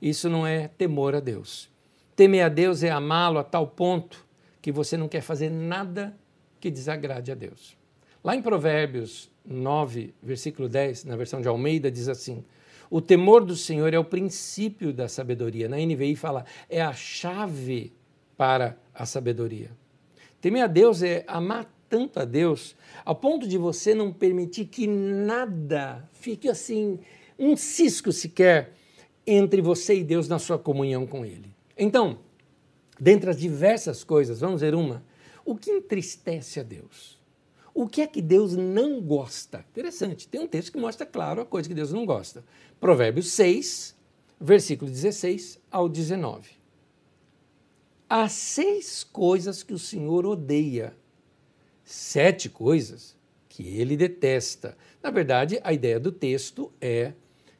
Isso 0.01 0.29
não 0.29 0.47
é 0.47 0.67
temor 0.67 1.15
a 1.15 1.19
Deus. 1.19 1.69
Temer 2.15 2.45
a 2.45 2.49
Deus 2.49 2.83
é 2.83 2.89
amá-lo 2.89 3.39
a 3.39 3.43
tal 3.43 3.67
ponto 3.67 4.25
que 4.61 4.71
você 4.71 4.97
não 4.97 5.07
quer 5.07 5.21
fazer 5.21 5.49
nada 5.49 6.17
que 6.59 6.69
desagrade 6.69 7.31
a 7.31 7.35
Deus. 7.35 7.77
Lá 8.23 8.35
em 8.35 8.41
Provérbios 8.41 9.29
9, 9.45 10.13
versículo 10.21 10.67
10, 10.67 11.05
na 11.05 11.15
versão 11.15 11.41
de 11.41 11.47
Almeida, 11.47 11.89
diz 11.89 12.09
assim: 12.09 12.43
O 12.89 12.99
temor 12.99 13.43
do 13.43 13.55
Senhor 13.55 13.93
é 13.93 13.99
o 13.99 14.03
princípio 14.03 14.91
da 14.91 15.07
sabedoria. 15.07 15.69
Na 15.69 15.77
NVI 15.77 16.15
fala, 16.15 16.45
é 16.69 16.81
a 16.81 16.93
chave 16.93 17.93
para 18.39 18.77
a 18.95 19.05
sabedoria. 19.05 19.69
Temer 20.39 20.63
a 20.63 20.67
Deus 20.67 21.03
é 21.03 21.25
amar 21.27 21.69
tanto 21.89 22.21
a 22.21 22.23
Deus, 22.23 22.73
ao 23.03 23.13
ponto 23.13 23.45
de 23.45 23.57
você 23.57 23.93
não 23.93 24.13
permitir 24.13 24.63
que 24.67 24.87
nada 24.87 26.07
fique 26.13 26.47
assim, 26.47 26.99
um 27.37 27.57
cisco 27.57 28.13
sequer, 28.13 28.71
entre 29.27 29.61
você 29.61 29.95
e 29.95 30.05
Deus 30.05 30.29
na 30.29 30.39
sua 30.39 30.57
comunhão 30.57 31.05
com 31.05 31.25
Ele. 31.25 31.53
Então, 31.77 32.19
dentre 32.97 33.29
as 33.29 33.37
diversas 33.37 34.05
coisas, 34.05 34.39
vamos 34.39 34.61
ver 34.61 34.73
uma: 34.73 35.03
o 35.43 35.53
que 35.53 35.71
entristece 35.71 36.61
a 36.61 36.63
Deus? 36.63 37.19
O 37.73 37.89
que 37.89 38.01
é 38.01 38.07
que 38.07 38.21
Deus 38.21 38.55
não 38.55 39.01
gosta? 39.01 39.65
Interessante, 39.69 40.29
tem 40.29 40.39
um 40.39 40.47
texto 40.47 40.71
que 40.71 40.79
mostra 40.79 41.05
claro 41.05 41.41
a 41.41 41.45
coisa 41.45 41.67
que 41.67 41.75
Deus 41.75 41.91
não 41.91 42.05
gosta. 42.05 42.45
Provérbios 42.79 43.31
6, 43.31 43.97
versículo 44.39 44.89
16 44.89 45.59
ao 45.69 45.89
19. 45.89 46.58
Há 48.09 48.27
seis 48.27 49.03
coisas 49.03 49.61
que 49.61 49.73
o 49.73 49.77
Senhor 49.79 50.25
odeia 50.25 50.95
sete 51.83 52.49
coisas 52.49 53.15
que 53.47 53.67
ele 53.67 53.95
detesta. 53.95 54.77
Na 55.01 55.11
verdade, 55.11 55.59
a 55.63 55.71
ideia 55.71 55.99
do 55.99 56.11
texto 56.11 56.71
é 56.81 57.13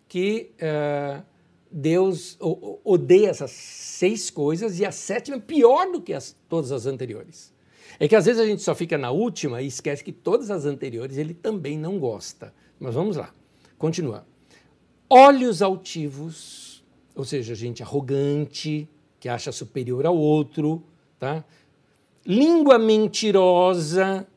que 0.07 0.51
uh, 0.55 1.23
Deus 1.71 2.35
odeia 2.83 3.29
essas 3.29 3.51
seis 3.51 4.29
coisas 4.31 4.79
e 4.79 4.85
a 4.85 4.91
sétima 4.91 5.37
é 5.37 5.39
pior 5.39 5.91
do 5.91 6.01
que 6.01 6.13
as, 6.13 6.35
todas 6.47 6.71
as 6.71 6.85
anteriores. 6.85 7.53
É 7.99 8.07
que 8.07 8.15
às 8.15 8.25
vezes 8.25 8.41
a 8.41 8.45
gente 8.45 8.63
só 8.63 8.73
fica 8.73 8.97
na 8.97 9.11
última 9.11 9.61
e 9.61 9.67
esquece 9.67 10.03
que 10.03 10.11
todas 10.11 10.49
as 10.49 10.65
anteriores 10.65 11.17
ele 11.17 11.33
também 11.33 11.77
não 11.77 11.99
gosta. 11.99 12.53
Mas 12.79 12.95
vamos 12.95 13.17
lá, 13.17 13.33
continua. 13.77 14.25
Olhos 15.07 15.61
altivos, 15.61 16.83
ou 17.15 17.25
seja, 17.25 17.53
gente 17.53 17.83
arrogante, 17.83 18.87
que 19.19 19.27
acha 19.27 19.51
superior 19.51 20.05
ao 20.05 20.15
outro, 20.15 20.83
tá? 21.19 21.43
língua 22.25 22.77
mentirosa, 22.77 24.27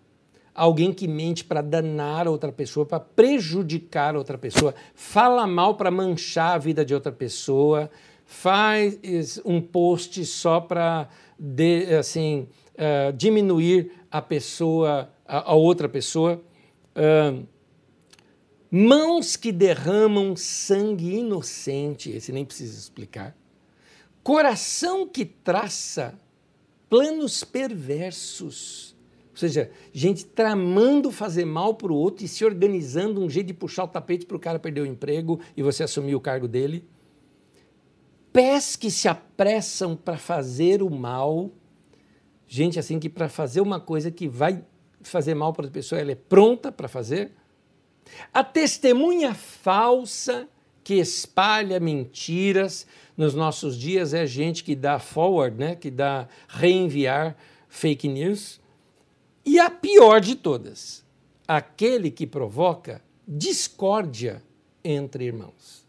alguém 0.54 0.92
que 0.92 1.06
mente 1.06 1.44
para 1.44 1.60
danar 1.60 2.26
outra 2.28 2.52
pessoa, 2.52 2.86
para 2.86 3.00
prejudicar 3.00 4.16
outra 4.16 4.38
pessoa, 4.38 4.74
fala 4.94 5.46
mal 5.46 5.74
para 5.76 5.90
manchar 5.90 6.54
a 6.54 6.58
vida 6.58 6.84
de 6.84 6.94
outra 6.94 7.12
pessoa, 7.12 7.90
faz 8.24 9.40
um 9.44 9.60
post 9.60 10.24
só 10.24 10.60
para 10.60 11.08
assim 11.98 12.48
uh, 12.74 13.12
diminuir 13.14 13.92
a 14.10 14.22
pessoa, 14.22 15.10
a, 15.26 15.50
a 15.50 15.54
outra 15.54 15.88
pessoa. 15.88 16.40
Uh, 16.96 17.46
mãos 18.70 19.36
que 19.36 19.52
derramam 19.52 20.34
sangue 20.36 21.16
inocente, 21.16 22.10
esse 22.10 22.32
nem 22.32 22.44
precisa 22.44 22.78
explicar. 22.78 23.36
Coração 24.22 25.06
que 25.06 25.24
traça 25.24 26.18
planos 26.88 27.42
perversos. 27.42 28.94
Ou 29.30 29.36
seja, 29.36 29.70
gente 29.92 30.26
tramando 30.26 31.10
fazer 31.10 31.44
mal 31.46 31.74
para 31.74 31.90
o 31.90 31.96
outro 31.96 32.24
e 32.24 32.28
se 32.28 32.44
organizando 32.44 33.20
um 33.20 33.30
jeito 33.30 33.46
de 33.46 33.54
puxar 33.54 33.84
o 33.84 33.88
tapete 33.88 34.26
para 34.26 34.36
o 34.36 34.40
cara 34.40 34.58
perder 34.58 34.82
o 34.82 34.86
emprego 34.86 35.40
e 35.56 35.62
você 35.62 35.82
assumir 35.82 36.14
o 36.14 36.20
cargo 36.20 36.46
dele. 36.46 36.84
Pés 38.30 38.76
que 38.76 38.90
se 38.90 39.08
apressam 39.08 39.96
para 39.96 40.18
fazer 40.18 40.82
o 40.82 40.90
mal. 40.90 41.50
Gente 42.46 42.78
assim 42.78 42.98
que 42.98 43.08
para 43.08 43.28
fazer 43.28 43.62
uma 43.62 43.80
coisa 43.80 44.10
que 44.10 44.28
vai 44.28 44.62
fazer 45.02 45.34
mal 45.34 45.52
para 45.52 45.66
a 45.66 45.70
pessoa, 45.70 46.00
ela 46.00 46.12
é 46.12 46.14
pronta 46.16 46.70
para 46.70 46.88
fazer. 46.88 47.32
A 48.32 48.44
testemunha 48.44 49.34
falsa 49.34 50.48
que 50.84 50.94
espalha 50.94 51.78
mentiras, 51.78 52.86
nos 53.16 53.34
nossos 53.34 53.78
dias 53.78 54.14
é 54.14 54.26
gente 54.26 54.64
que 54.64 54.74
dá 54.74 54.98
forward, 54.98 55.56
né, 55.56 55.74
que 55.74 55.90
dá 55.90 56.28
reenviar 56.48 57.36
fake 57.68 58.08
news. 58.08 58.60
E 59.44 59.58
a 59.58 59.70
pior 59.70 60.20
de 60.20 60.34
todas, 60.34 61.04
aquele 61.46 62.10
que 62.10 62.26
provoca 62.26 63.02
discórdia 63.26 64.42
entre 64.84 65.24
irmãos. 65.24 65.86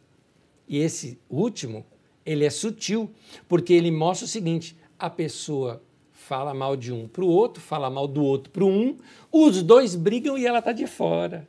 E 0.68 0.80
esse 0.80 1.20
último, 1.30 1.86
ele 2.26 2.46
é 2.46 2.50
sutil, 2.50 3.12
porque 3.48 3.74
ele 3.74 3.92
mostra 3.92 4.26
o 4.26 4.30
seguinte: 4.30 4.76
a 4.98 5.10
pessoa 5.10 5.82
fala 6.12 6.54
mal 6.54 6.76
de 6.76 6.92
um 6.92 7.08
para 7.08 7.24
o 7.24 7.28
outro, 7.28 7.62
fala 7.62 7.90
mal 7.90 8.08
do 8.08 8.24
outro 8.24 8.52
para 8.52 8.64
um, 8.64 8.98
os 9.32 9.62
dois 9.62 9.94
brigam 9.94 10.38
e 10.38 10.46
ela 10.46 10.60
está 10.60 10.72
de 10.72 10.88
fora, 10.88 11.48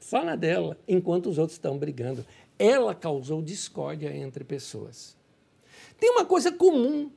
só 0.00 0.24
na 0.24 0.34
dela, 0.34 0.78
enquanto 0.88 1.28
os 1.28 1.38
outros 1.38 1.56
estão 1.56 1.76
brigando 1.76 2.24
ela 2.58 2.94
causou 2.94 3.42
discórdia 3.42 4.14
entre 4.14 4.44
pessoas. 4.44 5.16
Tem 5.98 6.10
uma 6.10 6.24
coisa 6.24 6.52
comum 6.52 7.10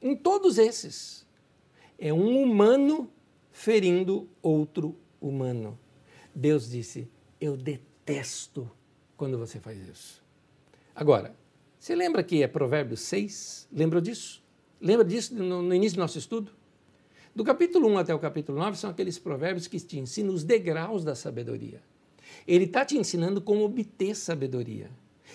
em 0.00 0.16
todos 0.16 0.58
esses: 0.58 1.26
é 1.98 2.12
um 2.12 2.42
humano 2.42 3.10
ferindo 3.50 4.28
outro 4.42 4.96
humano. 5.20 5.78
Deus 6.34 6.70
disse: 6.70 7.10
Eu 7.40 7.56
detesto 7.56 8.70
quando 9.16 9.38
você 9.38 9.58
faz 9.58 9.86
isso. 9.88 10.24
Agora, 10.94 11.34
você 11.78 11.94
lembra 11.94 12.22
que 12.22 12.42
é 12.42 12.48
Provérbios 12.48 13.00
6? 13.00 13.68
Lembra 13.72 14.00
disso? 14.00 14.42
Lembra 14.80 15.04
disso 15.04 15.34
no, 15.34 15.74
início 15.74 15.96
do 15.96 16.00
nosso 16.00 16.18
estudo? 16.18 16.52
Do 17.34 17.44
capítulo 17.44 17.88
1 17.88 17.98
até 17.98 18.14
o 18.14 18.18
capítulo 18.18 18.58
9 18.58 18.76
são 18.76 18.90
aqueles 18.90 19.18
provérbios 19.18 19.66
que 19.66 19.78
te 19.78 19.98
ensinam 19.98 20.34
os 20.34 20.44
degraus 20.44 21.04
da 21.04 21.14
sabedoria. 21.14 21.80
Ele 22.48 22.64
está 22.64 22.82
te 22.82 22.96
ensinando 22.96 23.42
como 23.42 23.62
obter 23.62 24.16
sabedoria. 24.16 24.90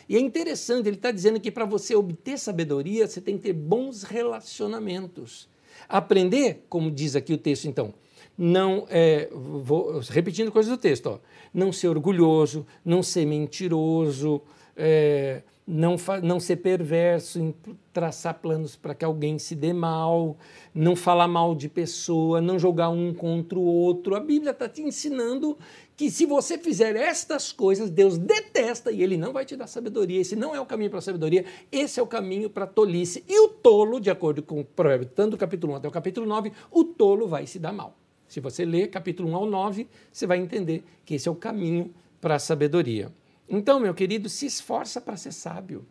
E 0.10 0.18
é 0.18 0.20
interessante, 0.20 0.88
ele 0.88 0.96
está 0.96 1.12
dizendo 1.12 1.40
que 1.40 1.52
para 1.52 1.64
você 1.64 1.96
obter 1.96 2.40
sabedoria, 2.40 3.08
você 3.08 3.22
tem 3.22 3.38
que 3.38 3.44
ter 3.44 3.54
bons 3.54 4.02
relacionamentos. 4.02 5.48
Aprender, 5.88 6.66
como 6.68 6.90
diz 6.90 7.16
aqui 7.16 7.32
o 7.32 7.38
texto, 7.38 7.66
então, 7.66 7.94
não 8.36 8.88
é, 8.90 9.30
vou 9.32 10.00
repetindo 10.10 10.52
coisas 10.52 10.72
do 10.72 10.78
texto, 10.78 11.06
ó, 11.08 11.20
não 11.54 11.72
ser 11.72 11.88
orgulhoso, 11.88 12.66
não 12.84 13.04
ser 13.04 13.26
mentiroso, 13.28 14.42
é, 14.76 15.44
não, 15.66 15.96
não 16.22 16.40
ser 16.40 16.58
perverso 16.58 17.40
em 17.40 17.56
traçar 17.94 18.36
planos 18.36 18.76
para 18.76 18.94
que 18.94 19.06
alguém 19.06 19.40
se 19.40 19.56
dê 19.56 19.72
mal, 19.72 20.38
não 20.74 20.96
falar 20.96 21.28
mal 21.28 21.56
de 21.56 21.70
pessoa, 21.70 22.42
não 22.42 22.60
jogar 22.60 22.90
um 22.90 23.14
contra 23.14 23.58
o 23.58 23.64
outro. 23.64 24.16
A 24.16 24.20
Bíblia 24.20 24.52
está 24.52 24.68
te 24.68 24.82
ensinando 24.82 25.58
que 25.96 26.10
se 26.10 26.26
você 26.26 26.58
fizer 26.58 26.96
estas 26.96 27.52
coisas, 27.52 27.90
Deus 27.90 28.18
detesta 28.18 28.92
e 28.92 29.04
Ele 29.04 29.16
não 29.16 29.32
vai 29.32 29.46
te 29.46 29.56
dar 29.56 29.68
sabedoria. 29.68 30.20
Esse 30.20 30.36
não 30.36 30.56
é 30.56 30.60
o 30.60 30.66
caminho 30.66 30.90
para 30.90 31.00
a 31.00 31.04
sabedoria, 31.04 31.46
esse 31.72 32.00
é 32.00 32.04
o 32.04 32.08
caminho 32.08 32.50
para 32.50 32.64
a 32.64 32.68
tolice. 32.68 33.24
E 33.28 33.40
o 33.40 33.50
tolo, 33.50 34.00
de 34.00 34.10
acordo 34.10 34.42
com 34.42 34.60
o 34.60 34.66
provérbio, 34.66 35.08
tanto 35.14 35.32
do 35.32 35.38
capítulo 35.38 35.74
1 35.74 35.76
até 35.78 35.88
o 35.88 35.92
capítulo 35.92 36.26
9, 36.26 36.52
o 36.72 36.84
tolo 36.84 37.28
vai 37.28 37.46
se 37.46 37.60
dar 37.60 37.72
mal. 37.72 37.98
Se 38.28 38.40
você 38.40 38.66
ler 38.66 38.88
capítulo 38.90 39.30
1 39.30 39.36
ao 39.36 39.46
9, 39.46 39.88
você 40.12 40.26
vai 40.26 40.40
entender 40.40 40.84
que 41.06 41.14
esse 41.14 41.28
é 41.28 41.32
o 41.32 41.36
caminho 41.36 41.94
para 42.20 42.36
a 42.36 42.40
sabedoria. 42.40 43.14
Então, 43.48 43.80
meu 43.80 43.94
querido, 43.94 44.28
se 44.30 44.48
esforça 44.48 45.00
para 45.00 45.16
ser 45.16 45.32
sábio. 45.32 45.86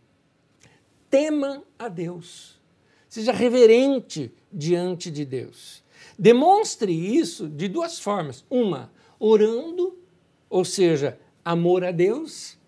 Tema 1.09 1.63
a 1.79 1.89
Deus. 1.89 2.61
Seja 3.09 3.31
reverente 3.31 4.33
diante 4.51 5.11
de 5.11 5.25
Deus. 5.25 5.85
Demonstre 6.19 6.93
isso 6.93 7.49
de 7.49 7.69
duas 7.69 8.01
formas. 8.01 8.45
Uma, 8.51 8.91
orando, 9.25 9.97
ou 10.51 10.65
seja, 10.65 11.17
amor 11.45 11.85
a 11.85 11.93
Deus, 11.93 12.59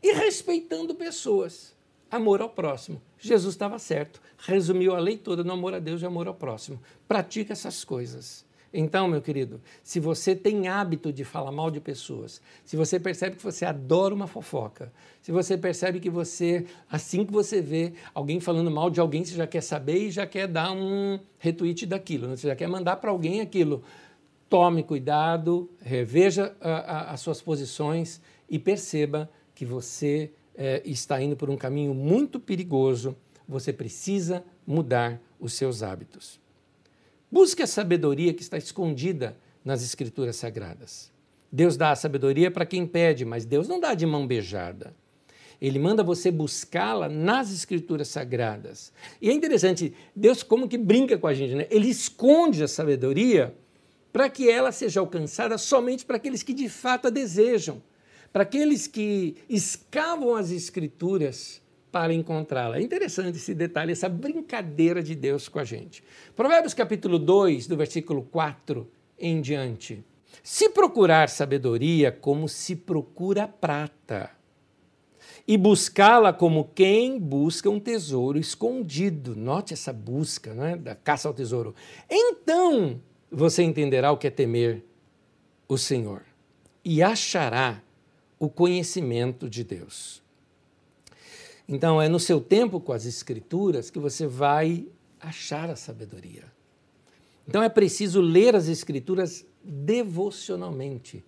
e 0.00 0.12
respeitando 0.12 0.94
pessoas, 0.94 1.74
amor 2.08 2.40
ao 2.40 2.48
próximo. 2.48 3.02
Jesus 3.18 3.56
estava 3.56 3.80
certo, 3.80 4.22
resumiu 4.38 4.94
a 4.94 5.00
lei 5.00 5.16
toda 5.16 5.42
no 5.42 5.52
amor 5.52 5.74
a 5.74 5.80
Deus 5.80 6.00
e 6.00 6.06
amor 6.06 6.28
ao 6.28 6.34
próximo. 6.34 6.80
Pratica 7.08 7.52
essas 7.52 7.82
coisas. 7.82 8.46
Então, 8.72 9.08
meu 9.08 9.20
querido, 9.20 9.60
se 9.82 9.98
você 9.98 10.36
tem 10.36 10.68
hábito 10.68 11.12
de 11.12 11.24
falar 11.24 11.50
mal 11.50 11.68
de 11.68 11.80
pessoas, 11.80 12.40
se 12.64 12.76
você 12.76 13.00
percebe 13.00 13.34
que 13.34 13.42
você 13.42 13.64
adora 13.64 14.14
uma 14.14 14.28
fofoca, 14.28 14.92
se 15.20 15.32
você 15.32 15.58
percebe 15.58 15.98
que 15.98 16.10
você, 16.10 16.64
assim 16.88 17.24
que 17.24 17.32
você 17.32 17.60
vê 17.60 17.94
alguém 18.14 18.38
falando 18.38 18.70
mal 18.70 18.88
de 18.88 19.00
alguém, 19.00 19.24
você 19.24 19.34
já 19.34 19.48
quer 19.48 19.62
saber 19.62 19.98
e 19.98 20.10
já 20.12 20.26
quer 20.28 20.46
dar 20.46 20.70
um 20.70 21.18
retweet 21.38 21.86
daquilo, 21.86 22.28
né? 22.28 22.36
você 22.36 22.46
já 22.46 22.54
quer 22.54 22.68
mandar 22.68 22.96
para 22.96 23.10
alguém 23.10 23.40
aquilo. 23.40 23.82
Tome 24.48 24.82
cuidado, 24.82 25.70
reveja 25.80 26.56
a, 26.60 26.70
a, 26.70 27.10
as 27.12 27.20
suas 27.20 27.42
posições 27.42 28.20
e 28.48 28.58
perceba 28.58 29.30
que 29.54 29.66
você 29.66 30.30
é, 30.54 30.80
está 30.84 31.20
indo 31.20 31.36
por 31.36 31.50
um 31.50 31.56
caminho 31.56 31.92
muito 31.92 32.40
perigoso. 32.40 33.14
Você 33.46 33.72
precisa 33.72 34.42
mudar 34.66 35.20
os 35.38 35.52
seus 35.52 35.82
hábitos. 35.82 36.40
Busque 37.30 37.62
a 37.62 37.66
sabedoria 37.66 38.32
que 38.32 38.42
está 38.42 38.56
escondida 38.56 39.36
nas 39.62 39.82
Escrituras 39.82 40.36
Sagradas. 40.36 41.12
Deus 41.52 41.76
dá 41.76 41.90
a 41.90 41.96
sabedoria 41.96 42.50
para 42.50 42.64
quem 42.64 42.86
pede, 42.86 43.24
mas 43.24 43.44
Deus 43.44 43.68
não 43.68 43.78
dá 43.78 43.92
de 43.92 44.06
mão 44.06 44.26
beijada. 44.26 44.94
Ele 45.60 45.78
manda 45.78 46.02
você 46.02 46.30
buscá-la 46.30 47.08
nas 47.08 47.52
Escrituras 47.52 48.08
Sagradas. 48.08 48.92
E 49.20 49.28
é 49.28 49.32
interessante, 49.32 49.92
Deus 50.14 50.42
como 50.42 50.68
que 50.68 50.78
brinca 50.78 51.18
com 51.18 51.26
a 51.26 51.34
gente, 51.34 51.54
né? 51.54 51.66
Ele 51.70 51.88
esconde 51.88 52.62
a 52.62 52.68
sabedoria 52.68 53.54
para 54.12 54.28
que 54.28 54.50
ela 54.50 54.72
seja 54.72 55.00
alcançada 55.00 55.58
somente 55.58 56.04
para 56.04 56.16
aqueles 56.16 56.42
que 56.42 56.54
de 56.54 56.68
fato 56.68 57.08
a 57.08 57.10
desejam, 57.10 57.82
para 58.32 58.42
aqueles 58.42 58.86
que 58.86 59.36
escavam 59.48 60.34
as 60.34 60.50
Escrituras 60.50 61.62
para 61.90 62.12
encontrá-la. 62.12 62.78
É 62.78 62.82
interessante 62.82 63.36
esse 63.36 63.54
detalhe, 63.54 63.92
essa 63.92 64.08
brincadeira 64.08 65.02
de 65.02 65.14
Deus 65.14 65.48
com 65.48 65.58
a 65.58 65.64
gente. 65.64 66.04
Provérbios 66.36 66.74
capítulo 66.74 67.18
2, 67.18 67.66
do 67.66 67.76
versículo 67.76 68.22
4 68.22 68.88
em 69.18 69.40
diante. 69.40 70.04
Se 70.42 70.68
procurar 70.68 71.28
sabedoria 71.28 72.12
como 72.12 72.48
se 72.48 72.76
procura 72.76 73.48
prata, 73.48 74.38
e 75.48 75.56
buscá-la 75.56 76.30
como 76.30 76.70
quem 76.74 77.18
busca 77.18 77.70
um 77.70 77.80
tesouro 77.80 78.38
escondido. 78.38 79.34
Note 79.34 79.72
essa 79.72 79.94
busca, 79.94 80.50
é, 80.50 80.76
da 80.76 80.94
caça 80.94 81.26
ao 81.26 81.32
tesouro. 81.32 81.74
Então 82.10 83.00
você 83.30 83.62
entenderá 83.62 84.10
o 84.12 84.16
que 84.16 84.26
é 84.26 84.30
temer 84.30 84.84
o 85.68 85.76
Senhor 85.76 86.22
e 86.84 87.02
achará 87.02 87.82
o 88.38 88.48
conhecimento 88.48 89.48
de 89.50 89.64
Deus. 89.64 90.22
Então, 91.68 92.00
é 92.00 92.08
no 92.08 92.18
seu 92.18 92.40
tempo 92.40 92.80
com 92.80 92.92
as 92.92 93.04
Escrituras 93.04 93.90
que 93.90 93.98
você 93.98 94.26
vai 94.26 94.86
achar 95.20 95.68
a 95.68 95.76
sabedoria. 95.76 96.44
Então, 97.46 97.62
é 97.62 97.68
preciso 97.68 98.20
ler 98.20 98.56
as 98.56 98.68
Escrituras 98.68 99.44
devocionalmente, 99.62 101.22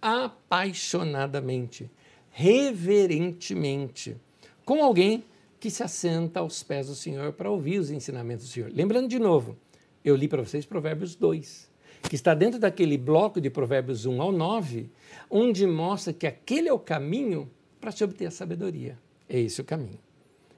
apaixonadamente, 0.00 1.90
reverentemente, 2.30 4.16
com 4.64 4.84
alguém 4.84 5.24
que 5.58 5.70
se 5.70 5.82
assenta 5.82 6.40
aos 6.40 6.62
pés 6.62 6.88
do 6.88 6.94
Senhor 6.94 7.32
para 7.32 7.50
ouvir 7.50 7.78
os 7.78 7.90
ensinamentos 7.90 8.46
do 8.46 8.52
Senhor. 8.52 8.70
Lembrando 8.72 9.08
de 9.08 9.18
novo, 9.18 9.56
eu 10.04 10.14
li 10.14 10.28
para 10.28 10.42
vocês 10.42 10.66
Provérbios 10.66 11.14
2, 11.14 11.70
que 12.02 12.14
está 12.14 12.34
dentro 12.34 12.60
daquele 12.60 12.98
bloco 12.98 13.40
de 13.40 13.48
Provérbios 13.48 14.04
1 14.04 14.20
ao 14.20 14.30
9, 14.30 14.90
onde 15.30 15.66
mostra 15.66 16.12
que 16.12 16.26
aquele 16.26 16.68
é 16.68 16.72
o 16.72 16.78
caminho 16.78 17.50
para 17.80 17.90
se 17.90 18.04
obter 18.04 18.26
a 18.26 18.30
sabedoria. 18.30 18.98
É 19.28 19.40
esse 19.40 19.60
o 19.60 19.64
caminho. 19.64 19.98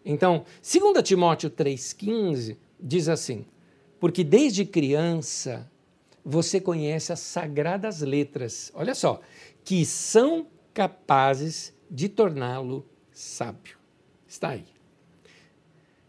Então, 0.05 0.45
2 0.63 1.03
Timóteo 1.03 1.51
3,15 1.51 2.57
diz 2.81 3.09
assim: 3.09 3.45
Porque 4.01 4.25
desde 4.25 4.65
criança 4.65 5.71
você 6.25 6.61
conhece 6.61 7.13
as 7.13 7.21
sagradas 7.21 8.01
letras, 8.01 8.73
olha 8.75 8.95
só, 8.95 9.21
que 9.65 9.87
são 9.87 10.47
capazes 10.75 11.73
de 11.89 12.09
torná-lo 12.09 12.85
sábio. 13.13 13.79
Está 14.27 14.51
aí. 14.51 14.76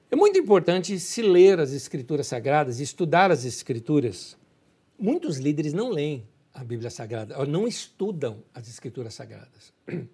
É 0.10 0.16
muito 0.16 0.40
importante 0.40 0.98
se 1.00 1.22
ler 1.22 1.60
as 1.60 1.74
Escrituras 1.74 2.28
Sagradas, 2.28 2.80
estudar 2.80 3.30
as 3.30 3.44
Escrituras. 3.44 4.38
Muitos 4.98 5.38
líderes 5.38 5.74
não 5.74 5.90
leem 5.90 6.26
a 6.54 6.64
Bíblia 6.64 6.90
Sagrada, 6.90 7.46
não 7.46 7.68
estudam 7.68 8.42
as 8.54 8.70
Escrituras 8.70 9.14
Sagradas. 9.14 9.74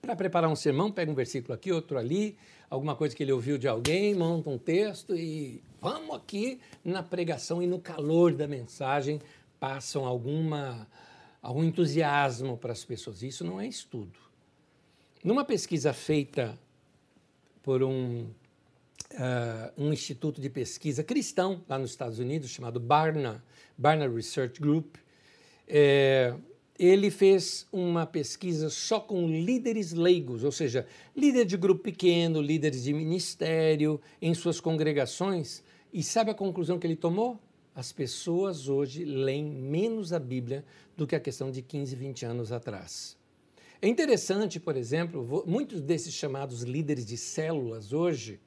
Para 0.00 0.14
preparar 0.14 0.48
um 0.48 0.54
sermão, 0.54 0.92
pega 0.92 1.10
um 1.10 1.16
versículo 1.16 1.52
aqui, 1.52 1.72
outro 1.72 1.98
ali, 1.98 2.36
alguma 2.70 2.94
coisa 2.94 3.14
que 3.14 3.24
ele 3.24 3.32
ouviu 3.32 3.58
de 3.58 3.66
alguém, 3.66 4.14
monta 4.14 4.48
um 4.48 4.56
texto 4.56 5.16
e 5.16 5.60
vamos 5.80 6.14
aqui 6.14 6.60
na 6.84 7.02
pregação 7.02 7.60
e 7.60 7.66
no 7.66 7.80
calor 7.80 8.32
da 8.32 8.46
mensagem 8.46 9.20
passam 9.58 10.06
alguma, 10.06 10.86
algum 11.42 11.64
entusiasmo 11.64 12.56
para 12.56 12.70
as 12.70 12.84
pessoas. 12.84 13.20
Isso 13.24 13.42
não 13.42 13.60
é 13.60 13.66
estudo. 13.66 14.18
Numa 15.24 15.44
pesquisa 15.44 15.92
feita 15.92 16.56
por 17.64 17.82
um, 17.82 18.28
uh, 19.16 19.72
um 19.76 19.92
instituto 19.92 20.40
de 20.40 20.48
pesquisa 20.48 21.02
cristão 21.02 21.62
lá 21.68 21.78
nos 21.78 21.90
Estados 21.90 22.18
Unidos, 22.18 22.50
chamado 22.50 22.78
Barna, 22.78 23.44
Barna 23.76 24.08
Research 24.08 24.60
Group, 24.60 24.96
é, 25.66 26.34
ele 26.78 27.10
fez 27.10 27.66
uma 27.72 28.06
pesquisa 28.06 28.68
só 28.68 29.00
com 29.00 29.26
líderes 29.28 29.92
leigos, 29.92 30.44
ou 30.44 30.52
seja, 30.52 30.86
líderes 31.16 31.48
de 31.48 31.56
grupo 31.56 31.82
pequeno, 31.82 32.40
líderes 32.40 32.84
de 32.84 32.92
ministério, 32.92 34.00
em 34.20 34.34
suas 34.34 34.60
congregações. 34.60 35.62
E 35.92 36.02
sabe 36.02 36.30
a 36.30 36.34
conclusão 36.34 36.78
que 36.78 36.86
ele 36.86 36.96
tomou? 36.96 37.40
As 37.74 37.92
pessoas 37.92 38.68
hoje 38.68 39.04
leem 39.04 39.44
menos 39.44 40.12
a 40.12 40.18
Bíblia 40.18 40.64
do 40.96 41.06
que 41.06 41.16
a 41.16 41.20
questão 41.20 41.50
de 41.50 41.62
15, 41.62 41.96
20 41.96 42.24
anos 42.26 42.52
atrás. 42.52 43.16
É 43.80 43.88
interessante, 43.88 44.58
por 44.58 44.76
exemplo, 44.76 45.44
muitos 45.46 45.82
desses 45.82 46.14
chamados 46.14 46.62
líderes 46.62 47.04
de 47.04 47.16
células 47.16 47.92
hoje, 47.92 48.40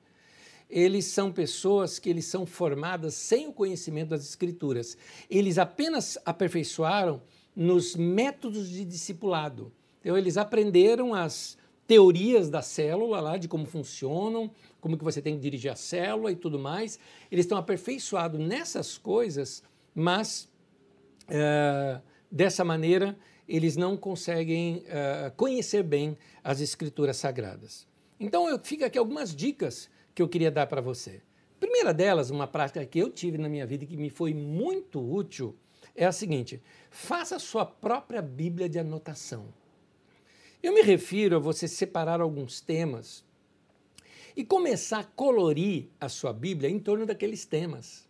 eles 0.69 1.05
são 1.05 1.31
pessoas 1.31 1.97
que 1.97 2.09
eles 2.09 2.25
são 2.25 2.45
formadas 2.45 3.13
sem 3.15 3.47
o 3.47 3.53
conhecimento 3.53 4.09
das 4.09 4.23
escrituras. 4.23 4.97
Eles 5.29 5.57
apenas 5.57 6.17
aperfeiçoaram 6.25 7.21
nos 7.55 7.95
métodos 7.95 8.69
de 8.69 8.85
discipulado. 8.85 9.71
Então, 10.01 10.17
eles 10.17 10.37
aprenderam 10.37 11.13
as 11.13 11.57
teorias 11.87 12.49
da 12.49 12.61
célula 12.61 13.19
lá, 13.19 13.37
de 13.37 13.47
como 13.47 13.65
funcionam, 13.65 14.51
como 14.79 14.97
que 14.97 15.03
você 15.03 15.21
tem 15.21 15.35
que 15.35 15.41
dirigir 15.41 15.71
a 15.71 15.75
célula 15.75 16.31
e 16.31 16.35
tudo 16.35 16.59
mais. 16.59 16.99
Eles 17.31 17.45
estão 17.45 17.57
aperfeiçoados 17.57 18.39
nessas 18.39 18.97
coisas, 18.97 19.63
mas 19.95 20.47
é, 21.27 21.99
Dessa 22.31 22.63
maneira, 22.63 23.17
eles 23.47 23.75
não 23.75 23.97
conseguem 23.97 24.83
uh, 24.85 25.31
conhecer 25.35 25.81
bem 25.81 26.15
as 26.43 26.61
escrituras 26.61 27.17
sagradas. 27.17 27.87
Então, 28.19 28.47
eu, 28.47 28.59
fica 28.59 28.85
aqui 28.85 28.99
algumas 28.99 29.35
dicas 29.35 29.89
que 30.19 30.23
eu 30.23 30.27
queria 30.27 30.51
dar 30.51 30.67
para 30.67 30.81
você. 30.81 31.21
Primeira 31.61 31.93
delas, 31.93 32.29
uma 32.29 32.45
prática 32.45 32.85
que 32.85 32.99
eu 32.99 33.09
tive 33.09 33.37
na 33.37 33.47
minha 33.47 33.65
vida 33.65 33.85
e 33.85 33.87
que 33.87 33.95
me 33.95 34.09
foi 34.09 34.33
muito 34.33 34.99
útil, 34.99 35.55
é 35.95 36.05
a 36.05 36.11
seguinte: 36.11 36.61
faça 36.91 37.37
a 37.37 37.39
sua 37.39 37.65
própria 37.65 38.21
Bíblia 38.21 38.67
de 38.67 38.77
anotação. 38.77 39.45
Eu 40.61 40.73
me 40.73 40.81
refiro 40.81 41.37
a 41.37 41.39
você 41.39 41.69
separar 41.69 42.19
alguns 42.19 42.59
temas 42.59 43.23
e 44.35 44.43
começar 44.43 44.99
a 44.99 45.03
colorir 45.05 45.87
a 46.01 46.09
sua 46.09 46.33
Bíblia 46.33 46.69
em 46.69 46.79
torno 46.79 47.05
daqueles 47.05 47.45
temas. 47.45 48.05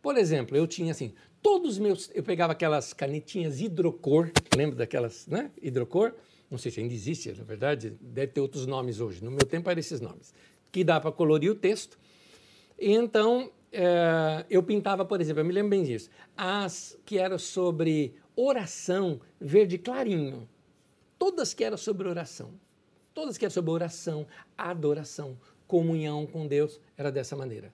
Por 0.00 0.16
exemplo, 0.16 0.56
eu 0.56 0.66
tinha 0.66 0.92
assim, 0.92 1.12
todos 1.42 1.72
os 1.72 1.78
meus. 1.78 2.10
Eu 2.14 2.22
pegava 2.22 2.54
aquelas 2.54 2.94
canetinhas 2.94 3.60
hidrocor, 3.60 4.30
lembra 4.56 4.76
daquelas, 4.76 5.26
né? 5.26 5.50
Hidrocor? 5.60 6.14
Não 6.50 6.58
sei 6.58 6.70
se 6.70 6.80
ainda 6.80 6.92
existe, 6.92 7.32
na 7.32 7.44
verdade, 7.44 7.96
deve 8.00 8.32
ter 8.32 8.40
outros 8.40 8.66
nomes 8.66 9.00
hoje. 9.00 9.24
No 9.24 9.30
meu 9.30 9.46
tempo 9.46 9.70
eram 9.70 9.80
esses 9.80 10.00
nomes. 10.02 10.34
Que 10.72 10.82
dá 10.82 10.98
para 10.98 11.12
colorir 11.12 11.52
o 11.52 11.54
texto. 11.54 11.98
E 12.78 12.90
então, 12.92 13.52
é, 13.70 14.44
eu 14.50 14.62
pintava, 14.62 15.04
por 15.04 15.20
exemplo, 15.20 15.40
eu 15.40 15.44
me 15.44 15.52
lembro 15.52 15.70
bem 15.70 15.84
disso, 15.84 16.10
as 16.36 16.98
que 17.06 17.18
eram 17.18 17.38
sobre 17.38 18.14
oração 18.34 19.20
verde 19.40 19.78
clarinho. 19.78 20.48
Todas 21.18 21.54
que 21.54 21.62
eram 21.62 21.76
sobre 21.76 22.08
oração. 22.08 22.50
Todas 23.14 23.38
que 23.38 23.44
eram 23.44 23.52
sobre 23.52 23.70
oração, 23.70 24.26
adoração, 24.58 25.38
comunhão 25.66 26.26
com 26.26 26.46
Deus, 26.46 26.80
era 26.96 27.12
dessa 27.12 27.36
maneira. 27.36 27.72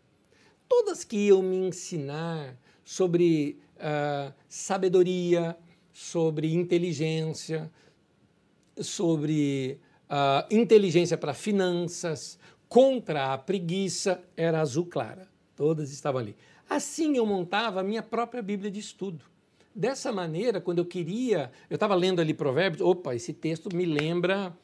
Todas 0.68 1.04
que 1.04 1.16
iam 1.28 1.42
me 1.42 1.56
ensinar 1.56 2.58
sobre 2.84 3.58
uh, 3.76 4.32
sabedoria, 4.48 5.56
sobre 5.92 6.52
inteligência, 6.52 7.70
sobre 8.76 9.80
uh, 10.08 10.54
inteligência 10.54 11.16
para 11.16 11.34
finanças, 11.34 12.38
contra 12.68 13.32
a 13.32 13.38
preguiça, 13.38 14.22
era 14.36 14.60
azul 14.60 14.86
clara. 14.86 15.28
Todas 15.56 15.90
estavam 15.90 16.20
ali. 16.20 16.36
Assim 16.68 17.16
eu 17.16 17.24
montava 17.24 17.80
a 17.80 17.84
minha 17.84 18.02
própria 18.02 18.42
Bíblia 18.42 18.70
de 18.70 18.78
estudo. 18.78 19.24
Dessa 19.74 20.12
maneira, 20.12 20.60
quando 20.60 20.78
eu 20.78 20.84
queria, 20.84 21.50
eu 21.70 21.74
estava 21.74 21.94
lendo 21.94 22.20
ali 22.20 22.34
Provérbios, 22.34 22.82
opa, 22.82 23.14
esse 23.14 23.32
texto 23.32 23.74
me 23.74 23.86
lembra 23.86 24.56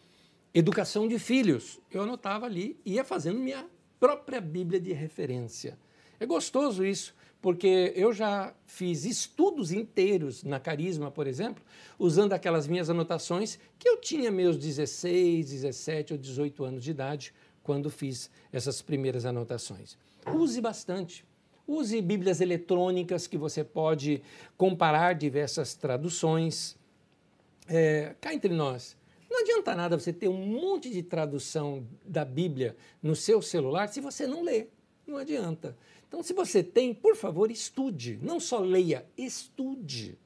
educação 0.52 1.08
de 1.08 1.18
filhos. 1.18 1.80
Eu 1.90 2.02
anotava 2.02 2.46
ali, 2.46 2.78
ia 2.84 3.04
fazendo 3.04 3.38
minha 3.38 3.64
própria 3.98 4.40
Bíblia 4.40 4.80
de 4.80 4.92
referência. 4.92 5.78
É 6.20 6.26
gostoso 6.26 6.84
isso, 6.84 7.14
porque 7.40 7.92
eu 7.96 8.12
já 8.12 8.54
fiz 8.66 9.04
estudos 9.04 9.72
inteiros 9.72 10.44
na 10.44 10.60
Carisma, 10.60 11.10
por 11.10 11.26
exemplo, 11.26 11.62
usando 11.98 12.32
aquelas 12.32 12.66
minhas 12.66 12.88
anotações 12.90 13.58
que 13.78 13.88
eu 13.88 13.96
tinha 13.98 14.30
meus 14.30 14.56
16, 14.56 15.50
17 15.50 16.12
ou 16.12 16.18
18 16.18 16.64
anos 16.64 16.84
de 16.84 16.90
idade 16.90 17.34
quando 17.64 17.90
fiz 17.90 18.30
essas 18.52 18.80
primeiras 18.80 19.24
anotações. 19.24 19.96
Use 20.26 20.60
bastante. 20.60 21.24
Use 21.66 22.00
Bíblias 22.00 22.40
eletrônicas 22.40 23.26
que 23.26 23.38
você 23.38 23.64
pode 23.64 24.22
comparar 24.56 25.14
diversas 25.14 25.74
traduções. 25.74 26.76
É, 27.66 28.14
cá 28.20 28.32
entre 28.34 28.52
nós, 28.52 28.96
não 29.30 29.40
adianta 29.40 29.74
nada 29.74 29.98
você 29.98 30.12
ter 30.12 30.28
um 30.28 30.46
monte 30.46 30.90
de 30.90 31.02
tradução 31.02 31.84
da 32.04 32.24
Bíblia 32.24 32.76
no 33.02 33.16
seu 33.16 33.40
celular 33.40 33.88
se 33.88 34.00
você 34.00 34.26
não 34.26 34.42
lê. 34.42 34.68
Não 35.06 35.16
adianta. 35.16 35.76
Então, 36.06 36.22
se 36.22 36.32
você 36.32 36.62
tem, 36.62 36.94
por 36.94 37.16
favor, 37.16 37.50
estude. 37.50 38.18
Não 38.22 38.38
só 38.38 38.58
leia, 38.58 39.04
estude. 39.16 40.18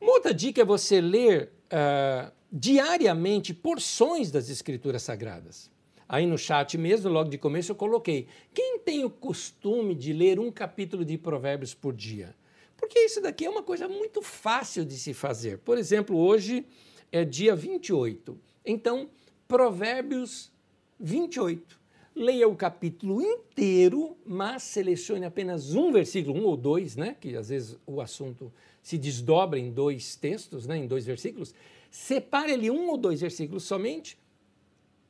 Uma 0.00 0.12
outra 0.12 0.32
dica 0.32 0.62
é 0.62 0.64
você 0.64 1.00
ler 1.00 1.52
uh, 1.66 2.32
diariamente 2.50 3.52
porções 3.52 4.30
das 4.30 4.48
Escrituras 4.48 5.02
Sagradas. 5.02 5.70
Aí 6.12 6.26
no 6.26 6.36
chat 6.36 6.76
mesmo, 6.76 7.10
logo 7.10 7.30
de 7.30 7.38
começo, 7.38 7.72
eu 7.72 7.74
coloquei: 7.74 8.26
quem 8.52 8.78
tem 8.78 9.02
o 9.02 9.08
costume 9.08 9.94
de 9.94 10.12
ler 10.12 10.38
um 10.38 10.52
capítulo 10.52 11.06
de 11.06 11.16
Provérbios 11.16 11.72
por 11.72 11.94
dia? 11.94 12.36
Porque 12.76 12.98
isso 12.98 13.22
daqui 13.22 13.46
é 13.46 13.48
uma 13.48 13.62
coisa 13.62 13.88
muito 13.88 14.20
fácil 14.20 14.84
de 14.84 14.98
se 14.98 15.14
fazer. 15.14 15.56
Por 15.60 15.78
exemplo, 15.78 16.14
hoje 16.18 16.66
é 17.10 17.24
dia 17.24 17.56
28. 17.56 18.38
Então, 18.62 19.08
Provérbios 19.48 20.52
28 21.00 21.80
leia 22.14 22.46
o 22.46 22.54
capítulo 22.54 23.22
inteiro, 23.22 24.14
mas 24.26 24.64
selecione 24.64 25.24
apenas 25.24 25.74
um 25.74 25.90
versículo, 25.90 26.38
um 26.38 26.44
ou 26.44 26.58
dois, 26.58 26.94
né? 26.94 27.16
que 27.18 27.34
às 27.34 27.48
vezes 27.48 27.78
o 27.86 28.02
assunto 28.02 28.52
se 28.82 28.98
desdobra 28.98 29.58
em 29.58 29.72
dois 29.72 30.14
textos, 30.14 30.66
né? 30.66 30.76
em 30.76 30.86
dois 30.86 31.06
versículos. 31.06 31.54
Separe 31.90 32.52
ali 32.52 32.70
um 32.70 32.90
ou 32.90 32.98
dois 32.98 33.22
versículos 33.22 33.64
somente, 33.64 34.18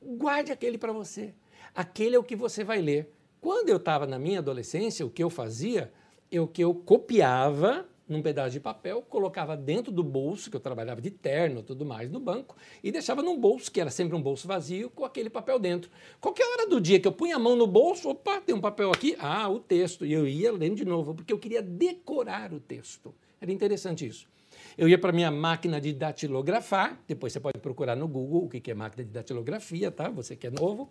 guarde 0.05 0.53
aquele 0.53 0.79
para 0.79 0.93
você. 0.93 1.35
Aquele 1.75 2.17
é 2.17 2.19
o 2.19 2.25
que 2.25 2.37
você 2.37 2.63
vai 2.65 2.81
ler. 2.81 3.11
Quando 3.41 3.69
eu 3.69 3.77
estava 3.77 4.07
na 4.07 4.19
minha 4.19 4.39
adolescência, 4.39 5.05
o 5.05 5.11
que 5.11 5.23
eu 5.23 5.31
fazia, 5.31 5.93
é 6.31 6.41
o 6.41 6.47
que 6.47 6.63
eu 6.63 6.75
copiava 6.75 7.87
num 8.09 8.21
pedaço 8.21 8.51
de 8.51 8.61
papel, 8.61 9.03
colocava 9.03 9.57
dentro 9.57 9.91
do 9.91 10.03
bolso, 10.03 10.51
que 10.51 10.57
eu 10.57 10.61
trabalhava 10.61 11.01
de 11.01 11.11
terno 11.11 11.63
tudo 11.63 11.85
mais 11.85 12.11
no 12.11 12.21
banco, 12.21 12.57
e 12.83 12.93
deixava 12.93 13.23
num 13.23 13.39
bolso, 13.39 13.71
que 13.71 13.81
era 13.81 13.91
sempre 13.91 14.15
um 14.15 14.23
bolso 14.23 14.47
vazio, 14.47 14.91
com 14.91 15.05
aquele 15.05 15.31
papel 15.31 15.59
dentro. 15.59 15.91
Qualquer 16.21 16.45
hora 16.45 16.69
do 16.69 16.81
dia 16.81 17.01
que 17.01 17.09
eu 17.09 17.13
punha 17.13 17.37
a 17.37 17.39
mão 17.39 17.57
no 17.57 17.67
bolso, 17.67 18.11
opa, 18.11 18.41
tem 18.41 18.55
um 18.55 18.61
papel 18.61 18.91
aqui, 18.93 19.17
ah, 19.19 19.49
o 19.49 19.59
texto. 19.59 20.05
E 20.05 20.13
eu 20.13 20.27
ia 20.27 20.53
lendo 20.53 20.77
de 20.77 20.85
novo, 20.85 21.15
porque 21.15 21.33
eu 21.33 21.39
queria 21.39 21.63
decorar 21.63 22.53
o 22.53 22.61
texto. 22.61 23.15
Era 23.41 23.51
interessante 23.51 24.07
isso. 24.07 24.29
Eu 24.77 24.89
ia 24.89 24.99
para 24.99 25.13
minha 25.13 25.31
máquina 25.31 25.81
de 25.81 25.93
datilografar, 25.93 27.01
depois 27.07 27.33
você 27.33 27.41
pode 27.41 27.59
procurar 27.59 27.97
no 27.97 28.09
Google 28.09 28.45
o 28.45 28.49
que 28.49 28.71
é 28.71 28.75
máquina 28.75 29.05
de 29.05 29.11
datilografia, 29.11 29.91
tá? 29.91 30.09
Você 30.11 30.37
que 30.37 30.47
é 30.47 30.51
novo. 30.51 30.91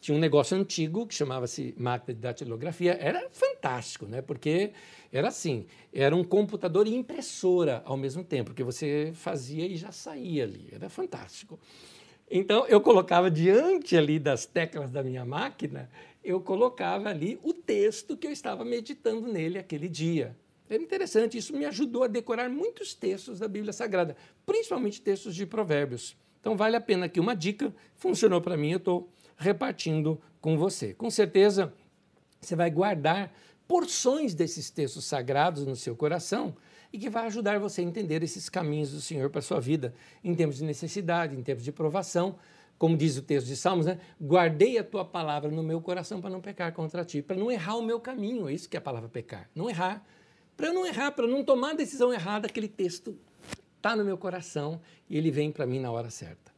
Tinha 0.00 0.16
um 0.16 0.20
negócio 0.20 0.56
antigo 0.56 1.06
que 1.06 1.14
chamava-se 1.14 1.74
máquina 1.76 2.14
de 2.14 2.20
datilografia. 2.20 2.96
Era 2.98 3.28
fantástico, 3.30 4.06
né? 4.06 4.22
Porque 4.22 4.72
era 5.12 5.28
assim, 5.28 5.66
era 5.92 6.16
um 6.16 6.24
computador 6.24 6.86
e 6.86 6.94
impressora 6.94 7.82
ao 7.84 7.98
mesmo 7.98 8.24
tempo, 8.24 8.54
que 8.54 8.62
você 8.62 9.12
fazia 9.14 9.66
e 9.66 9.76
já 9.76 9.92
saía 9.92 10.44
ali. 10.44 10.68
Era 10.72 10.88
fantástico. 10.88 11.60
Então, 12.30 12.64
eu 12.66 12.80
colocava 12.80 13.30
diante 13.30 13.96
ali 13.96 14.18
das 14.18 14.46
teclas 14.46 14.90
da 14.90 15.02
minha 15.02 15.24
máquina, 15.24 15.90
eu 16.22 16.40
colocava 16.40 17.08
ali 17.08 17.38
o 17.42 17.52
texto 17.52 18.16
que 18.16 18.26
eu 18.26 18.30
estava 18.30 18.64
meditando 18.64 19.26
nele 19.26 19.58
aquele 19.58 19.88
dia. 19.88 20.34
Era 20.70 20.80
interessante, 20.80 21.36
isso 21.36 21.52
me 21.52 21.64
ajudou 21.64 22.04
a 22.04 22.06
decorar 22.06 22.48
muitos 22.48 22.94
textos 22.94 23.40
da 23.40 23.48
Bíblia 23.48 23.72
Sagrada, 23.72 24.16
principalmente 24.46 25.02
textos 25.02 25.34
de 25.34 25.44
provérbios. 25.44 26.16
Então, 26.38 26.56
vale 26.56 26.76
a 26.76 26.80
pena 26.80 27.06
aqui 27.06 27.18
uma 27.18 27.34
dica, 27.34 27.74
funcionou 27.96 28.40
para 28.40 28.56
mim, 28.56 28.70
eu 28.70 28.78
estou 28.78 29.10
repartindo 29.36 30.20
com 30.40 30.56
você. 30.56 30.94
Com 30.94 31.10
certeza, 31.10 31.72
você 32.40 32.54
vai 32.54 32.70
guardar 32.70 33.34
porções 33.66 34.32
desses 34.32 34.70
textos 34.70 35.04
sagrados 35.04 35.66
no 35.66 35.74
seu 35.74 35.96
coração 35.96 36.54
e 36.92 36.98
que 36.98 37.10
vai 37.10 37.26
ajudar 37.26 37.58
você 37.58 37.80
a 37.80 37.84
entender 37.84 38.22
esses 38.22 38.48
caminhos 38.48 38.92
do 38.92 39.00
Senhor 39.00 39.28
para 39.28 39.40
a 39.40 39.42
sua 39.42 39.58
vida, 39.58 39.92
em 40.22 40.34
tempos 40.36 40.58
de 40.58 40.64
necessidade, 40.64 41.36
em 41.36 41.42
tempos 41.42 41.64
de 41.64 41.72
provação. 41.72 42.36
Como 42.78 42.96
diz 42.96 43.16
o 43.16 43.22
texto 43.22 43.46
de 43.48 43.56
Salmos, 43.56 43.86
né? 43.86 43.98
guardei 44.20 44.78
a 44.78 44.84
tua 44.84 45.04
palavra 45.04 45.50
no 45.50 45.62
meu 45.62 45.80
coração 45.80 46.20
para 46.20 46.30
não 46.30 46.40
pecar 46.40 46.72
contra 46.72 47.04
ti, 47.04 47.20
para 47.20 47.36
não 47.36 47.50
errar 47.50 47.76
o 47.76 47.82
meu 47.82 48.00
caminho. 48.00 48.48
É 48.48 48.52
isso 48.52 48.68
que 48.68 48.76
é 48.76 48.78
a 48.78 48.80
palavra 48.80 49.08
pecar. 49.08 49.50
Não 49.54 49.68
errar. 49.68 50.04
Para 50.60 50.68
eu 50.68 50.74
não 50.74 50.84
errar, 50.84 51.12
para 51.12 51.26
não 51.26 51.42
tomar 51.42 51.70
a 51.70 51.74
decisão 51.74 52.12
errada, 52.12 52.46
aquele 52.46 52.68
texto 52.68 53.16
está 53.78 53.96
no 53.96 54.04
meu 54.04 54.18
coração 54.18 54.78
e 55.08 55.16
ele 55.16 55.30
vem 55.30 55.50
para 55.50 55.64
mim 55.64 55.80
na 55.80 55.90
hora 55.90 56.10
certa. 56.10 56.52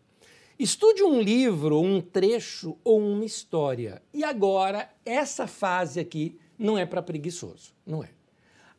Estude 0.59 1.05
um 1.05 1.21
livro, 1.21 1.81
um 1.81 2.01
trecho 2.01 2.77
ou 2.83 2.99
uma 3.01 3.25
história. 3.25 4.03
E 4.13 4.25
agora, 4.25 4.91
essa 5.05 5.47
fase 5.47 6.01
aqui 6.01 6.37
não 6.59 6.77
é 6.77 6.85
para 6.85 7.01
preguiçoso, 7.01 7.73
não 7.87 8.03
é. 8.03 8.09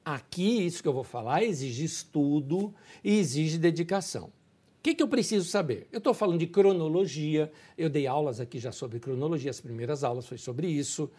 Aqui, 0.03 0.65
isso 0.65 0.83
que 0.83 0.89
eu 0.89 0.93
vou 0.93 1.05
falar 1.05 1.41
exige 1.41 1.85
estudo 1.85 2.75
e 3.01 3.17
exige 3.17 3.57
dedicação. 3.57 4.25
O 4.25 4.31
que, 4.83 4.93
que 4.93 5.01
eu 5.01 5.07
preciso 5.07 5.49
saber? 5.49 5.87
Eu 5.89 5.99
estou 5.99 6.13
falando 6.13 6.39
de 6.39 6.47
cronologia, 6.47 7.49
eu 7.77 7.89
dei 7.89 8.07
aulas 8.07 8.41
aqui 8.41 8.59
já 8.59 8.73
sobre 8.73 8.99
cronologia, 8.99 9.51
as 9.51 9.61
primeiras 9.61 10.03
aulas 10.03 10.27
foi 10.27 10.37
sobre 10.37 10.67
isso, 10.67 11.09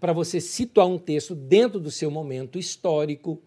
para 0.00 0.12
você 0.12 0.40
situar 0.40 0.86
um 0.86 0.98
texto 0.98 1.34
dentro 1.34 1.78
do 1.78 1.90
seu 1.90 2.10
momento 2.10 2.58
histórico, 2.58 3.40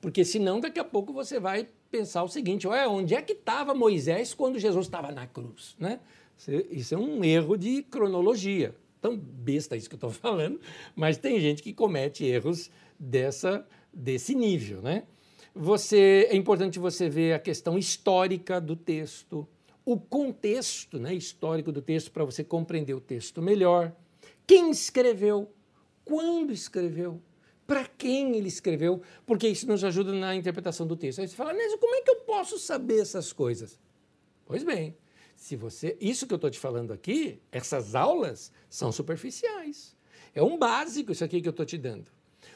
porque 0.00 0.24
senão 0.24 0.60
daqui 0.60 0.78
a 0.78 0.84
pouco 0.84 1.12
você 1.12 1.40
vai 1.40 1.68
pensar 1.90 2.22
o 2.22 2.28
seguinte: 2.28 2.66
onde 2.66 3.14
é 3.14 3.22
que 3.22 3.32
estava 3.32 3.74
Moisés 3.74 4.34
quando 4.34 4.58
Jesus 4.58 4.86
estava 4.86 5.10
na 5.10 5.26
cruz? 5.26 5.76
Né? 5.78 6.00
Isso 6.70 6.94
é 6.94 6.98
um 6.98 7.24
erro 7.24 7.56
de 7.56 7.82
cronologia 7.82 8.74
tão 9.00 9.16
besta 9.16 9.76
isso 9.76 9.88
que 9.88 9.94
eu 9.94 9.98
estou 9.98 10.10
falando, 10.12 10.60
mas 10.94 11.16
tem 11.16 11.40
gente 11.40 11.62
que 11.62 11.72
comete 11.72 12.24
erros 12.24 12.70
dessa, 12.98 13.66
desse 13.92 14.34
nível. 14.34 14.82
Né? 14.82 15.04
Você, 15.54 16.28
é 16.30 16.36
importante 16.36 16.78
você 16.78 17.08
ver 17.08 17.32
a 17.32 17.38
questão 17.38 17.78
histórica 17.78 18.60
do 18.60 18.76
texto, 18.76 19.46
o 19.84 19.98
contexto 19.98 20.98
né, 20.98 21.14
histórico 21.14 21.72
do 21.72 21.80
texto 21.80 22.10
para 22.10 22.24
você 22.24 22.44
compreender 22.44 22.94
o 22.94 23.00
texto 23.00 23.40
melhor, 23.40 23.92
quem 24.46 24.70
escreveu, 24.70 25.50
quando 26.08 26.54
escreveu, 26.54 27.20
para 27.66 27.84
quem 27.84 28.34
ele 28.34 28.48
escreveu, 28.48 29.02
porque 29.26 29.46
isso 29.46 29.68
nos 29.68 29.84
ajuda 29.84 30.10
na 30.14 30.34
interpretação 30.34 30.86
do 30.86 30.96
texto. 30.96 31.20
Aí 31.20 31.28
você 31.28 31.36
fala, 31.36 31.52
Nésio, 31.52 31.76
como 31.76 31.94
é 31.94 32.00
que 32.00 32.10
eu 32.10 32.16
posso 32.20 32.58
saber 32.58 33.00
essas 33.00 33.30
coisas? 33.30 33.78
Pois 34.46 34.64
bem, 34.64 34.96
se 35.36 35.54
você, 35.54 35.94
isso 36.00 36.26
que 36.26 36.32
eu 36.32 36.36
estou 36.36 36.50
te 36.50 36.58
falando 36.58 36.94
aqui, 36.94 37.42
essas 37.52 37.94
aulas 37.94 38.50
são 38.70 38.90
superficiais. 38.90 39.94
É 40.34 40.42
um 40.42 40.56
básico 40.56 41.12
isso 41.12 41.22
aqui 41.22 41.42
que 41.42 41.48
eu 41.48 41.50
estou 41.50 41.66
te 41.66 41.76
dando. 41.76 42.10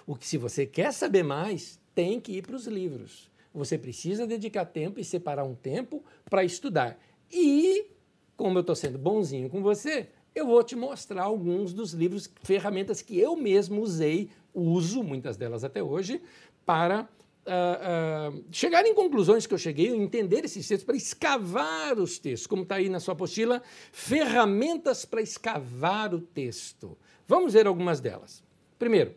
O 0.06 0.16
que 0.16 0.26
se 0.26 0.38
você 0.38 0.64
quer 0.64 0.90
saber 0.90 1.22
mais, 1.22 1.78
tem 1.94 2.18
que 2.18 2.32
ir 2.32 2.42
para 2.46 2.56
os 2.56 2.66
livros. 2.66 3.30
Você 3.52 3.76
precisa 3.76 4.26
dedicar 4.26 4.64
tempo 4.64 4.98
e 4.98 5.04
separar 5.04 5.44
um 5.44 5.54
tempo 5.54 6.02
para 6.24 6.42
estudar. 6.42 6.98
E, 7.30 7.90
como 8.34 8.56
eu 8.56 8.62
estou 8.62 8.74
sendo 8.74 8.98
bonzinho 8.98 9.50
com 9.50 9.62
você, 9.62 10.08
eu 10.34 10.46
vou 10.46 10.62
te 10.62 10.74
mostrar 10.74 11.22
alguns 11.22 11.72
dos 11.72 11.92
livros, 11.92 12.30
ferramentas 12.42 13.02
que 13.02 13.18
eu 13.18 13.36
mesmo 13.36 13.82
usei, 13.82 14.30
uso, 14.54 15.02
muitas 15.02 15.36
delas 15.36 15.64
até 15.64 15.82
hoje, 15.82 16.22
para 16.64 17.08
uh, 17.46 18.34
uh, 18.34 18.44
chegar 18.50 18.84
em 18.86 18.94
conclusões 18.94 19.46
que 19.46 19.54
eu 19.54 19.58
cheguei, 19.58 19.88
entender 19.88 20.44
esses 20.44 20.66
textos, 20.66 20.84
para 20.84 20.96
escavar 20.96 21.98
os 21.98 22.18
textos, 22.18 22.46
como 22.46 22.62
está 22.62 22.76
aí 22.76 22.88
na 22.88 23.00
sua 23.00 23.12
apostila, 23.12 23.62
ferramentas 23.90 25.04
para 25.04 25.20
escavar 25.20 26.14
o 26.14 26.20
texto. 26.20 26.96
Vamos 27.26 27.52
ver 27.52 27.66
algumas 27.66 28.00
delas. 28.00 28.42
Primeiro, 28.78 29.14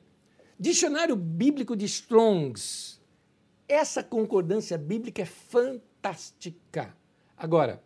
Dicionário 0.60 1.16
Bíblico 1.16 1.76
de 1.76 1.86
Strongs. 1.86 3.02
Essa 3.68 4.04
concordância 4.04 4.78
bíblica 4.78 5.24
é 5.24 5.26
fantástica. 5.26 6.96
Agora, 7.36 7.84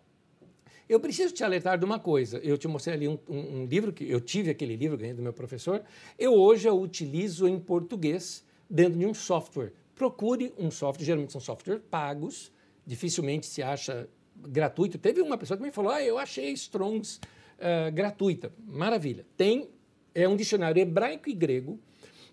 eu 0.89 0.99
preciso 0.99 1.31
te 1.31 1.43
alertar 1.43 1.77
de 1.77 1.85
uma 1.85 1.99
coisa. 1.99 2.39
Eu 2.39 2.57
te 2.57 2.67
mostrei 2.67 2.95
ali 2.95 3.07
um, 3.07 3.19
um, 3.29 3.61
um 3.61 3.65
livro, 3.65 3.93
que 3.93 4.09
eu 4.09 4.19
tive 4.19 4.49
aquele 4.49 4.75
livro, 4.75 4.97
ganhei 4.97 5.13
do 5.13 5.21
meu 5.21 5.31
professor. 5.31 5.83
Eu 6.17 6.33
hoje 6.33 6.67
o 6.67 6.73
utilizo 6.73 7.47
em 7.47 7.59
português 7.59 8.43
dentro 8.67 8.97
de 8.97 9.05
um 9.05 9.13
software. 9.13 9.71
Procure 9.93 10.51
um 10.57 10.71
software, 10.71 11.05
geralmente 11.05 11.31
são 11.31 11.39
softwares 11.39 11.83
pagos, 11.91 12.51
dificilmente 12.85 13.45
se 13.45 13.61
acha 13.61 14.09
gratuito. 14.35 14.97
Teve 14.97 15.21
uma 15.21 15.37
pessoa 15.37 15.57
que 15.57 15.63
me 15.63 15.71
falou: 15.71 15.91
ah, 15.91 16.01
eu 16.01 16.17
achei 16.17 16.51
Strongs 16.53 17.17
uh, 17.17 17.91
gratuita. 17.93 18.51
Maravilha. 18.65 19.27
Tem, 19.37 19.69
é 20.15 20.27
um 20.27 20.35
dicionário 20.35 20.81
hebraico 20.81 21.29
e 21.29 21.33
grego, 21.33 21.79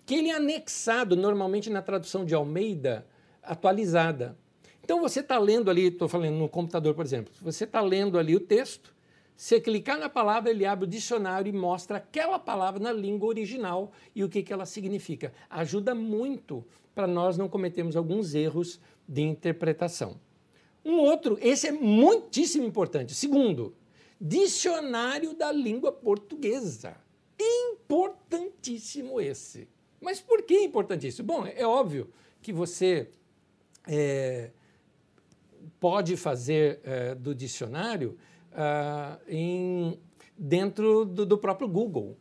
que 0.03 0.15
ele 0.15 0.29
é 0.29 0.35
anexado 0.35 1.15
normalmente 1.15 1.69
na 1.69 1.83
tradução 1.83 2.25
de 2.25 2.33
Almeida 2.33 3.05
atualizada. 3.43 4.35
Então 4.87 5.01
você 5.01 5.19
está 5.19 5.37
lendo 5.37 5.69
ali, 5.69 5.87
estou 5.87 6.07
falando 6.07 6.37
no 6.37 6.47
computador, 6.47 6.93
por 6.93 7.03
exemplo, 7.03 7.33
você 7.41 7.65
está 7.65 7.81
lendo 7.81 8.17
ali 8.17 8.37
o 8.37 8.39
texto, 8.39 8.95
você 9.35 9.59
clicar 9.59 9.99
na 9.99 10.07
palavra, 10.07 10.49
ele 10.49 10.65
abre 10.65 10.85
o 10.85 10.87
dicionário 10.87 11.49
e 11.49 11.51
mostra 11.51 11.97
aquela 11.97 12.39
palavra 12.39 12.79
na 12.79 12.93
língua 12.93 13.27
original 13.27 13.91
e 14.15 14.23
o 14.23 14.29
que, 14.29 14.41
que 14.41 14.53
ela 14.53 14.65
significa. 14.65 15.33
Ajuda 15.49 15.93
muito 15.93 16.63
para 16.95 17.05
nós 17.05 17.37
não 17.37 17.49
cometermos 17.49 17.97
alguns 17.97 18.33
erros 18.33 18.79
de 19.05 19.23
interpretação. 19.23 20.21
Um 20.85 20.99
outro, 20.99 21.37
esse 21.41 21.67
é 21.67 21.71
muitíssimo 21.73 22.65
importante. 22.65 23.13
Segundo, 23.13 23.75
dicionário 24.21 25.33
da 25.33 25.51
língua 25.51 25.91
portuguesa. 25.91 26.95
Importantíssimo 27.37 29.19
esse. 29.19 29.67
Mas 29.99 30.21
por 30.21 30.43
que 30.43 30.57
importantíssimo? 30.61 31.27
Bom, 31.27 31.45
é 31.45 31.67
óbvio 31.67 32.09
que 32.41 32.53
você 32.53 33.09
é, 33.85 34.51
pode 35.79 36.17
fazer 36.17 36.79
é, 36.83 37.15
do 37.15 37.33
dicionário 37.33 38.17
uh, 38.51 39.19
em, 39.27 39.99
dentro 40.37 41.05
do, 41.05 41.25
do, 41.25 41.37
próprio 41.37 41.67
Google. 41.67 42.17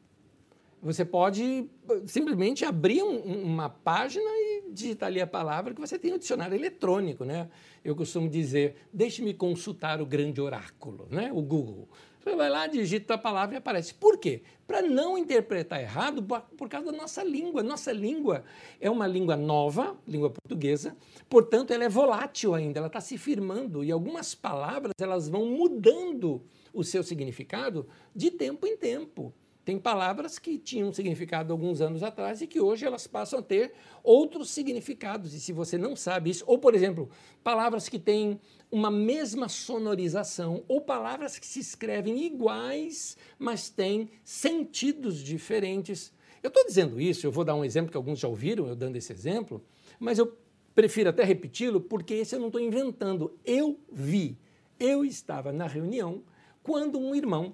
Você 0.82 1.04
pode 1.04 1.68
simplesmente 2.06 2.64
abrir 2.64 3.02
um, 3.02 3.18
uma 3.42 3.68
página 3.68 4.28
e 4.28 4.70
digitar 4.70 5.08
ali 5.08 5.20
a 5.20 5.26
palavra 5.26 5.74
que 5.74 5.80
você 5.80 5.98
tem 5.98 6.12
o 6.12 6.16
um 6.16 6.18
dicionário 6.18 6.54
eletrônico, 6.54 7.24
né? 7.24 7.48
Eu 7.84 7.96
costumo 7.96 8.28
dizer, 8.28 8.76
deixe-me 8.92 9.32
consultar 9.32 10.00
o 10.00 10.06
grande 10.06 10.40
oráculo, 10.40 11.08
né? 11.10 11.30
O 11.32 11.42
Google. 11.42 11.88
Você 12.26 12.34
vai 12.34 12.50
lá, 12.50 12.66
digita 12.66 13.14
a 13.14 13.18
palavra 13.18 13.54
e 13.54 13.58
aparece. 13.58 13.94
Por 13.94 14.18
quê? 14.18 14.42
Para 14.66 14.82
não 14.82 15.16
interpretar 15.16 15.80
errado 15.80 16.20
por 16.24 16.68
causa 16.68 16.90
da 16.90 16.98
nossa 16.98 17.22
língua. 17.22 17.62
Nossa 17.62 17.92
língua 17.92 18.42
é 18.80 18.90
uma 18.90 19.06
língua 19.06 19.36
nova, 19.36 19.96
língua 20.08 20.30
portuguesa, 20.30 20.96
portanto, 21.28 21.70
ela 21.70 21.84
é 21.84 21.88
volátil 21.88 22.52
ainda, 22.52 22.80
ela 22.80 22.88
está 22.88 23.00
se 23.00 23.16
firmando 23.16 23.84
e 23.84 23.92
algumas 23.92 24.34
palavras 24.34 24.92
elas 25.00 25.28
vão 25.28 25.46
mudando 25.46 26.42
o 26.74 26.82
seu 26.82 27.04
significado 27.04 27.86
de 28.12 28.32
tempo 28.32 28.66
em 28.66 28.76
tempo. 28.76 29.32
Tem 29.66 29.80
palavras 29.80 30.38
que 30.38 30.58
tinham 30.58 30.92
significado 30.92 31.52
alguns 31.52 31.80
anos 31.80 32.04
atrás 32.04 32.40
e 32.40 32.46
que 32.46 32.60
hoje 32.60 32.86
elas 32.86 33.08
passam 33.08 33.40
a 33.40 33.42
ter 33.42 33.72
outros 34.00 34.50
significados. 34.50 35.34
E 35.34 35.40
se 35.40 35.52
você 35.52 35.76
não 35.76 35.96
sabe 35.96 36.30
isso, 36.30 36.44
ou 36.46 36.56
por 36.56 36.72
exemplo, 36.72 37.10
palavras 37.42 37.88
que 37.88 37.98
têm 37.98 38.40
uma 38.70 38.92
mesma 38.92 39.48
sonorização, 39.48 40.62
ou 40.68 40.80
palavras 40.80 41.36
que 41.36 41.44
se 41.44 41.58
escrevem 41.58 42.26
iguais, 42.26 43.16
mas 43.40 43.68
têm 43.68 44.08
sentidos 44.22 45.18
diferentes. 45.18 46.12
Eu 46.44 46.46
estou 46.46 46.64
dizendo 46.64 47.00
isso, 47.00 47.26
eu 47.26 47.32
vou 47.32 47.42
dar 47.42 47.56
um 47.56 47.64
exemplo 47.64 47.90
que 47.90 47.96
alguns 47.96 48.20
já 48.20 48.28
ouviram 48.28 48.68
eu 48.68 48.76
dando 48.76 48.94
esse 48.94 49.12
exemplo, 49.12 49.60
mas 49.98 50.16
eu 50.16 50.32
prefiro 50.76 51.10
até 51.10 51.24
repeti-lo 51.24 51.80
porque 51.80 52.14
esse 52.14 52.36
eu 52.36 52.38
não 52.38 52.46
estou 52.46 52.60
inventando. 52.60 53.36
Eu 53.44 53.80
vi, 53.90 54.38
eu 54.78 55.04
estava 55.04 55.50
na 55.52 55.66
reunião 55.66 56.22
quando 56.62 57.00
um 57.00 57.16
irmão, 57.16 57.52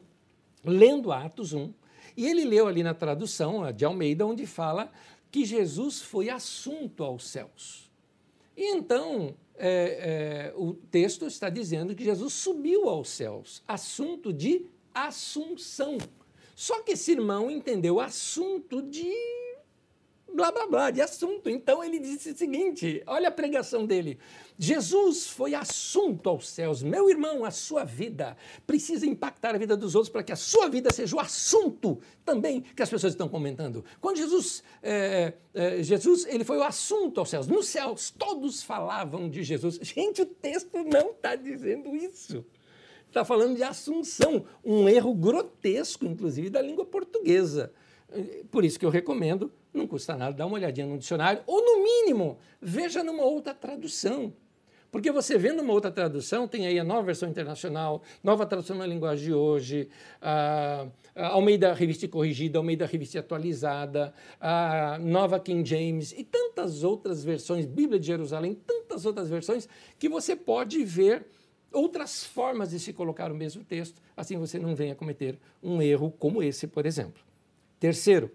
lendo 0.62 1.10
Atos 1.10 1.54
1, 1.54 1.72
e 2.16 2.26
ele 2.26 2.44
leu 2.44 2.66
ali 2.66 2.82
na 2.82 2.94
tradução 2.94 3.70
de 3.72 3.84
Almeida, 3.84 4.26
onde 4.26 4.46
fala 4.46 4.90
que 5.30 5.44
Jesus 5.44 6.02
foi 6.02 6.28
assunto 6.28 7.02
aos 7.02 7.26
céus. 7.26 7.90
E 8.56 8.74
então, 8.74 9.34
é, 9.56 10.50
é, 10.50 10.54
o 10.56 10.74
texto 10.74 11.26
está 11.26 11.48
dizendo 11.48 11.94
que 11.94 12.04
Jesus 12.04 12.32
subiu 12.34 12.88
aos 12.88 13.08
céus, 13.08 13.62
assunto 13.66 14.32
de 14.32 14.66
assunção. 14.94 15.98
Só 16.54 16.82
que 16.82 16.92
esse 16.92 17.12
irmão 17.12 17.50
entendeu 17.50 17.98
assunto 17.98 18.82
de 18.82 19.10
blá 20.34 20.50
blá 20.50 20.66
blá 20.66 20.90
de 20.90 21.00
assunto. 21.00 21.48
Então 21.48 21.82
ele 21.82 21.98
disse 21.98 22.30
o 22.30 22.36
seguinte: 22.36 23.02
olha 23.06 23.28
a 23.28 23.30
pregação 23.30 23.86
dele. 23.86 24.18
Jesus 24.58 25.26
foi 25.26 25.54
assunto 25.54 26.28
aos 26.28 26.48
céus. 26.48 26.82
Meu 26.82 27.10
irmão, 27.10 27.44
a 27.44 27.50
sua 27.50 27.84
vida 27.84 28.36
precisa 28.66 29.06
impactar 29.06 29.54
a 29.54 29.58
vida 29.58 29.76
dos 29.76 29.94
outros 29.94 30.12
para 30.12 30.22
que 30.22 30.32
a 30.32 30.36
sua 30.36 30.68
vida 30.68 30.92
seja 30.92 31.16
o 31.16 31.20
assunto 31.20 31.98
também 32.24 32.60
que 32.60 32.82
as 32.82 32.90
pessoas 32.90 33.12
estão 33.12 33.28
comentando. 33.28 33.84
Quando 34.00 34.18
Jesus, 34.18 34.62
é, 34.82 35.34
é, 35.54 35.82
Jesus 35.82 36.26
ele 36.26 36.44
foi 36.44 36.58
o 36.58 36.62
assunto 36.62 37.18
aos 37.18 37.30
céus. 37.30 37.46
Nos 37.46 37.66
céus 37.66 38.10
todos 38.10 38.62
falavam 38.62 39.28
de 39.28 39.42
Jesus. 39.42 39.78
Gente, 39.82 40.22
o 40.22 40.26
texto 40.26 40.84
não 40.84 41.10
está 41.10 41.34
dizendo 41.34 41.94
isso. 41.96 42.44
Está 43.08 43.24
falando 43.26 43.56
de 43.56 43.62
assunção, 43.62 44.46
um 44.64 44.88
erro 44.88 45.12
grotesco, 45.12 46.06
inclusive, 46.06 46.48
da 46.48 46.62
língua 46.62 46.86
portuguesa. 46.86 47.70
Por 48.50 48.64
isso 48.64 48.78
que 48.78 48.84
eu 48.84 48.90
recomendo, 48.90 49.52
não 49.72 49.86
custa 49.86 50.16
nada 50.16 50.36
dar 50.36 50.46
uma 50.46 50.56
olhadinha 50.56 50.86
no 50.86 50.98
dicionário, 50.98 51.42
ou 51.46 51.62
no 51.62 51.82
mínimo, 51.82 52.38
veja 52.60 53.02
numa 53.02 53.24
outra 53.24 53.54
tradução. 53.54 54.32
Porque 54.92 55.10
você 55.10 55.38
vendo 55.38 55.62
uma 55.62 55.72
outra 55.72 55.90
tradução, 55.90 56.46
tem 56.46 56.66
aí 56.66 56.78
a 56.78 56.84
nova 56.84 57.02
versão 57.02 57.26
internacional, 57.26 58.02
nova 58.22 58.44
tradução 58.44 58.76
na 58.76 58.86
linguagem 58.86 59.24
de 59.24 59.32
hoje, 59.32 59.88
a, 60.20 60.86
Almeida 61.16 61.72
Revista 61.72 62.06
Corrigida, 62.06 62.58
Almeida 62.58 62.84
Revista 62.84 63.18
Atualizada, 63.18 64.12
a 64.38 64.98
nova 65.00 65.40
King 65.40 65.66
James 65.66 66.12
e 66.12 66.22
tantas 66.22 66.84
outras 66.84 67.24
versões, 67.24 67.64
Bíblia 67.64 67.98
de 67.98 68.06
Jerusalém, 68.06 68.54
tantas 68.54 69.06
outras 69.06 69.30
versões, 69.30 69.66
que 69.98 70.10
você 70.10 70.36
pode 70.36 70.84
ver 70.84 71.26
outras 71.72 72.24
formas 72.24 72.68
de 72.68 72.78
se 72.78 72.92
colocar 72.92 73.32
o 73.32 73.34
mesmo 73.34 73.64
texto, 73.64 73.98
assim 74.14 74.36
você 74.36 74.58
não 74.58 74.74
venha 74.74 74.94
cometer 74.94 75.38
um 75.62 75.80
erro 75.80 76.10
como 76.18 76.42
esse, 76.42 76.66
por 76.66 76.84
exemplo. 76.84 77.31
Terceiro, 77.82 78.30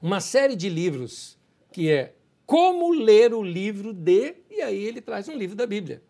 uma 0.00 0.20
série 0.20 0.54
de 0.54 0.68
livros 0.68 1.36
que 1.72 1.90
é 1.90 2.14
Como 2.46 2.92
Ler 2.92 3.34
o 3.34 3.42
Livro 3.42 3.92
de, 3.92 4.36
e 4.48 4.62
aí 4.62 4.84
ele 4.84 5.00
traz 5.00 5.28
um 5.28 5.36
livro 5.36 5.56
da 5.56 5.66
Bíblia. 5.66 6.00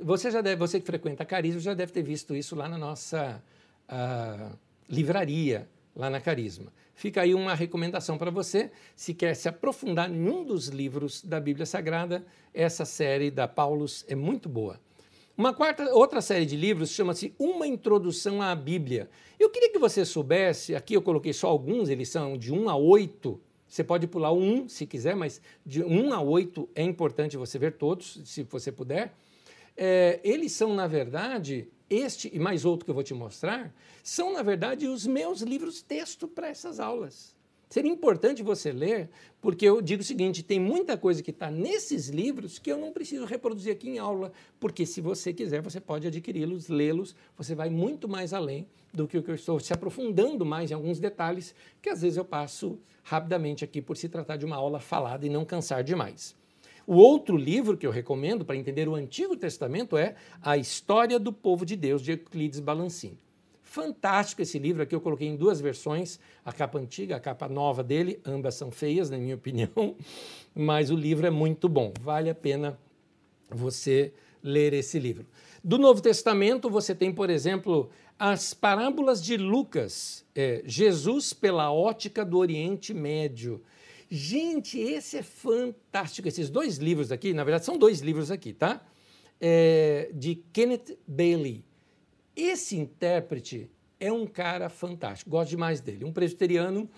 Você 0.00 0.30
já 0.30 0.40
deve, 0.40 0.56
você 0.56 0.80
que 0.80 0.86
frequenta 0.86 1.22
a 1.22 1.26
Carisma 1.26 1.60
já 1.60 1.74
deve 1.74 1.92
ter 1.92 2.02
visto 2.02 2.34
isso 2.34 2.56
lá 2.56 2.66
na 2.66 2.78
nossa 2.78 3.44
uh, 3.90 4.58
livraria, 4.88 5.68
lá 5.94 6.08
na 6.08 6.18
Carisma. 6.18 6.72
Fica 6.94 7.20
aí 7.20 7.34
uma 7.34 7.54
recomendação 7.54 8.16
para 8.16 8.30
você, 8.30 8.72
se 8.96 9.12
quer 9.12 9.34
se 9.34 9.46
aprofundar 9.46 10.10
em 10.10 10.30
um 10.30 10.42
dos 10.42 10.68
livros 10.68 11.22
da 11.22 11.38
Bíblia 11.38 11.66
Sagrada, 11.66 12.24
essa 12.54 12.86
série 12.86 13.30
da 13.30 13.46
Paulus 13.46 14.02
é 14.08 14.14
muito 14.14 14.48
boa. 14.48 14.80
Uma 15.34 15.54
quarta, 15.54 15.94
outra 15.94 16.20
série 16.20 16.44
de 16.44 16.54
livros 16.54 16.90
chama-se 16.90 17.34
Uma 17.38 17.66
Introdução 17.66 18.42
à 18.42 18.54
Bíblia. 18.54 19.08
Eu 19.40 19.48
queria 19.48 19.72
que 19.72 19.78
você 19.78 20.04
soubesse, 20.04 20.74
aqui 20.74 20.92
eu 20.92 21.00
coloquei 21.00 21.32
só 21.32 21.48
alguns, 21.48 21.88
eles 21.88 22.10
são 22.10 22.36
de 22.36 22.52
1 22.52 22.68
a 22.68 22.76
8. 22.76 23.40
Você 23.66 23.82
pode 23.82 24.06
pular 24.06 24.30
o 24.30 24.38
1 24.38 24.68
se 24.68 24.86
quiser, 24.86 25.16
mas 25.16 25.40
de 25.64 25.82
1 25.82 26.12
a 26.12 26.20
8 26.20 26.68
é 26.74 26.82
importante 26.82 27.38
você 27.38 27.58
ver 27.58 27.78
todos, 27.78 28.20
se 28.26 28.42
você 28.42 28.70
puder. 28.70 29.14
É, 29.74 30.20
eles 30.22 30.52
são, 30.52 30.74
na 30.74 30.86
verdade, 30.86 31.66
este 31.88 32.30
e 32.30 32.38
mais 32.38 32.66
outro 32.66 32.84
que 32.84 32.90
eu 32.90 32.94
vou 32.94 33.02
te 33.02 33.14
mostrar, 33.14 33.74
são, 34.02 34.34
na 34.34 34.42
verdade, 34.42 34.86
os 34.86 35.06
meus 35.06 35.40
livros 35.40 35.80
texto 35.80 36.28
para 36.28 36.48
essas 36.48 36.78
aulas. 36.78 37.34
Seria 37.72 37.90
importante 37.90 38.42
você 38.42 38.70
ler, 38.70 39.08
porque 39.40 39.64
eu 39.64 39.80
digo 39.80 40.02
o 40.02 40.04
seguinte: 40.04 40.42
tem 40.42 40.60
muita 40.60 40.94
coisa 40.94 41.22
que 41.22 41.30
está 41.30 41.50
nesses 41.50 42.10
livros 42.10 42.58
que 42.58 42.70
eu 42.70 42.76
não 42.76 42.92
preciso 42.92 43.24
reproduzir 43.24 43.72
aqui 43.72 43.88
em 43.88 43.98
aula, 43.98 44.30
porque 44.60 44.84
se 44.84 45.00
você 45.00 45.32
quiser, 45.32 45.62
você 45.62 45.80
pode 45.80 46.06
adquiri-los, 46.06 46.68
lê-los, 46.68 47.16
você 47.34 47.54
vai 47.54 47.70
muito 47.70 48.06
mais 48.06 48.34
além 48.34 48.66
do 48.92 49.08
que 49.08 49.16
o 49.16 49.22
que 49.22 49.30
eu 49.30 49.34
estou 49.34 49.58
se 49.58 49.72
aprofundando 49.72 50.44
mais 50.44 50.70
em 50.70 50.74
alguns 50.74 51.00
detalhes, 51.00 51.54
que 51.80 51.88
às 51.88 52.02
vezes 52.02 52.18
eu 52.18 52.26
passo 52.26 52.78
rapidamente 53.02 53.64
aqui 53.64 53.80
por 53.80 53.96
se 53.96 54.06
tratar 54.06 54.36
de 54.36 54.44
uma 54.44 54.56
aula 54.56 54.78
falada 54.78 55.24
e 55.24 55.30
não 55.30 55.42
cansar 55.42 55.82
demais. 55.82 56.36
O 56.86 56.96
outro 56.96 57.38
livro 57.38 57.78
que 57.78 57.86
eu 57.86 57.90
recomendo 57.90 58.44
para 58.44 58.54
entender 58.54 58.86
o 58.86 58.94
Antigo 58.94 59.34
Testamento 59.34 59.96
é 59.96 60.14
A 60.42 60.58
História 60.58 61.18
do 61.18 61.32
Povo 61.32 61.64
de 61.64 61.74
Deus, 61.74 62.02
de 62.02 62.10
Euclides 62.10 62.60
Balancini. 62.60 63.18
Fantástico 63.72 64.42
esse 64.42 64.58
livro 64.58 64.82
aqui, 64.82 64.94
eu 64.94 65.00
coloquei 65.00 65.26
em 65.26 65.34
duas 65.34 65.58
versões, 65.58 66.20
a 66.44 66.52
capa 66.52 66.78
antiga, 66.78 67.16
a 67.16 67.20
capa 67.20 67.48
nova 67.48 67.82
dele, 67.82 68.20
ambas 68.22 68.54
são 68.54 68.70
feias, 68.70 69.08
na 69.08 69.16
minha 69.16 69.34
opinião, 69.34 69.96
mas 70.54 70.90
o 70.90 70.94
livro 70.94 71.26
é 71.26 71.30
muito 71.30 71.70
bom, 71.70 71.90
vale 71.98 72.28
a 72.28 72.34
pena 72.34 72.78
você 73.48 74.12
ler 74.42 74.74
esse 74.74 74.98
livro. 74.98 75.24
Do 75.64 75.78
Novo 75.78 76.02
Testamento, 76.02 76.68
você 76.68 76.94
tem, 76.94 77.10
por 77.10 77.30
exemplo, 77.30 77.88
as 78.18 78.52
parábolas 78.52 79.24
de 79.24 79.38
Lucas, 79.38 80.22
é, 80.34 80.62
Jesus 80.66 81.32
pela 81.32 81.72
ótica 81.72 82.26
do 82.26 82.36
Oriente 82.36 82.92
Médio. 82.92 83.62
Gente, 84.10 84.78
esse 84.78 85.16
é 85.16 85.22
fantástico. 85.22 86.28
Esses 86.28 86.50
dois 86.50 86.76
livros 86.76 87.10
aqui, 87.10 87.32
na 87.32 87.42
verdade, 87.42 87.64
são 87.64 87.78
dois 87.78 88.00
livros 88.00 88.30
aqui, 88.30 88.52
tá? 88.52 88.84
É, 89.40 90.10
de 90.12 90.34
Kenneth 90.52 90.98
Bailey. 91.08 91.64
Esse 92.36 92.76
intérprete 92.76 93.70
é 94.00 94.10
um 94.12 94.26
cara 94.26 94.68
fantástico, 94.68 95.30
gosto 95.30 95.50
demais 95.50 95.80
dele. 95.80 96.04
Um 96.04 96.12
presbiteriano 96.12 96.88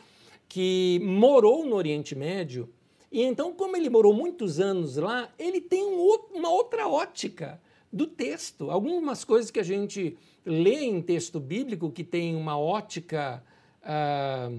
que 0.48 1.00
morou 1.02 1.64
no 1.66 1.76
Oriente 1.76 2.14
Médio 2.14 2.68
e 3.14 3.22
então, 3.22 3.54
como 3.54 3.76
ele 3.76 3.88
morou 3.88 4.12
muitos 4.12 4.58
anos 4.58 4.96
lá, 4.96 5.32
ele 5.38 5.60
tem 5.60 5.84
um 5.84 6.00
uma 6.34 6.50
outra 6.50 6.88
ótica 6.88 7.60
do 7.92 8.08
texto. 8.08 8.72
Algumas 8.72 9.22
coisas 9.22 9.52
que 9.52 9.60
a 9.60 9.64
gente 9.64 10.16
lê 10.44 10.82
em 10.82 11.00
texto 11.00 11.38
bíblico 11.38 11.92
que 11.92 12.02
tem 12.02 12.34
uma 12.34 12.58
ótica 12.58 13.40
ah, 13.80 14.50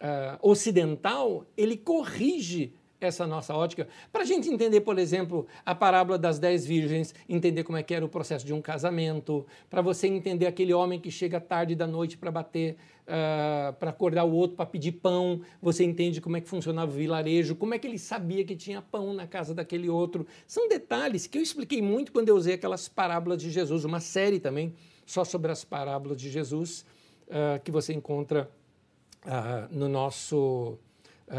ah, 0.00 0.38
ocidental, 0.40 1.44
ele 1.54 1.76
corrige 1.76 2.72
essa 3.06 3.26
nossa 3.26 3.54
ótica, 3.54 3.88
para 4.12 4.22
a 4.22 4.24
gente 4.24 4.48
entender, 4.48 4.80
por 4.80 4.98
exemplo, 4.98 5.46
a 5.64 5.74
parábola 5.74 6.18
das 6.18 6.38
dez 6.38 6.64
virgens, 6.66 7.14
entender 7.28 7.64
como 7.64 7.78
é 7.78 7.82
que 7.82 7.94
era 7.94 8.04
o 8.04 8.08
processo 8.08 8.44
de 8.44 8.52
um 8.52 8.60
casamento, 8.60 9.46
para 9.68 9.82
você 9.82 10.06
entender 10.06 10.46
aquele 10.46 10.72
homem 10.72 11.00
que 11.00 11.10
chega 11.10 11.40
tarde 11.40 11.74
da 11.74 11.86
noite 11.86 12.16
para 12.16 12.30
bater, 12.30 12.76
uh, 13.02 13.72
para 13.74 13.90
acordar 13.90 14.24
o 14.24 14.32
outro 14.32 14.56
para 14.56 14.66
pedir 14.66 14.92
pão, 14.92 15.40
você 15.60 15.84
entende 15.84 16.20
como 16.20 16.36
é 16.36 16.40
que 16.40 16.48
funcionava 16.48 16.90
o 16.90 16.94
vilarejo, 16.94 17.54
como 17.54 17.74
é 17.74 17.78
que 17.78 17.86
ele 17.86 17.98
sabia 17.98 18.44
que 18.44 18.56
tinha 18.56 18.82
pão 18.82 19.12
na 19.12 19.26
casa 19.26 19.54
daquele 19.54 19.88
outro. 19.88 20.26
São 20.46 20.68
detalhes 20.68 21.26
que 21.26 21.38
eu 21.38 21.42
expliquei 21.42 21.82
muito 21.82 22.12
quando 22.12 22.28
eu 22.28 22.36
usei 22.36 22.54
aquelas 22.54 22.88
parábolas 22.88 23.40
de 23.40 23.50
Jesus, 23.50 23.84
uma 23.84 24.00
série 24.00 24.40
também 24.40 24.74
só 25.04 25.24
sobre 25.24 25.50
as 25.50 25.64
parábolas 25.64 26.20
de 26.20 26.30
Jesus, 26.30 26.84
uh, 27.28 27.60
que 27.62 27.70
você 27.70 27.92
encontra 27.92 28.50
uh, 29.26 29.74
no 29.74 29.88
nosso 29.88 30.78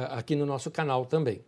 aqui 0.09 0.35
no 0.35 0.45
nosso 0.45 0.71
canal 0.71 1.05
também. 1.05 1.41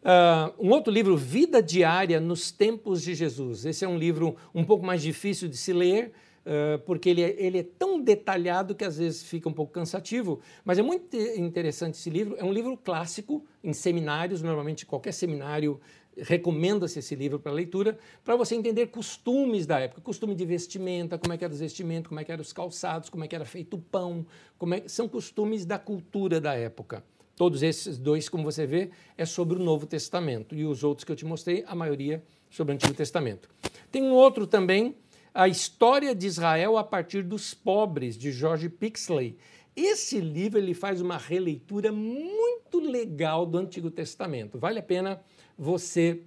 Uh, 0.00 0.66
um 0.66 0.70
outro 0.70 0.90
livro, 0.90 1.14
Vida 1.14 1.62
Diária 1.62 2.18
nos 2.18 2.50
Tempos 2.50 3.02
de 3.02 3.14
Jesus. 3.14 3.66
Esse 3.66 3.84
é 3.84 3.88
um 3.88 3.98
livro 3.98 4.34
um 4.54 4.64
pouco 4.64 4.84
mais 4.84 5.02
difícil 5.02 5.46
de 5.46 5.58
se 5.58 5.74
ler, 5.74 6.12
uh, 6.46 6.78
porque 6.86 7.10
ele 7.10 7.22
é, 7.22 7.36
ele 7.38 7.58
é, 7.58 7.62
tão 7.62 8.00
detalhado 8.00 8.74
que 8.74 8.82
às 8.82 8.96
vezes 8.96 9.22
fica 9.22 9.46
um 9.46 9.52
pouco 9.52 9.72
cansativo, 9.72 10.40
mas 10.64 10.78
é 10.78 10.82
muito 10.82 11.14
interessante 11.14 11.96
esse 11.96 12.08
livro. 12.08 12.34
É 12.38 12.44
um 12.44 12.52
livro 12.52 12.78
clássico 12.78 13.44
em 13.62 13.74
seminários, 13.74 14.40
normalmente 14.40 14.86
qualquer 14.86 15.12
seminário 15.12 15.78
recomenda-se 16.16 16.98
esse 16.98 17.14
livro 17.14 17.38
para 17.38 17.52
leitura, 17.52 17.98
para 18.24 18.36
você 18.36 18.54
entender 18.54 18.86
costumes 18.86 19.66
da 19.66 19.78
época, 19.80 20.00
costume 20.00 20.34
de 20.34 20.44
vestimenta, 20.46 21.18
como 21.18 21.32
é 21.34 21.36
que 21.36 21.44
era 21.44 21.52
os 21.52 21.60
vestimentos, 21.60 22.08
como 22.08 22.20
é 22.20 22.24
que 22.24 22.32
eram 22.32 22.42
os 22.42 22.54
calçados, 22.54 23.10
como 23.10 23.22
é 23.22 23.28
que 23.28 23.34
era 23.34 23.44
feito 23.44 23.76
o 23.76 23.80
pão, 23.80 24.26
como 24.58 24.74
é, 24.74 24.82
são 24.88 25.06
costumes 25.06 25.66
da 25.66 25.78
cultura 25.78 26.40
da 26.40 26.54
época. 26.54 27.04
Todos 27.40 27.62
esses 27.62 27.96
dois, 27.96 28.28
como 28.28 28.44
você 28.44 28.66
vê, 28.66 28.90
é 29.16 29.24
sobre 29.24 29.56
o 29.56 29.62
Novo 29.62 29.86
Testamento. 29.86 30.54
E 30.54 30.66
os 30.66 30.84
outros 30.84 31.06
que 31.06 31.10
eu 31.10 31.16
te 31.16 31.24
mostrei, 31.24 31.64
a 31.66 31.74
maioria 31.74 32.22
sobre 32.50 32.70
o 32.70 32.74
Antigo 32.74 32.92
Testamento. 32.92 33.48
Tem 33.90 34.02
um 34.02 34.12
outro 34.12 34.46
também, 34.46 34.94
A 35.32 35.48
História 35.48 36.14
de 36.14 36.26
Israel 36.26 36.76
a 36.76 36.84
partir 36.84 37.22
dos 37.22 37.54
Pobres, 37.54 38.18
de 38.18 38.30
George 38.30 38.68
Pixley. 38.68 39.38
Esse 39.74 40.20
livro 40.20 40.58
ele 40.58 40.74
faz 40.74 41.00
uma 41.00 41.16
releitura 41.16 41.90
muito 41.90 42.78
legal 42.78 43.46
do 43.46 43.56
Antigo 43.56 43.90
Testamento. 43.90 44.58
Vale 44.58 44.78
a 44.78 44.82
pena 44.82 45.18
você 45.56 46.20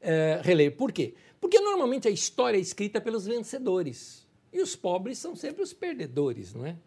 é, 0.00 0.40
reler. 0.42 0.74
Por 0.74 0.90
quê? 0.90 1.12
Porque 1.38 1.60
normalmente 1.60 2.08
a 2.08 2.10
história 2.10 2.56
é 2.56 2.60
escrita 2.62 2.98
pelos 2.98 3.26
vencedores. 3.26 4.26
E 4.50 4.62
os 4.62 4.74
pobres 4.74 5.18
são 5.18 5.36
sempre 5.36 5.62
os 5.62 5.74
perdedores, 5.74 6.54
não 6.54 6.64
é? 6.64 6.78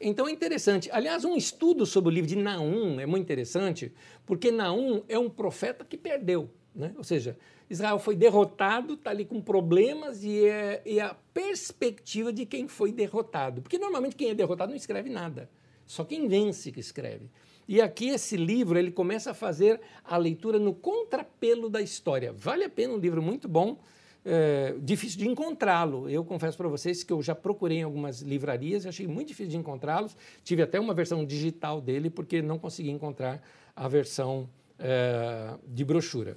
Então 0.00 0.28
é 0.28 0.32
interessante. 0.32 0.90
Aliás, 0.92 1.24
um 1.24 1.36
estudo 1.36 1.86
sobre 1.86 2.10
o 2.10 2.14
livro 2.14 2.28
de 2.28 2.36
Naum 2.36 3.00
é 3.00 3.06
muito 3.06 3.22
interessante, 3.22 3.92
porque 4.26 4.50
Naum 4.50 5.02
é 5.08 5.18
um 5.18 5.30
profeta 5.30 5.84
que 5.84 5.96
perdeu. 5.96 6.50
Né? 6.74 6.92
Ou 6.96 7.04
seja, 7.04 7.38
Israel 7.70 7.98
foi 7.98 8.16
derrotado, 8.16 8.94
está 8.94 9.10
ali 9.10 9.24
com 9.24 9.40
problemas 9.40 10.24
e 10.24 10.44
é, 10.44 10.82
é, 10.84 11.00
a 11.00 11.14
perspectiva 11.32 12.32
de 12.32 12.44
quem 12.44 12.66
foi 12.66 12.92
derrotado. 12.92 13.62
Porque 13.62 13.78
normalmente 13.78 14.16
quem 14.16 14.30
é 14.30 14.34
derrotado 14.34 14.70
não 14.70 14.76
escreve 14.76 15.08
nada, 15.08 15.48
só 15.86 16.04
quem 16.04 16.26
vence 16.26 16.72
que 16.72 16.80
escreve. 16.80 17.30
E 17.66 17.80
aqui 17.80 18.08
esse 18.08 18.36
livro 18.36 18.78
ele 18.78 18.90
começa 18.90 19.30
a 19.30 19.34
fazer 19.34 19.80
a 20.04 20.16
leitura 20.16 20.58
no 20.58 20.74
contrapelo 20.74 21.70
da 21.70 21.80
história. 21.80 22.32
Vale 22.32 22.64
a 22.64 22.68
pena, 22.68 22.92
um 22.92 22.98
livro 22.98 23.22
muito 23.22 23.48
bom 23.48 23.78
é, 24.24 24.74
difícil 24.80 25.18
de 25.18 25.28
encontrá-lo. 25.28 26.08
Eu 26.08 26.24
confesso 26.24 26.56
para 26.56 26.68
vocês 26.68 27.04
que 27.04 27.12
eu 27.12 27.20
já 27.22 27.34
procurei 27.34 27.78
em 27.78 27.82
algumas 27.82 28.22
livrarias 28.22 28.84
e 28.84 28.88
achei 28.88 29.06
muito 29.06 29.28
difícil 29.28 29.50
de 29.50 29.56
encontrá-los. 29.56 30.16
Tive 30.42 30.62
até 30.62 30.80
uma 30.80 30.94
versão 30.94 31.24
digital 31.24 31.80
dele 31.80 32.08
porque 32.08 32.40
não 32.40 32.58
consegui 32.58 32.90
encontrar 32.90 33.42
a 33.76 33.86
versão 33.86 34.48
é, 34.78 35.54
de 35.66 35.84
brochura. 35.84 36.36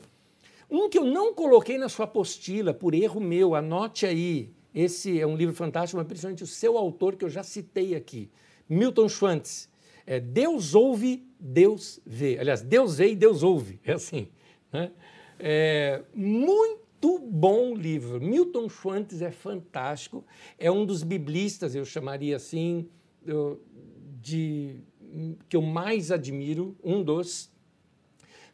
Um 0.70 0.90
que 0.90 0.98
eu 0.98 1.06
não 1.06 1.34
coloquei 1.34 1.78
na 1.78 1.88
sua 1.88 2.06
apostila, 2.06 2.74
por 2.74 2.94
erro 2.94 3.22
meu, 3.22 3.56
anote 3.56 4.06
aí. 4.06 4.52
Esse 4.76 5.20
é 5.20 5.26
um 5.26 5.36
livro 5.36 5.56
fantástico, 5.56 5.98
mas 5.98 6.08
principalmente 6.08 6.44
o 6.44 6.48
seu 6.48 6.78
autor, 6.78 7.16
que 7.16 7.24
eu 7.24 7.30
já 7.30 7.42
citei 7.42 7.96
aqui, 7.96 8.30
Milton 8.68 9.08
Schwantz. 9.08 9.70
É 10.06 10.20
Deus 10.20 10.76
ouve, 10.76 11.26
Deus 11.40 12.00
vê. 12.06 12.38
Aliás, 12.40 12.62
Deus 12.62 12.98
vê 12.98 13.12
e 13.12 13.16
Deus 13.16 13.44
ouve. 13.44 13.80
É 13.84 13.94
assim. 13.94 14.28
Né? 14.72 14.92
É 15.40 16.02
muito 16.14 16.87
muito 17.08 17.20
bom 17.20 17.74
livro. 17.74 18.20
Milton 18.20 18.68
Schwantz 18.68 19.22
é 19.22 19.32
fantástico, 19.32 20.26
é 20.60 20.70
um 20.70 20.86
dos 20.86 21.04
biblistas, 21.04 21.74
eu 21.74 21.86
chamaria 21.86 22.36
assim, 22.36 22.90
de, 24.20 24.82
que 25.48 25.56
eu 25.56 25.62
mais 25.62 26.12
admiro, 26.12 26.76
um 26.84 27.02
dos. 27.02 27.50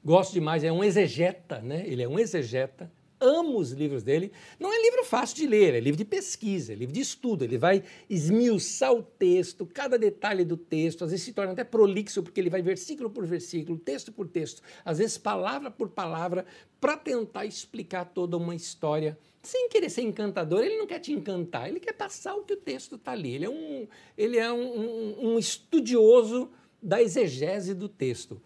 Gosto 0.06 0.34
demais, 0.34 0.64
é 0.64 0.72
um 0.72 0.84
exegeta, 0.84 1.62
né? 1.62 1.84
Ele 1.88 2.04
é 2.04 2.08
um 2.08 2.20
exegeta, 2.20 2.92
amo 3.24 3.58
os 3.58 3.72
livros 3.72 4.04
dele. 4.04 4.32
Não 4.60 4.74
é 4.74 4.82
livro 4.82 5.04
fácil 5.06 5.38
de 5.38 5.48
ler, 5.48 5.74
é 5.74 5.80
livro 5.80 5.98
de 5.98 6.06
pesquisa, 6.06 6.74
é 6.74 6.76
livro 6.76 6.94
de 6.94 7.02
estudo. 7.02 7.44
Ele 7.44 7.58
vai 7.58 7.84
esmiuçar 8.10 8.92
o 8.94 9.02
texto, 9.02 9.66
cada 9.66 9.98
detalhe 9.98 10.44
do 10.44 10.58
texto, 10.58 11.04
às 11.04 11.12
vezes 11.12 11.26
se 11.26 11.34
torna 11.34 11.54
até 11.54 11.64
prolixo, 11.64 12.22
porque 12.22 12.40
ele 12.40 12.50
vai 12.50 12.62
versículo 12.62 13.10
por 13.10 13.26
versículo, 13.26 13.78
texto 13.78 14.12
por 14.12 14.28
texto, 14.28 14.62
às 14.84 14.98
vezes 14.98 15.18
palavra 15.18 15.72
por 15.72 15.90
palavra, 15.90 16.46
para 16.80 16.98
tentar 16.98 17.46
explicar 17.46 18.06
toda 18.06 18.36
uma 18.38 18.54
história. 18.54 19.18
Sem 19.42 19.70
querer 19.70 19.90
ser 19.90 20.02
encantador, 20.02 20.64
ele 20.64 20.78
não 20.78 20.88
quer 20.88 21.00
te 21.00 21.12
encantar, 21.12 21.70
ele 21.70 21.80
quer 21.80 21.94
passar 21.94 22.36
o 22.36 22.44
que 22.44 22.54
o 22.54 22.58
texto 22.58 22.96
está 22.96 23.12
ali. 23.12 23.36
Ele 23.36 23.46
é 23.46 23.50
um, 23.50 23.88
ele 24.18 24.38
é 24.38 24.52
um, 24.52 24.80
um, 24.80 25.30
um 25.30 25.40
estudioso 25.40 26.52
da 26.82 27.02
exegese 27.02 27.74
do 27.74 27.88
texto. 27.88 28.42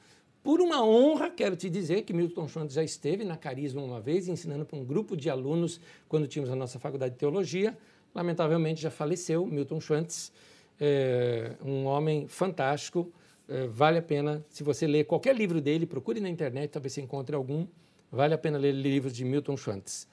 Por 0.48 0.62
uma 0.62 0.82
honra, 0.82 1.30
quero 1.30 1.58
te 1.58 1.70
dizer 1.70 2.04
que 2.04 2.14
Milton 2.14 2.48
Schwantz 2.48 2.74
já 2.74 2.82
esteve 2.82 3.26
na 3.26 3.36
Carisma 3.36 3.82
uma 3.82 4.00
vez, 4.00 4.30
ensinando 4.30 4.66
para 4.66 4.80
um 4.80 4.86
grupo 4.86 5.18
de 5.18 5.30
alunos 5.30 5.78
quando 6.08 6.26
tínhamos 6.26 6.50
a 6.50 6.56
nossa 6.56 6.80
faculdade 6.80 7.16
de 7.16 7.20
teologia. 7.20 7.78
Lamentavelmente 8.16 8.82
já 8.82 8.90
faleceu, 8.90 9.46
Milton 9.46 9.82
Schwantz, 9.82 10.32
é, 10.80 11.52
um 11.62 11.84
homem 11.84 12.30
fantástico. 12.30 13.12
É, 13.50 13.68
vale 13.68 13.98
a 13.98 14.02
pena, 14.02 14.42
se 14.50 14.64
você 14.64 14.88
ler 14.88 15.04
qualquer 15.04 15.36
livro 15.36 15.60
dele, 15.60 15.86
procure 15.86 16.22
na 16.22 16.30
internet, 16.30 16.72
talvez 16.72 16.94
você 16.94 17.02
encontre 17.02 17.36
algum. 17.36 17.68
Vale 18.10 18.34
a 18.34 18.38
pena 18.38 18.58
ler 18.58 18.72
livros 18.72 19.12
de 19.12 19.26
Milton 19.26 19.58
Schwantz. 19.58 20.08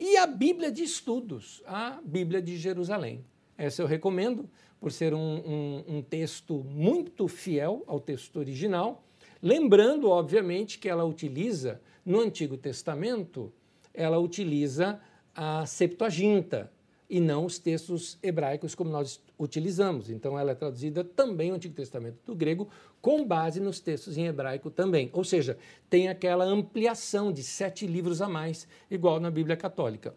E 0.00 0.16
a 0.16 0.26
Bíblia 0.26 0.72
de 0.72 0.84
Estudos, 0.84 1.62
a 1.66 2.00
Bíblia 2.02 2.40
de 2.40 2.56
Jerusalém. 2.56 3.22
Essa 3.58 3.82
eu 3.82 3.86
recomendo, 3.86 4.48
por 4.80 4.90
ser 4.90 5.12
um, 5.12 5.18
um, 5.18 5.84
um 5.98 6.02
texto 6.02 6.64
muito 6.64 7.28
fiel 7.28 7.84
ao 7.86 8.00
texto 8.00 8.38
original 8.38 9.02
Lembrando, 9.42 10.08
obviamente, 10.10 10.78
que 10.78 10.88
ela 10.88 11.04
utiliza, 11.04 11.80
no 12.04 12.20
Antigo 12.20 12.56
Testamento, 12.56 13.52
ela 13.92 14.18
utiliza 14.18 15.00
a 15.34 15.66
Septuaginta. 15.66 16.70
e 17.08 17.20
não 17.20 17.44
os 17.44 17.58
textos 17.58 18.18
hebraicos 18.22 18.74
como 18.74 18.90
nós 18.90 19.20
utilizamos. 19.38 20.10
Então, 20.10 20.38
ela 20.38 20.52
é 20.52 20.54
traduzida 20.54 21.04
também 21.04 21.50
no 21.50 21.56
Antigo 21.56 21.74
Testamento 21.74 22.18
do 22.24 22.34
grego, 22.34 22.68
com 23.00 23.24
base 23.24 23.60
nos 23.60 23.80
textos 23.80 24.18
em 24.18 24.26
hebraico 24.26 24.70
também. 24.70 25.08
Ou 25.12 25.22
seja, 25.22 25.56
tem 25.88 26.08
aquela 26.08 26.44
ampliação 26.44 27.32
de 27.32 27.42
sete 27.42 27.86
livros 27.86 28.20
a 28.20 28.28
mais, 28.28 28.66
igual 28.90 29.20
na 29.20 29.30
Bíblia 29.30 29.56
Católica. 29.56 30.14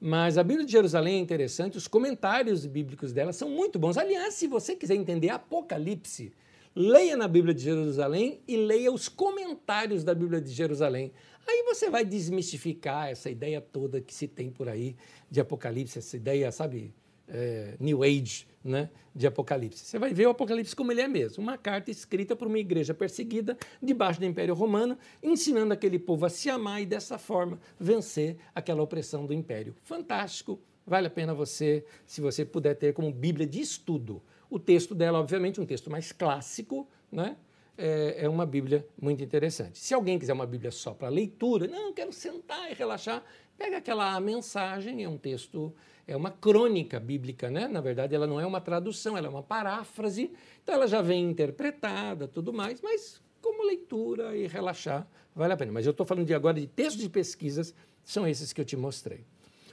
Mas 0.00 0.36
a 0.36 0.42
Bíblia 0.42 0.66
de 0.66 0.72
Jerusalém 0.72 1.14
é 1.16 1.20
interessante, 1.20 1.78
os 1.78 1.88
comentários 1.88 2.66
bíblicos 2.66 3.12
dela 3.12 3.32
são 3.32 3.48
muito 3.48 3.78
bons. 3.78 3.96
Aliás, 3.96 4.34
se 4.34 4.46
você 4.46 4.74
quiser 4.74 4.94
entender 4.94 5.30
Apocalipse, 5.30 6.32
leia 6.76 7.16
na 7.16 7.26
Bíblia 7.26 7.54
de 7.54 7.62
Jerusalém 7.62 8.42
e 8.46 8.54
leia 8.54 8.92
os 8.92 9.08
comentários 9.08 10.04
da 10.04 10.14
Bíblia 10.14 10.42
de 10.42 10.50
Jerusalém. 10.50 11.10
Aí 11.48 11.62
você 11.62 11.88
vai 11.88 12.04
desmistificar 12.04 13.08
essa 13.08 13.30
ideia 13.30 13.62
toda 13.62 13.98
que 13.98 14.12
se 14.12 14.28
tem 14.28 14.50
por 14.50 14.68
aí 14.68 14.94
de 15.30 15.40
Apocalipse, 15.40 15.98
essa 15.98 16.16
ideia, 16.18 16.52
sabe, 16.52 16.92
é, 17.26 17.76
New 17.80 18.02
Age 18.02 18.46
né, 18.62 18.90
de 19.14 19.26
Apocalipse. 19.26 19.86
Você 19.86 19.98
vai 19.98 20.12
ver 20.12 20.26
o 20.26 20.30
Apocalipse 20.30 20.76
como 20.76 20.92
ele 20.92 21.00
é 21.00 21.08
mesmo, 21.08 21.42
uma 21.42 21.56
carta 21.56 21.90
escrita 21.90 22.36
por 22.36 22.46
uma 22.46 22.58
igreja 22.58 22.92
perseguida 22.92 23.56
debaixo 23.82 24.20
do 24.20 24.26
Império 24.26 24.54
Romano, 24.54 24.98
ensinando 25.22 25.72
aquele 25.72 25.98
povo 25.98 26.26
a 26.26 26.28
se 26.28 26.50
amar 26.50 26.82
e 26.82 26.86
dessa 26.86 27.16
forma 27.16 27.58
vencer 27.80 28.36
aquela 28.54 28.82
opressão 28.82 29.24
do 29.24 29.32
Império. 29.32 29.74
Fantástico, 29.82 30.60
vale 30.86 31.06
a 31.06 31.10
pena 31.10 31.32
você, 31.32 31.86
se 32.04 32.20
você 32.20 32.44
puder 32.44 32.74
ter 32.74 32.92
como 32.92 33.10
Bíblia 33.10 33.46
de 33.46 33.60
estudo. 33.60 34.22
O 34.50 34.58
texto 34.58 34.94
dela, 34.94 35.18
obviamente, 35.18 35.60
um 35.60 35.66
texto 35.66 35.90
mais 35.90 36.12
clássico, 36.12 36.88
né? 37.10 37.36
É, 37.78 38.24
é 38.24 38.28
uma 38.28 38.46
Bíblia 38.46 38.86
muito 39.00 39.22
interessante. 39.22 39.78
Se 39.78 39.92
alguém 39.92 40.18
quiser 40.18 40.32
uma 40.32 40.46
Bíblia 40.46 40.70
só 40.70 40.94
para 40.94 41.08
leitura, 41.08 41.66
não, 41.66 41.92
quero 41.92 42.10
sentar 42.12 42.70
e 42.70 42.74
relaxar, 42.74 43.22
pega 43.58 43.76
aquela 43.76 44.18
mensagem, 44.18 45.04
é 45.04 45.08
um 45.08 45.18
texto 45.18 45.74
é 46.06 46.16
uma 46.16 46.30
crônica 46.30 47.00
bíblica, 47.00 47.50
né? 47.50 47.66
Na 47.66 47.80
verdade, 47.80 48.14
ela 48.14 48.26
não 48.26 48.40
é 48.40 48.46
uma 48.46 48.60
tradução, 48.60 49.16
ela 49.16 49.26
é 49.26 49.30
uma 49.30 49.42
paráfrase, 49.42 50.30
então 50.62 50.74
ela 50.74 50.86
já 50.86 51.02
vem 51.02 51.28
interpretada, 51.28 52.28
tudo 52.28 52.52
mais, 52.52 52.80
mas 52.80 53.20
como 53.42 53.64
leitura 53.64 54.36
e 54.36 54.46
relaxar, 54.46 55.06
vale 55.34 55.52
a 55.52 55.56
pena. 55.56 55.72
Mas 55.72 55.84
eu 55.84 55.90
estou 55.90 56.06
falando 56.06 56.26
de 56.26 56.34
agora 56.34 56.60
de 56.60 56.66
textos 56.66 57.02
de 57.02 57.08
pesquisas, 57.08 57.74
são 58.04 58.26
esses 58.26 58.52
que 58.52 58.60
eu 58.60 58.64
te 58.64 58.76
mostrei. 58.76 59.24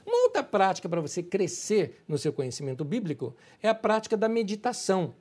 Uma 0.06 0.24
outra 0.24 0.42
prática 0.42 0.88
para 0.88 1.00
você 1.00 1.22
crescer 1.22 2.02
no 2.06 2.18
seu 2.18 2.32
conhecimento 2.32 2.84
bíblico 2.84 3.34
é 3.62 3.68
a 3.68 3.74
prática 3.74 4.16
da 4.16 4.28
meditação. 4.28 5.14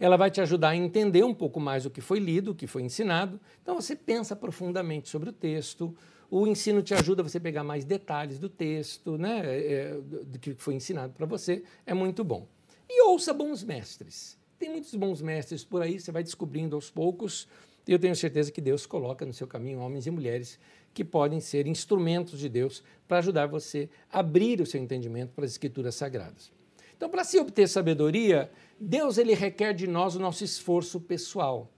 Ela 0.00 0.16
vai 0.16 0.30
te 0.30 0.40
ajudar 0.40 0.70
a 0.70 0.76
entender 0.76 1.24
um 1.24 1.34
pouco 1.34 1.60
mais 1.60 1.86
o 1.86 1.90
que 1.90 2.00
foi 2.00 2.18
lido, 2.18 2.52
o 2.52 2.54
que 2.54 2.66
foi 2.66 2.82
ensinado. 2.82 3.40
Então 3.62 3.74
você 3.74 3.94
pensa 3.94 4.34
profundamente 4.34 5.08
sobre 5.08 5.28
o 5.28 5.32
texto, 5.32 5.94
o 6.30 6.46
ensino 6.46 6.82
te 6.82 6.94
ajuda 6.94 7.20
a 7.20 7.28
você 7.28 7.38
pegar 7.38 7.62
mais 7.62 7.84
detalhes 7.84 8.38
do 8.38 8.48
texto, 8.48 9.18
né, 9.18 9.42
é, 9.44 9.72
é 9.72 10.00
do 10.00 10.38
que 10.38 10.54
foi 10.54 10.74
ensinado 10.74 11.12
para 11.12 11.26
você, 11.26 11.62
é 11.84 11.92
muito 11.92 12.24
bom. 12.24 12.48
E 12.88 13.02
ouça 13.02 13.34
bons 13.34 13.62
mestres. 13.62 14.38
Tem 14.58 14.70
muitos 14.70 14.94
bons 14.94 15.20
mestres 15.20 15.62
por 15.62 15.82
aí, 15.82 16.00
você 16.00 16.10
vai 16.10 16.22
descobrindo 16.22 16.74
aos 16.74 16.90
poucos, 16.90 17.46
e 17.86 17.92
eu 17.92 17.98
tenho 17.98 18.16
certeza 18.16 18.50
que 18.50 18.62
Deus 18.62 18.86
coloca 18.86 19.26
no 19.26 19.32
seu 19.34 19.46
caminho 19.46 19.80
homens 19.80 20.06
e 20.06 20.10
mulheres 20.10 20.58
que 20.94 21.04
podem 21.04 21.40
ser 21.40 21.66
instrumentos 21.66 22.38
de 22.38 22.48
Deus 22.48 22.82
para 23.08 23.18
ajudar 23.18 23.46
você 23.46 23.88
a 24.10 24.20
abrir 24.20 24.60
o 24.60 24.66
seu 24.66 24.80
entendimento 24.80 25.32
para 25.32 25.44
as 25.44 25.52
escrituras 25.52 25.94
sagradas. 25.94 26.50
Então, 26.96 27.08
para 27.08 27.24
se 27.24 27.38
obter 27.38 27.68
sabedoria, 27.68 28.50
Deus 28.78 29.18
ele 29.18 29.34
requer 29.34 29.72
de 29.72 29.86
nós 29.86 30.14
o 30.14 30.20
nosso 30.20 30.44
esforço 30.44 31.00
pessoal. 31.00 31.70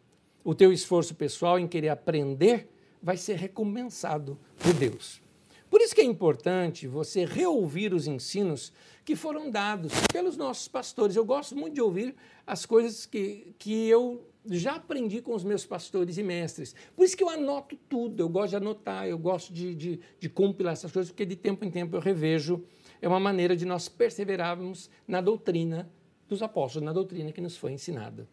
O 0.45 0.55
teu 0.55 0.73
esforço 0.73 1.15
pessoal 1.15 1.59
em 1.59 1.67
querer 1.67 1.89
aprender 1.89 2.69
vai 3.03 3.17
ser 3.17 3.37
recompensado 3.37 4.39
por 4.59 4.75
Deus. 4.75 5.23
Por 5.71 5.81
isso 5.81 5.95
que 5.95 6.01
é 6.01 6.05
importante 6.05 6.87
você 6.87 7.25
reouvir 7.25 7.93
os 7.93 8.07
ensinos 8.07 8.73
que 9.05 9.17
foram 9.17 9.51
dados 9.51 9.93
pelos 10.13 10.37
nossos 10.37 10.69
pastores. 10.69 11.17
Eu 11.17 11.25
gosto 11.25 11.57
muito 11.57 11.75
de 11.75 11.81
ouvir 11.81 12.15
as 12.47 12.65
coisas 12.65 13.07
que, 13.07 13.55
que 13.59 13.89
eu 13.89 14.25
já 14.51 14.75
aprendi 14.75 15.21
com 15.23 15.35
os 15.35 15.43
meus 15.43 15.65
pastores 15.65 16.19
e 16.19 16.23
mestres. 16.23 16.75
Por 16.95 17.05
isso 17.05 17.17
que 17.17 17.23
eu 17.23 17.29
anoto 17.29 17.77
tudo, 17.89 18.21
eu 18.21 18.29
gosto 18.29 18.51
de 18.51 18.57
anotar, 18.57 19.07
eu 19.07 19.19
gosto 19.19 19.53
de, 19.53 19.75
de, 19.75 20.01
de 20.21 20.29
compilar 20.29 20.75
essas 20.75 20.93
coisas, 20.93 21.11
porque 21.11 21.25
de 21.25 21.37
tempo 21.37 21.65
em 21.65 21.71
tempo 21.71 21.97
eu 21.97 22.01
revejo. 22.01 22.63
É 23.01 23.09
uma 23.09 23.21
maneira 23.21 23.57
de 23.57 23.65
nós 23.65 23.89
perseverarmos 23.89 24.91
na 25.07 25.21
doutrina 25.21 25.91
dos 26.29 26.43
apóstolos, 26.43 26.85
na 26.85 26.93
doutrina 26.93 27.33
que 27.33 27.41
nos 27.41 27.57
foi 27.57 27.73
ensinada. 27.73 28.29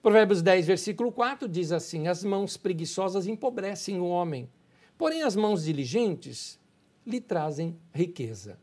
Provérbios 0.00 0.42
10, 0.42 0.66
versículo 0.66 1.10
4 1.12 1.48
diz 1.48 1.72
assim: 1.72 2.06
As 2.06 2.22
mãos 2.22 2.56
preguiçosas 2.56 3.26
empobrecem 3.26 4.00
o 4.00 4.06
homem, 4.06 4.48
porém 4.96 5.22
as 5.22 5.34
mãos 5.34 5.64
diligentes 5.64 6.58
lhe 7.06 7.20
trazem 7.20 7.76
riqueza. 7.92 8.58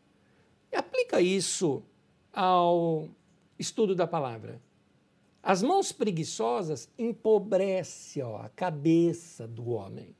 E 0.71 0.75
aplica 0.75 1.19
isso 1.21 1.83
ao 2.31 3.09
estudo 3.57 3.95
da 3.95 4.07
palavra. 4.07 4.61
As 5.41 5.63
mãos 5.63 5.91
preguiçosas 5.91 6.89
empobrecem 6.97 8.21
ó, 8.23 8.37
a 8.37 8.49
cabeça 8.49 9.47
do 9.47 9.69
homem. 9.69 10.15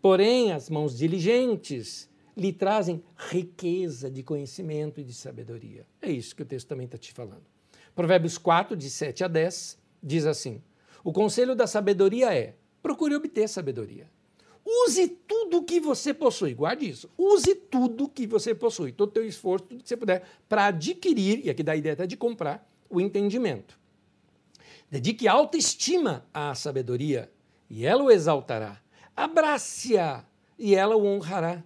Porém, 0.00 0.52
as 0.52 0.68
mãos 0.68 0.96
diligentes 0.96 2.08
lhe 2.36 2.52
trazem 2.52 3.02
riqueza 3.16 4.10
de 4.10 4.22
conhecimento 4.22 5.00
e 5.00 5.04
de 5.04 5.14
sabedoria. 5.14 5.86
É 6.02 6.10
isso 6.10 6.36
que 6.36 6.42
o 6.42 6.46
texto 6.46 6.68
também 6.68 6.84
está 6.84 6.98
te 6.98 7.12
falando. 7.12 7.44
Provérbios 7.94 8.36
4, 8.36 8.76
de 8.76 8.90
7 8.90 9.24
a 9.24 9.28
10, 9.28 9.78
diz 10.02 10.26
assim: 10.26 10.62
O 11.02 11.12
conselho 11.12 11.56
da 11.56 11.66
sabedoria 11.66 12.34
é: 12.34 12.54
procure 12.82 13.14
obter 13.14 13.48
sabedoria. 13.48 14.06
Use 14.66 15.08
tudo 15.08 15.62
que 15.62 15.80
você 15.80 16.12
possui, 16.12 16.52
guarde 16.52 16.88
isso. 16.88 17.08
Use 17.16 17.54
tudo 17.54 18.08
que 18.08 18.26
você 18.26 18.54
possui, 18.54 18.92
todo 18.92 19.08
o 19.08 19.12
teu 19.12 19.24
esforço, 19.24 19.64
tudo 19.64 19.82
que 19.82 19.88
você 19.88 19.96
puder, 19.96 20.24
para 20.48 20.66
adquirir, 20.66 21.46
e 21.46 21.48
aqui 21.48 21.62
dá 21.62 21.72
a 21.72 21.76
ideia 21.76 21.94
até 21.94 22.06
de 22.06 22.16
comprar, 22.16 22.68
o 22.90 23.00
entendimento. 23.00 23.78
Dedique 24.90 25.26
autoestima 25.26 26.24
à 26.32 26.54
sabedoria, 26.54 27.30
e 27.68 27.84
ela 27.84 28.04
o 28.04 28.10
exaltará. 28.10 28.80
Abrace-a, 29.16 30.24
e 30.58 30.74
ela 30.74 30.96
o 30.96 31.04
honrará. 31.04 31.64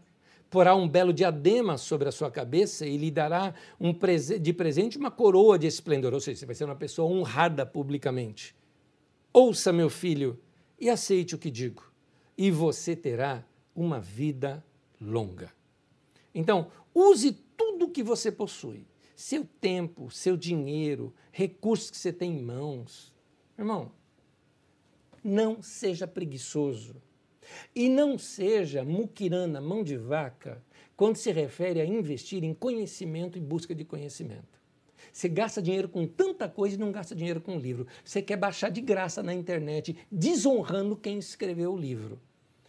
Porá 0.48 0.74
um 0.74 0.88
belo 0.88 1.12
diadema 1.12 1.78
sobre 1.78 2.08
a 2.08 2.12
sua 2.12 2.30
cabeça 2.30 2.84
e 2.84 2.96
lhe 2.96 3.10
dará 3.10 3.54
um 3.78 3.94
prese 3.94 4.38
de 4.38 4.52
presente 4.52 4.98
uma 4.98 5.10
coroa 5.10 5.58
de 5.58 5.66
esplendor. 5.66 6.12
Ou 6.12 6.20
seja, 6.20 6.40
você 6.40 6.46
vai 6.46 6.54
ser 6.54 6.64
uma 6.64 6.74
pessoa 6.74 7.08
honrada 7.08 7.64
publicamente. 7.64 8.56
Ouça, 9.32 9.72
meu 9.72 9.88
filho, 9.88 10.40
e 10.78 10.90
aceite 10.90 11.36
o 11.36 11.38
que 11.38 11.50
digo, 11.50 11.84
e 12.36 12.50
você 12.50 12.96
terá 12.96 13.44
uma 13.76 14.00
vida 14.00 14.64
longa. 15.00 15.52
Então, 16.34 16.68
use 16.92 17.32
tudo 17.56 17.84
o 17.84 17.90
que 17.90 18.02
você 18.02 18.32
possui: 18.32 18.86
seu 19.20 19.46
tempo, 19.60 20.10
seu 20.10 20.34
dinheiro, 20.34 21.12
recursos 21.30 21.90
que 21.90 21.96
você 21.98 22.10
tem 22.10 22.38
em 22.38 22.42
mãos. 22.42 23.12
Irmão, 23.58 23.92
não 25.22 25.62
seja 25.62 26.06
preguiçoso 26.06 26.96
e 27.76 27.86
não 27.90 28.16
seja 28.16 28.82
muquirana, 28.82 29.60
mão 29.60 29.84
de 29.84 29.98
vaca, 29.98 30.64
quando 30.96 31.16
se 31.16 31.30
refere 31.30 31.82
a 31.82 31.84
investir 31.84 32.42
em 32.42 32.54
conhecimento 32.54 33.36
e 33.36 33.42
busca 33.42 33.74
de 33.74 33.84
conhecimento. 33.84 34.58
Você 35.12 35.28
gasta 35.28 35.60
dinheiro 35.60 35.90
com 35.90 36.06
tanta 36.06 36.48
coisa 36.48 36.76
e 36.76 36.78
não 36.78 36.90
gasta 36.90 37.14
dinheiro 37.14 37.42
com 37.42 37.58
livro. 37.58 37.86
Você 38.02 38.22
quer 38.22 38.38
baixar 38.38 38.70
de 38.70 38.80
graça 38.80 39.22
na 39.22 39.34
internet, 39.34 39.98
desonrando 40.10 40.96
quem 40.96 41.18
escreveu 41.18 41.74
o 41.74 41.78
livro. 41.78 42.18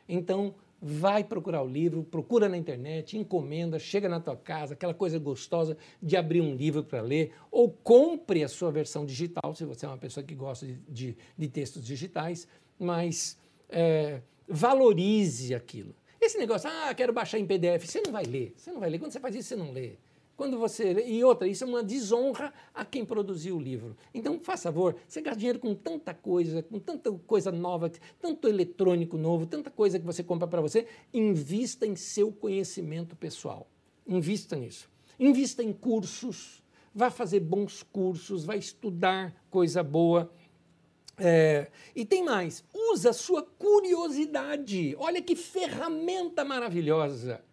Então, 0.07 0.53
vai 0.81 1.23
procurar 1.23 1.61
o 1.61 1.67
livro, 1.67 2.03
procura 2.03 2.49
na 2.49 2.57
internet, 2.57 3.15
encomenda, 3.15 3.77
chega 3.77 4.09
na 4.09 4.19
tua 4.19 4.35
casa, 4.35 4.73
aquela 4.73 4.93
coisa 4.93 5.19
gostosa 5.19 5.77
de 6.01 6.17
abrir 6.17 6.41
um 6.41 6.55
livro 6.55 6.83
para 6.83 7.01
ler, 7.01 7.33
ou 7.51 7.69
compre 7.69 8.43
a 8.43 8.47
sua 8.47 8.71
versão 8.71 9.05
digital, 9.05 9.53
se 9.53 9.63
você 9.63 9.85
é 9.85 9.89
uma 9.89 9.97
pessoa 9.97 10.23
que 10.23 10.33
gosta 10.33 10.65
de, 10.65 10.73
de, 10.89 11.17
de 11.37 11.47
textos 11.47 11.85
digitais, 11.85 12.47
mas 12.79 13.37
é, 13.69 14.21
valorize 14.47 15.53
aquilo. 15.53 15.93
Esse 16.19 16.37
negócio, 16.37 16.69
ah, 16.69 16.93
quero 16.95 17.13
baixar 17.13 17.37
em 17.37 17.45
PDF, 17.45 17.85
você 17.85 18.01
não 18.01 18.11
vai 18.11 18.23
ler, 18.23 18.53
você 18.55 18.71
não 18.71 18.79
vai 18.79 18.89
ler. 18.89 18.99
Quando 18.99 19.11
você 19.11 19.19
faz 19.19 19.35
isso, 19.35 19.49
você 19.49 19.55
não 19.55 19.71
lê. 19.71 19.93
Quando 20.41 20.57
você 20.57 20.93
e 21.05 21.23
outra, 21.23 21.47
isso 21.47 21.63
é 21.63 21.67
uma 21.67 21.83
desonra 21.83 22.51
a 22.73 22.83
quem 22.83 23.05
produziu 23.05 23.57
o 23.57 23.61
livro. 23.61 23.95
Então, 24.11 24.39
faz 24.39 24.63
favor, 24.63 24.95
você 25.07 25.21
gasta 25.21 25.37
dinheiro 25.37 25.59
com 25.59 25.75
tanta 25.75 26.15
coisa, 26.15 26.63
com 26.63 26.79
tanta 26.79 27.11
coisa 27.11 27.51
nova, 27.51 27.91
tanto 28.19 28.47
eletrônico 28.47 29.19
novo, 29.19 29.45
tanta 29.45 29.69
coisa 29.69 29.99
que 29.99 30.05
você 30.05 30.23
compra 30.23 30.47
para 30.47 30.59
você, 30.59 30.87
invista 31.13 31.85
em 31.85 31.95
seu 31.95 32.31
conhecimento 32.31 33.15
pessoal. 33.15 33.69
Invista 34.07 34.55
nisso. 34.55 34.89
Invista 35.19 35.61
em 35.61 35.71
cursos, 35.71 36.63
vá 36.91 37.11
fazer 37.11 37.41
bons 37.41 37.83
cursos, 37.83 38.43
vai 38.43 38.57
estudar 38.57 39.45
coisa 39.51 39.83
boa 39.83 40.31
é, 41.19 41.69
e 41.95 42.03
tem 42.03 42.25
mais, 42.25 42.63
usa 42.73 43.13
sua 43.13 43.43
curiosidade. 43.43 44.95
Olha 44.97 45.21
que 45.21 45.35
ferramenta 45.35 46.43
maravilhosa. 46.43 47.43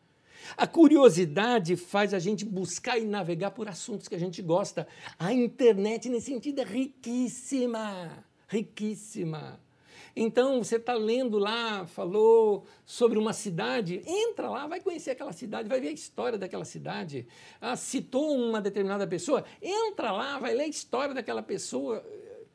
A 0.56 0.66
curiosidade 0.66 1.76
faz 1.76 2.12
a 2.14 2.18
gente 2.18 2.44
buscar 2.44 2.98
e 2.98 3.04
navegar 3.04 3.50
por 3.50 3.68
assuntos 3.68 4.08
que 4.08 4.14
a 4.14 4.18
gente 4.18 4.42
gosta. 4.42 4.86
A 5.18 5.32
internet, 5.32 6.08
nesse 6.08 6.26
sentido, 6.26 6.60
é 6.60 6.64
riquíssima. 6.64 8.24
Riquíssima. 8.48 9.60
Então, 10.20 10.62
você 10.64 10.76
está 10.76 10.94
lendo 10.94 11.38
lá, 11.38 11.86
falou 11.86 12.64
sobre 12.84 13.18
uma 13.18 13.32
cidade, 13.32 14.02
entra 14.04 14.50
lá, 14.50 14.66
vai 14.66 14.80
conhecer 14.80 15.12
aquela 15.12 15.32
cidade, 15.32 15.68
vai 15.68 15.80
ver 15.80 15.88
a 15.88 15.92
história 15.92 16.36
daquela 16.36 16.64
cidade. 16.64 17.26
Ah, 17.60 17.76
citou 17.76 18.36
uma 18.36 18.60
determinada 18.60 19.06
pessoa, 19.06 19.44
entra 19.62 20.10
lá, 20.10 20.38
vai 20.40 20.54
ler 20.54 20.64
a 20.64 20.68
história 20.68 21.14
daquela 21.14 21.42
pessoa. 21.42 22.04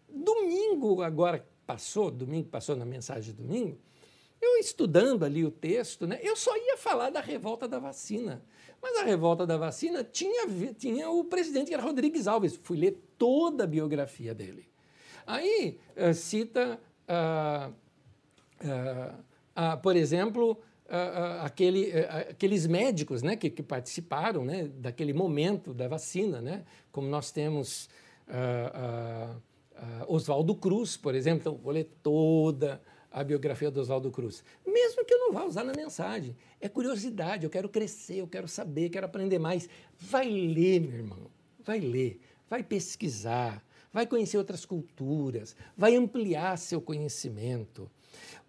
Domingo 0.09 1.01
agora 1.01 1.47
passou, 1.65 2.11
domingo 2.11 2.49
passou 2.49 2.75
na 2.75 2.85
mensagem 2.85 3.33
de 3.33 3.41
domingo, 3.41 3.79
eu 4.43 4.57
estudando 4.57 5.23
ali 5.23 5.45
o 5.45 5.51
texto, 5.51 6.05
né, 6.05 6.19
eu 6.21 6.35
só 6.35 6.55
ia 6.55 6.77
falar 6.77 7.09
da 7.09 7.21
revolta 7.21 7.67
da 7.67 7.79
vacina. 7.79 8.43
Mas 8.81 8.97
a 8.97 9.03
revolta 9.03 9.47
da 9.47 9.55
vacina 9.55 10.03
tinha, 10.03 10.45
tinha 10.73 11.09
o 11.09 11.23
presidente, 11.23 11.69
que 11.69 11.73
era 11.73 11.81
Rodrigues 11.81 12.27
Alves. 12.27 12.59
Fui 12.63 12.77
ler 12.77 13.01
toda 13.17 13.63
a 13.63 13.67
biografia 13.67 14.35
dele. 14.35 14.67
Aí 15.25 15.79
uh, 15.95 16.13
cita, 16.13 16.77
uh, 17.07 17.73
uh, 18.61 19.77
por 19.81 19.95
exemplo, 19.95 20.59
aquele, 21.41 21.91
aqueles 22.29 22.67
médicos 22.67 23.23
né, 23.23 23.35
que, 23.37 23.49
que, 23.49 23.63
participaram 23.63 24.43
né, 24.43 24.69
daquele 24.75 25.13
momento 25.13 25.73
da 25.73 25.87
vacina, 25.87 26.41
né, 26.41 26.65
como 26.91 27.07
nós 27.07 27.31
temos 27.31 27.89
Oswaldo 30.07 30.53
Cruz, 30.55 30.97
por 30.97 31.15
exemplo. 31.15 31.39
Então, 31.39 31.55
vou 31.55 31.71
ler 31.71 31.89
toda 32.03 32.81
a 33.13 33.23
biografia 33.23 33.69
do 33.69 33.79
Oswaldo 33.79 34.09
Cruz. 34.09 34.43
Mesmo 34.65 35.05
que 35.05 35.13
eu 35.13 35.19
não 35.19 35.31
vá 35.31 35.45
usar 35.45 35.63
na 35.63 35.71
mensagem. 35.71 36.35
É 36.59 36.67
curiosidade, 36.67 37.43
eu 37.43 37.49
quero 37.49 37.69
crescer, 37.69 38.15
eu 38.15 38.27
quero 38.27 38.47
saber, 38.47 38.89
quero 38.89 39.05
aprender 39.05 39.37
mais. 39.37 39.69
Vai 39.99 40.27
ler, 40.27 40.81
meu 40.81 40.97
irmão, 40.97 41.29
vai 41.63 41.79
ler, 41.79 42.19
vai 42.49 42.63
pesquisar, 42.63 43.63
vai 43.93 44.07
conhecer 44.07 44.37
outras 44.39 44.65
culturas, 44.65 45.55
vai 45.77 45.95
ampliar 45.95 46.57
seu 46.57 46.81
conhecimento. 46.81 47.89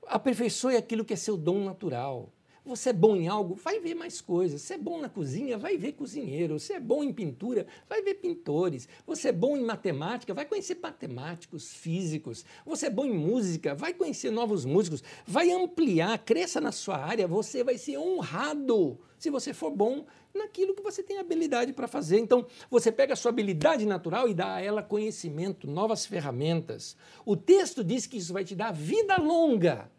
Aperfeiçoe 0.06 0.76
aquilo 0.76 1.04
que 1.04 1.12
é 1.12 1.16
seu 1.16 1.36
dom 1.36 1.62
natural. 1.62 2.32
Você 2.64 2.88
é 2.88 2.92
bom 2.94 3.14
em 3.14 3.28
algo, 3.28 3.54
vai 3.56 3.78
ver 3.78 3.94
mais 3.94 4.22
coisas. 4.22 4.62
Você 4.62 4.74
é 4.74 4.78
bom 4.78 4.98
na 4.98 5.08
cozinha, 5.08 5.58
vai 5.58 5.76
ver 5.76 5.92
cozinheiro. 5.92 6.58
Você 6.58 6.72
é 6.72 6.80
bom 6.80 7.04
em 7.04 7.12
pintura, 7.12 7.66
vai 7.86 8.00
ver 8.00 8.14
pintores. 8.14 8.88
Você 9.06 9.28
é 9.28 9.32
bom 9.32 9.54
em 9.54 9.62
matemática, 9.62 10.32
vai 10.32 10.46
conhecer 10.46 10.78
matemáticos, 10.82 11.74
físicos. 11.74 12.42
Você 12.64 12.86
é 12.86 12.90
bom 12.90 13.04
em 13.04 13.12
música, 13.12 13.74
vai 13.74 13.92
conhecer 13.92 14.30
novos 14.30 14.64
músicos. 14.64 15.02
Vai 15.26 15.50
ampliar, 15.50 16.16
cresça 16.24 16.58
na 16.58 16.72
sua 16.72 16.96
área, 16.96 17.28
você 17.28 17.62
vai 17.62 17.76
ser 17.76 17.98
honrado 17.98 18.98
se 19.18 19.30
você 19.30 19.54
for 19.54 19.70
bom 19.70 20.04
naquilo 20.34 20.74
que 20.74 20.82
você 20.82 21.02
tem 21.02 21.18
habilidade 21.18 21.72
para 21.72 21.86
fazer. 21.86 22.18
Então, 22.18 22.46
você 22.70 22.90
pega 22.90 23.12
a 23.12 23.16
sua 23.16 23.30
habilidade 23.30 23.86
natural 23.86 24.28
e 24.28 24.34
dá 24.34 24.54
a 24.54 24.60
ela 24.60 24.82
conhecimento, 24.82 25.66
novas 25.66 26.04
ferramentas. 26.04 26.96
O 27.24 27.36
texto 27.36 27.84
diz 27.84 28.06
que 28.06 28.16
isso 28.16 28.32
vai 28.32 28.44
te 28.44 28.54
dar 28.54 28.72
vida 28.72 29.16
longa. 29.16 29.90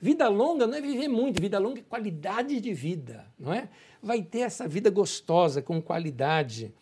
Vida 0.00 0.28
longa 0.28 0.66
não 0.66 0.74
é 0.74 0.80
viver 0.80 1.08
muito, 1.08 1.40
vida 1.40 1.58
longa 1.58 1.80
é 1.80 1.82
qualidade 1.82 2.60
de 2.60 2.74
vida, 2.74 3.26
não 3.38 3.52
é? 3.52 3.68
Vai 4.02 4.22
ter 4.22 4.40
essa 4.40 4.68
vida 4.68 4.90
gostosa, 4.90 5.62
com 5.62 5.80
qualidade. 5.80 6.74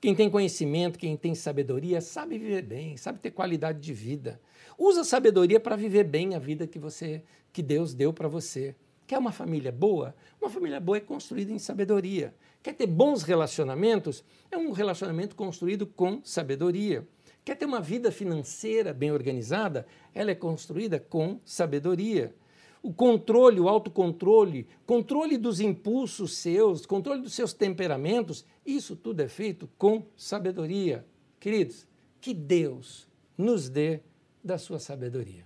Quem 0.00 0.14
tem 0.14 0.30
conhecimento, 0.30 0.98
quem 0.98 1.16
tem 1.16 1.34
sabedoria, 1.34 2.00
sabe 2.00 2.38
viver 2.38 2.62
bem, 2.62 2.96
sabe 2.96 3.18
ter 3.18 3.30
qualidade 3.30 3.78
de 3.78 3.92
vida. 3.92 4.40
Usa 4.78 5.02
a 5.02 5.04
sabedoria 5.04 5.60
para 5.60 5.76
viver 5.76 6.04
bem 6.04 6.34
a 6.34 6.38
vida 6.38 6.66
que 6.66 6.78
você, 6.78 7.22
que 7.52 7.62
Deus 7.62 7.94
deu 7.94 8.12
para 8.12 8.26
você. 8.26 8.74
Quer 9.06 9.18
uma 9.18 9.32
família 9.32 9.70
boa? 9.70 10.14
Uma 10.40 10.50
família 10.50 10.80
boa 10.80 10.96
é 10.96 11.00
construída 11.00 11.52
em 11.52 11.58
sabedoria. 11.58 12.34
Quer 12.62 12.72
ter 12.72 12.86
bons 12.86 13.22
relacionamentos? 13.22 14.24
É 14.50 14.56
um 14.56 14.72
relacionamento 14.72 15.36
construído 15.36 15.86
com 15.86 16.20
sabedoria. 16.24 17.06
Quer 17.44 17.56
ter 17.56 17.66
uma 17.66 17.80
vida 17.80 18.10
financeira 18.10 18.94
bem 18.94 19.12
organizada? 19.12 19.86
Ela 20.14 20.30
é 20.30 20.34
construída 20.34 20.98
com 20.98 21.38
sabedoria 21.44 22.34
o 22.82 22.92
controle, 22.92 23.60
o 23.60 23.68
autocontrole, 23.68 24.66
controle 24.84 25.38
dos 25.38 25.60
impulsos 25.60 26.36
seus, 26.36 26.84
controle 26.84 27.22
dos 27.22 27.32
seus 27.32 27.52
temperamentos, 27.52 28.44
isso 28.66 28.96
tudo 28.96 29.20
é 29.20 29.28
feito 29.28 29.70
com 29.78 30.04
sabedoria. 30.16 31.06
Queridos, 31.38 31.86
que 32.20 32.34
Deus 32.34 33.06
nos 33.38 33.68
dê 33.68 34.00
da 34.42 34.58
sua 34.58 34.80
sabedoria. 34.80 35.44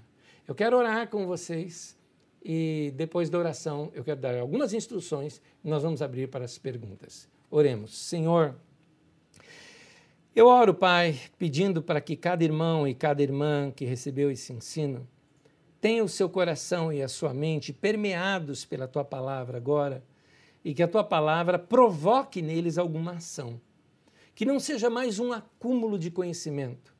Eu 0.48 0.54
quero 0.54 0.78
orar 0.78 1.10
com 1.10 1.26
vocês 1.26 1.96
e 2.42 2.92
depois 2.96 3.28
da 3.28 3.38
oração 3.38 3.90
eu 3.94 4.02
quero 4.02 4.20
dar 4.20 4.38
algumas 4.38 4.72
instruções 4.72 5.42
e 5.62 5.68
nós 5.68 5.82
vamos 5.82 6.00
abrir 6.00 6.28
para 6.28 6.44
as 6.44 6.56
perguntas. 6.56 7.28
Oremos. 7.50 7.96
Senhor, 7.96 8.54
eu 10.34 10.46
oro, 10.46 10.72
Pai, 10.74 11.18
pedindo 11.38 11.82
para 11.82 12.00
que 12.00 12.16
cada 12.16 12.44
irmão 12.44 12.88
e 12.88 12.94
cada 12.94 13.22
irmã 13.22 13.70
que 13.74 13.84
recebeu 13.84 14.30
esse 14.30 14.52
ensino 14.52 15.06
tenha 15.86 16.02
o 16.02 16.08
seu 16.08 16.28
coração 16.28 16.92
e 16.92 17.00
a 17.00 17.06
sua 17.06 17.32
mente 17.32 17.72
permeados 17.72 18.64
pela 18.64 18.88
tua 18.88 19.04
palavra 19.04 19.56
agora 19.56 20.02
e 20.64 20.74
que 20.74 20.82
a 20.82 20.88
tua 20.88 21.04
palavra 21.04 21.60
provoque 21.60 22.42
neles 22.42 22.76
alguma 22.76 23.12
ação. 23.12 23.60
Que 24.34 24.44
não 24.44 24.58
seja 24.58 24.90
mais 24.90 25.20
um 25.20 25.32
acúmulo 25.32 25.96
de 25.96 26.10
conhecimento, 26.10 26.92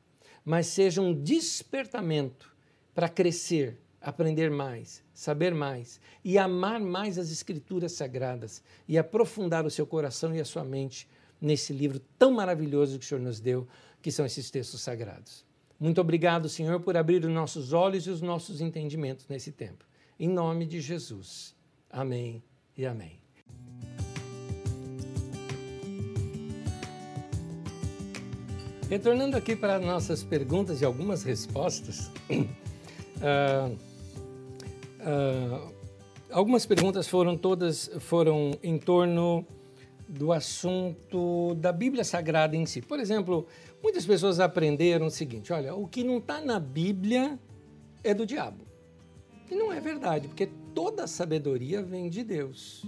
mas 0.45 0.67
seja 0.67 1.01
um 1.01 1.13
despertamento 1.13 2.55
para 2.95 3.09
crescer, 3.09 3.77
aprender 3.99 4.49
mais, 4.49 5.03
saber 5.13 5.53
mais 5.53 5.99
e 6.23 6.37
amar 6.37 6.79
mais 6.79 7.17
as 7.17 7.29
Escrituras 7.29 7.91
Sagradas 7.91 8.63
e 8.87 8.97
aprofundar 8.97 9.65
o 9.65 9.69
seu 9.69 9.85
coração 9.85 10.33
e 10.33 10.39
a 10.39 10.45
sua 10.45 10.63
mente 10.63 11.09
nesse 11.41 11.73
livro 11.73 11.99
tão 12.17 12.31
maravilhoso 12.31 12.97
que 12.97 13.03
o 13.03 13.07
Senhor 13.09 13.19
nos 13.19 13.41
deu, 13.41 13.67
que 14.01 14.13
são 14.13 14.25
esses 14.25 14.49
textos 14.49 14.79
sagrados. 14.79 15.46
Muito 15.79 16.01
obrigado, 16.01 16.49
Senhor, 16.49 16.79
por 16.79 16.97
abrir 16.97 17.23
os 17.23 17.31
nossos 17.31 17.71
olhos 17.71 18.07
e 18.07 18.09
os 18.09 18.19
nossos 18.19 18.61
entendimentos 18.61 19.27
nesse 19.27 19.51
tempo. 19.51 19.85
Em 20.19 20.27
nome 20.27 20.65
de 20.65 20.81
Jesus. 20.81 21.55
Amém 21.89 22.41
e 22.75 22.83
amém. 22.83 23.19
Retornando 28.89 29.37
aqui 29.37 29.55
para 29.55 29.77
nossas 29.79 30.23
perguntas 30.23 30.81
e 30.81 30.85
algumas 30.85 31.21
respostas, 31.21 32.09
uh, 32.29 33.69
uh, 35.03 35.73
algumas 36.31 36.65
perguntas 36.65 37.07
foram 37.07 37.37
todas 37.37 37.91
foram 37.99 38.57
em 38.63 38.79
torno 38.79 39.45
do 40.07 40.31
assunto 40.31 41.53
da 41.55 41.71
Bíblia 41.71 42.03
Sagrada 42.03 42.55
em 42.55 42.65
si. 42.65 42.81
Por 42.81 42.99
exemplo, 42.99 43.45
muitas 43.81 44.05
pessoas 44.05 44.39
aprenderam 44.39 45.07
o 45.07 45.11
seguinte: 45.11 45.51
olha, 45.53 45.75
o 45.75 45.87
que 45.87 46.03
não 46.03 46.17
está 46.17 46.41
na 46.41 46.59
Bíblia 46.59 47.39
é 48.03 48.13
do 48.13 48.25
diabo. 48.25 48.65
E 49.49 49.55
não 49.55 49.71
é 49.71 49.79
verdade, 49.79 50.27
porque 50.27 50.49
toda 50.73 51.07
sabedoria 51.07 51.81
vem 51.81 52.09
de 52.09 52.23
Deus. 52.23 52.83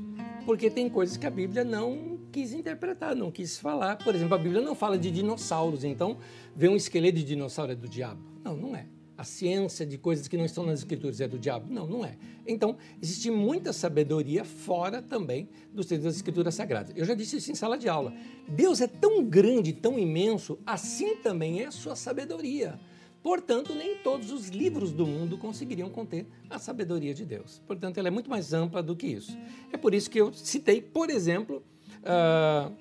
Porque 0.45 0.69
tem 0.69 0.89
coisas 0.89 1.15
que 1.15 1.25
a 1.25 1.31
Bíblia 1.31 1.63
não 1.63 2.19
quis 2.31 2.51
interpretar, 2.51 3.15
não 3.15 3.31
quis 3.31 3.57
falar. 3.57 3.97
Por 3.97 4.13
exemplo, 4.13 4.35
a 4.35 4.37
Bíblia 4.37 4.61
não 4.61 4.75
fala 4.75 4.97
de 4.97 5.09
dinossauros, 5.09 5.83
então 5.83 6.17
ver 6.55 6.69
um 6.69 6.75
esqueleto 6.75 7.17
de 7.17 7.23
dinossauro 7.23 7.71
é 7.71 7.75
do 7.75 7.87
diabo. 7.87 8.21
Não, 8.43 8.55
não 8.57 8.75
é 8.75 8.87
a 9.19 9.23
ciência 9.25 9.85
de 9.85 9.97
coisas 9.97 10.29
que 10.29 10.37
não 10.37 10.45
estão 10.45 10.65
nas 10.65 10.79
escrituras 10.79 11.19
é 11.19 11.27
do 11.27 11.37
diabo. 11.37 11.67
Não, 11.69 11.85
não 11.85 12.05
é. 12.05 12.15
Então, 12.47 12.77
existe 13.01 13.29
muita 13.29 13.73
sabedoria 13.73 14.45
fora 14.45 15.01
também 15.01 15.49
dos 15.73 15.87
textos 15.87 16.05
das 16.05 16.15
escrituras 16.15 16.55
sagradas. 16.55 16.95
Eu 16.95 17.03
já 17.03 17.13
disse 17.13 17.35
isso 17.35 17.51
em 17.51 17.55
sala 17.55 17.77
de 17.77 17.89
aula. 17.89 18.13
Deus 18.47 18.79
é 18.79 18.87
tão 18.87 19.21
grande, 19.25 19.73
tão 19.73 19.99
imenso, 19.99 20.57
assim 20.65 21.17
também 21.17 21.61
é 21.61 21.65
a 21.65 21.71
sua 21.71 21.97
sabedoria. 21.97 22.79
Portanto, 23.21 23.75
nem 23.75 23.97
todos 23.97 24.31
os 24.31 24.47
livros 24.47 24.93
do 24.93 25.05
mundo 25.05 25.37
conseguiriam 25.37 25.89
conter 25.89 26.25
a 26.49 26.57
sabedoria 26.57 27.13
de 27.13 27.25
Deus. 27.25 27.61
Portanto, 27.67 27.97
ela 27.97 28.07
é 28.07 28.11
muito 28.11 28.29
mais 28.29 28.53
ampla 28.53 28.81
do 28.81 28.95
que 28.95 29.07
isso. 29.07 29.37
É 29.73 29.75
por 29.75 29.93
isso 29.93 30.09
que 30.09 30.21
eu 30.21 30.31
citei, 30.31 30.81
por 30.81 31.09
exemplo, 31.09 31.61
uh, 32.03 32.73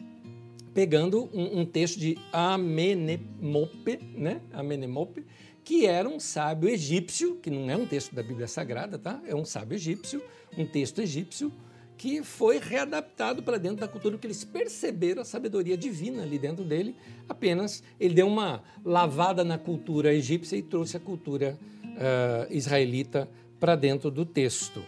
pegando 0.73 1.28
um, 1.35 1.62
um, 1.62 1.66
texto 1.66 1.98
de 1.98 2.16
Amenemope, 2.32 3.98
né? 4.15 4.40
Amenemope, 4.52 5.27
que 5.69 5.85
era 5.85 6.09
um 6.09 6.19
sábio 6.19 6.66
egípcio, 6.66 7.36
que 7.43 7.51
não 7.51 7.69
é 7.69 7.77
um 7.77 7.85
texto 7.85 8.15
da 8.15 8.23
Bíblia 8.23 8.49
Sagrada, 8.49 8.99
tá? 8.99 9.20
É 9.27 9.35
um 9.35 9.45
sábio 9.45 9.77
egípcio, 9.77 10.23
um 10.57 10.65
texto 10.65 11.03
egípcio 11.03 11.53
que 11.95 12.23
foi 12.23 12.59
readaptado 12.59 13.43
para 13.43 13.59
dentro 13.59 13.77
da 13.77 13.86
cultura, 13.86 14.15
porque 14.15 14.28
eles 14.28 14.45
perceberam 14.45 15.20
a 15.20 15.27
sabedoria 15.27 15.77
divina 15.77 16.23
ali 16.23 16.39
dentro 16.39 16.65
dele. 16.65 16.97
Apenas 17.28 17.82
ele 18.01 18.15
deu 18.15 18.27
uma 18.27 18.62
lavada 18.82 19.45
na 19.45 19.59
cultura 19.59 20.11
egípcia 20.15 20.57
e 20.57 20.62
trouxe 20.62 20.97
a 20.97 21.01
cultura 21.01 21.59
uh, 21.85 22.51
israelita 22.51 23.28
para 23.61 23.77
dentro 23.77 24.11
do 24.11 24.24
texto. 24.24 24.82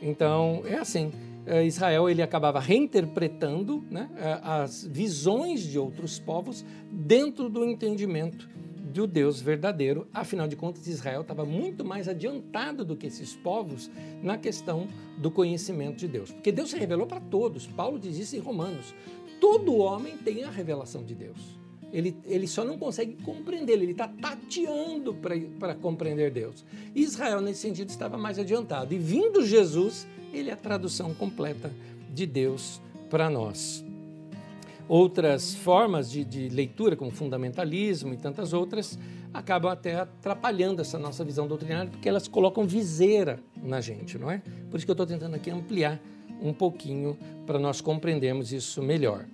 Então 0.00 0.62
é 0.64 0.76
assim. 0.78 1.12
Uh, 1.46 1.60
Israel 1.66 2.08
ele 2.08 2.22
acabava 2.22 2.58
reinterpretando 2.58 3.84
né, 3.90 4.08
uh, 4.12 4.62
as 4.62 4.82
visões 4.82 5.60
de 5.60 5.78
outros 5.78 6.18
povos 6.18 6.64
dentro 6.90 7.50
do 7.50 7.66
entendimento 7.66 8.48
do 8.92 9.06
Deus 9.06 9.40
verdadeiro. 9.40 10.06
Afinal 10.12 10.46
de 10.46 10.54
contas, 10.54 10.86
Israel 10.86 11.22
estava 11.22 11.44
muito 11.44 11.84
mais 11.84 12.06
adiantado 12.06 12.84
do 12.84 12.96
que 12.96 13.06
esses 13.06 13.34
povos 13.34 13.90
na 14.22 14.38
questão 14.38 14.86
do 15.18 15.30
conhecimento 15.30 15.96
de 15.96 16.08
Deus. 16.08 16.30
Porque 16.30 16.52
Deus 16.52 16.70
se 16.70 16.78
revelou 16.78 17.06
para 17.06 17.20
todos. 17.20 17.66
Paulo 17.66 17.98
diz 17.98 18.18
isso 18.18 18.36
em 18.36 18.40
Romanos. 18.40 18.94
Todo 19.40 19.74
homem 19.74 20.16
tem 20.18 20.44
a 20.44 20.50
revelação 20.50 21.02
de 21.02 21.14
Deus. 21.14 21.38
Ele, 21.92 22.16
ele 22.24 22.46
só 22.46 22.64
não 22.64 22.78
consegue 22.78 23.22
compreender, 23.22 23.74
ele 23.74 23.92
está 23.92 24.08
tateando 24.08 25.14
para 25.58 25.74
compreender 25.74 26.30
Deus. 26.30 26.64
Israel, 26.94 27.40
nesse 27.40 27.60
sentido, 27.60 27.90
estava 27.90 28.16
mais 28.16 28.38
adiantado. 28.38 28.94
E 28.94 28.98
vindo 28.98 29.44
Jesus, 29.44 30.06
ele 30.32 30.48
é 30.48 30.54
a 30.54 30.56
tradução 30.56 31.12
completa 31.12 31.70
de 32.10 32.24
Deus 32.24 32.80
para 33.10 33.28
nós. 33.28 33.84
Outras 34.88 35.54
formas 35.54 36.10
de, 36.10 36.24
de, 36.24 36.48
leitura, 36.48 36.96
como 36.96 37.10
fundamentalismo 37.10 38.12
e 38.12 38.16
tantas 38.16 38.52
outras, 38.52 38.98
acabam 39.32 39.70
até 39.70 40.00
atrapalhando 40.00 40.82
essa 40.82 40.98
nossa 40.98 41.24
visão 41.24 41.46
doutrinária, 41.46 41.90
porque 41.90 42.08
elas 42.08 42.28
colocam 42.28 42.66
viseira 42.66 43.38
na 43.62 43.80
gente, 43.80 44.18
não 44.18 44.30
é? 44.30 44.42
Por 44.70 44.76
isso 44.76 44.84
que 44.84 44.90
eu 44.90 44.94
estou 44.94 45.06
tentando 45.06 45.34
aqui 45.34 45.50
ampliar 45.50 46.00
um 46.42 46.52
pouquinho 46.52 47.16
para 47.46 47.58
nós 47.58 47.80
compreendermos 47.80 48.52
isso 48.52 48.82
melhor. 48.82 49.24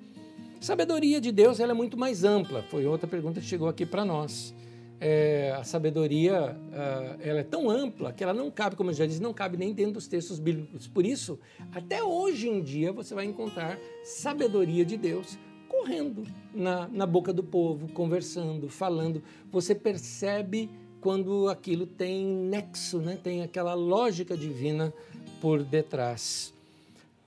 Sabedoria 0.60 1.20
de 1.20 1.32
Deus 1.32 1.60
ela 1.60 1.72
é 1.72 1.74
muito 1.74 1.96
mais 1.96 2.24
ampla. 2.24 2.62
Foi 2.64 2.84
outra 2.84 3.06
pergunta 3.06 3.40
que 3.40 3.46
chegou 3.46 3.68
aqui 3.68 3.86
para 3.86 4.04
nós. 4.04 4.54
É, 5.00 5.54
a 5.56 5.62
sabedoria 5.62 6.56
uh, 6.56 7.20
ela 7.20 7.40
é 7.40 7.44
tão 7.44 7.70
ampla 7.70 8.12
que 8.12 8.24
ela 8.24 8.34
não 8.34 8.50
cabe, 8.50 8.74
como 8.74 8.90
eu 8.90 8.94
já 8.94 9.06
disse, 9.06 9.22
não 9.22 9.32
cabe 9.32 9.56
nem 9.56 9.72
dentro 9.72 9.92
dos 9.92 10.08
textos 10.08 10.40
bíblicos. 10.40 10.88
Por 10.88 11.06
isso, 11.06 11.38
até 11.72 12.02
hoje 12.02 12.48
em 12.48 12.60
dia 12.60 12.92
você 12.92 13.14
vai 13.14 13.24
encontrar 13.24 13.78
sabedoria 14.02 14.84
de 14.84 14.96
Deus 14.96 15.38
correndo 15.68 16.24
na, 16.52 16.88
na 16.88 17.06
boca 17.06 17.32
do 17.32 17.44
povo, 17.44 17.92
conversando, 17.92 18.68
falando. 18.68 19.22
Você 19.52 19.74
percebe 19.74 20.68
quando 21.00 21.48
aquilo 21.48 21.86
tem 21.86 22.26
nexo, 22.26 22.98
né? 22.98 23.16
tem 23.22 23.42
aquela 23.42 23.74
lógica 23.74 24.36
divina 24.36 24.92
por 25.40 25.62
detrás. 25.62 26.52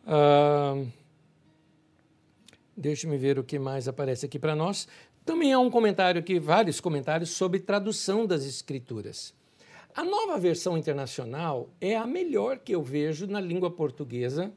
Uh, 0.05 0.85
Deixe-me 2.75 3.17
ver 3.17 3.37
o 3.37 3.43
que 3.43 3.59
mais 3.59 3.87
aparece 3.87 4.25
aqui 4.25 4.39
para 4.39 4.55
nós. 4.55 4.87
Também 5.31 5.53
há 5.53 5.59
um 5.59 5.69
comentário 5.69 6.19
aqui, 6.19 6.37
vários 6.37 6.81
comentários 6.81 7.29
sobre 7.29 7.57
tradução 7.57 8.25
das 8.25 8.45
escrituras. 8.45 9.33
A 9.95 10.03
nova 10.03 10.37
versão 10.37 10.77
internacional 10.77 11.69
é 11.79 11.95
a 11.95 12.05
melhor 12.05 12.59
que 12.59 12.75
eu 12.75 12.83
vejo 12.83 13.27
na 13.27 13.39
língua 13.39 13.71
portuguesa 13.71 14.51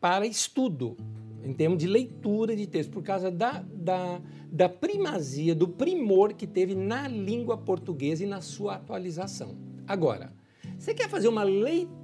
para 0.00 0.24
estudo, 0.24 0.96
em 1.42 1.52
termos 1.52 1.76
de 1.80 1.88
leitura 1.88 2.54
de 2.54 2.68
texto, 2.68 2.92
por 2.92 3.02
causa 3.02 3.32
da, 3.32 3.64
da, 3.74 4.20
da 4.46 4.68
primazia, 4.68 5.56
do 5.56 5.66
primor 5.66 6.34
que 6.34 6.46
teve 6.46 6.72
na 6.72 7.08
língua 7.08 7.58
portuguesa 7.58 8.22
e 8.22 8.28
na 8.28 8.40
sua 8.40 8.76
atualização. 8.76 9.56
Agora, 9.88 10.32
você 10.78 10.94
quer 10.94 11.08
fazer 11.08 11.26
uma 11.26 11.42
leitura 11.42 12.01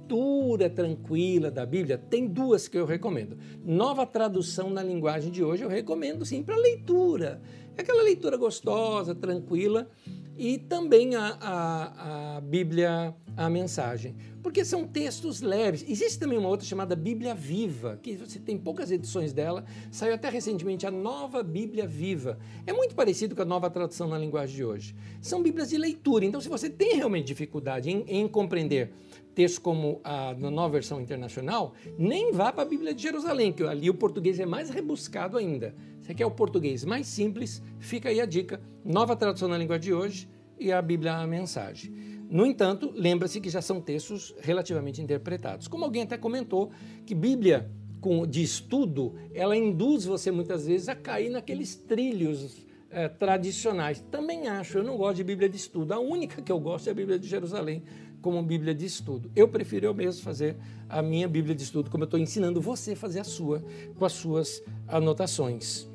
tranquila 0.73 1.51
da 1.51 1.65
Bíblia? 1.65 1.97
Tem 1.97 2.27
duas 2.27 2.67
que 2.67 2.77
eu 2.77 2.85
recomendo. 2.85 3.37
Nova 3.63 4.05
tradução 4.05 4.69
na 4.69 4.81
linguagem 4.81 5.31
de 5.31 5.43
hoje 5.43 5.63
eu 5.63 5.69
recomendo 5.69 6.25
sim 6.25 6.41
para 6.41 6.55
leitura. 6.55 7.41
É 7.77 7.81
aquela 7.81 8.03
leitura 8.03 8.35
gostosa, 8.35 9.15
tranquila 9.15 9.89
e 10.37 10.57
também 10.57 11.15
a, 11.15 11.37
a, 11.41 12.37
a, 12.37 12.41
Bíblia, 12.41 13.13
a 13.35 13.49
mensagem. 13.49 14.15
Porque 14.41 14.63
são 14.63 14.87
textos 14.87 15.41
leves. 15.41 15.85
Existe 15.87 16.17
também 16.17 16.37
uma 16.37 16.47
outra 16.47 16.65
chamada 16.65 16.95
Bíblia 16.95 17.35
Viva, 17.35 17.99
que 18.01 18.15
você 18.15 18.39
tem 18.39 18.57
poucas 18.57 18.89
edições 18.89 19.33
dela, 19.33 19.65
saiu 19.91 20.13
até 20.13 20.29
recentemente 20.29 20.87
a 20.87 20.91
nova 20.91 21.43
Bíblia 21.43 21.85
Viva. 21.85 22.39
É 22.65 22.71
muito 22.71 22.95
parecido 22.95 23.35
com 23.35 23.41
a 23.41 23.45
nova 23.45 23.69
tradução 23.69 24.07
na 24.07 24.17
linguagem 24.17 24.55
de 24.55 24.63
hoje. 24.63 24.95
São 25.21 25.43
Bíblias 25.43 25.69
de 25.69 25.77
leitura, 25.77 26.25
então 26.25 26.39
se 26.39 26.47
você 26.47 26.69
tem 26.69 26.95
realmente 26.95 27.27
dificuldade 27.27 27.89
em, 27.89 28.05
em 28.07 28.27
compreender 28.27 28.93
textos 29.39 29.57
como 29.57 30.01
a 30.03 30.33
na 30.33 30.51
nova 30.51 30.73
versão 30.73 30.99
internacional, 30.99 31.73
nem 31.97 32.33
vá 32.33 32.51
para 32.51 32.63
a 32.63 32.65
Bíblia 32.65 32.93
de 32.93 33.01
Jerusalém, 33.01 33.53
que 33.53 33.63
ali 33.63 33.89
o 33.89 33.93
português 33.93 34.37
é 34.37 34.45
mais 34.45 34.69
rebuscado 34.69 35.37
ainda. 35.37 35.73
Você 36.01 36.13
quer 36.13 36.25
o 36.25 36.31
português 36.31 36.83
mais 36.83 37.07
simples? 37.07 37.63
Fica 37.79 38.09
aí 38.09 38.19
a 38.19 38.25
dica. 38.25 38.59
Nova 38.83 39.15
tradução 39.15 39.47
na 39.47 39.57
língua 39.57 39.79
de 39.79 39.93
hoje 39.93 40.27
e 40.59 40.73
a 40.73 40.81
Bíblia 40.81 41.15
a 41.15 41.25
mensagem. 41.25 41.89
No 42.29 42.45
entanto, 42.45 42.91
lembra-se 42.93 43.39
que 43.39 43.49
já 43.49 43.61
são 43.61 43.79
textos 43.79 44.35
relativamente 44.41 45.01
interpretados. 45.01 45.69
Como 45.69 45.85
alguém 45.85 46.01
até 46.01 46.17
comentou, 46.17 46.71
que 47.05 47.15
Bíblia 47.15 47.71
de 48.27 48.43
estudo, 48.43 49.15
ela 49.33 49.55
induz 49.55 50.03
você 50.03 50.31
muitas 50.31 50.67
vezes 50.67 50.89
a 50.89 50.95
cair 50.95 51.29
naqueles 51.29 51.75
trilhos 51.75 52.67
é, 52.89 53.07
tradicionais. 53.07 54.03
Também 54.11 54.49
acho, 54.49 54.79
eu 54.79 54.83
não 54.83 54.97
gosto 54.97 55.15
de 55.15 55.23
Bíblia 55.23 55.47
de 55.47 55.55
estudo. 55.55 55.93
A 55.93 55.99
única 55.99 56.41
que 56.41 56.51
eu 56.51 56.59
gosto 56.59 56.87
é 56.87 56.91
a 56.91 56.93
Bíblia 56.93 57.17
de 57.17 57.27
Jerusalém 57.27 57.83
como 58.21 58.41
Bíblia 58.43 58.73
de 58.73 58.85
estudo. 58.85 59.31
Eu 59.35 59.47
prefiro 59.47 59.85
eu 59.85 59.93
mesmo 59.93 60.23
fazer 60.23 60.55
a 60.87 61.01
minha 61.01 61.27
Bíblia 61.27 61.55
de 61.55 61.63
estudo, 61.63 61.89
como 61.89 62.03
eu 62.03 62.05
estou 62.05 62.19
ensinando 62.19 62.61
você 62.61 62.93
a 62.93 62.95
fazer 62.95 63.19
a 63.19 63.23
sua, 63.23 63.63
com 63.97 64.05
as 64.05 64.13
suas 64.13 64.61
anotações. 64.87 65.87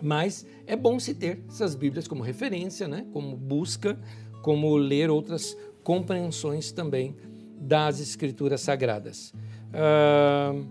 Mas 0.00 0.44
é 0.66 0.74
bom 0.74 0.98
se 0.98 1.14
ter 1.14 1.42
essas 1.48 1.74
Bíblias 1.74 2.08
como 2.08 2.22
referência, 2.22 2.88
né? 2.88 3.06
como 3.12 3.36
busca, 3.36 3.98
como 4.42 4.76
ler 4.76 5.10
outras 5.10 5.56
compreensões 5.82 6.72
também 6.72 7.16
das 7.58 8.00
Escrituras 8.00 8.60
Sagradas. 8.60 9.32
Uh, 9.72 10.66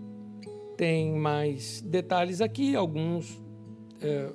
tem 0.76 1.12
mais 1.12 1.80
detalhes 1.80 2.40
aqui, 2.40 2.76
alguns 2.76 3.34
uh, 3.34 4.34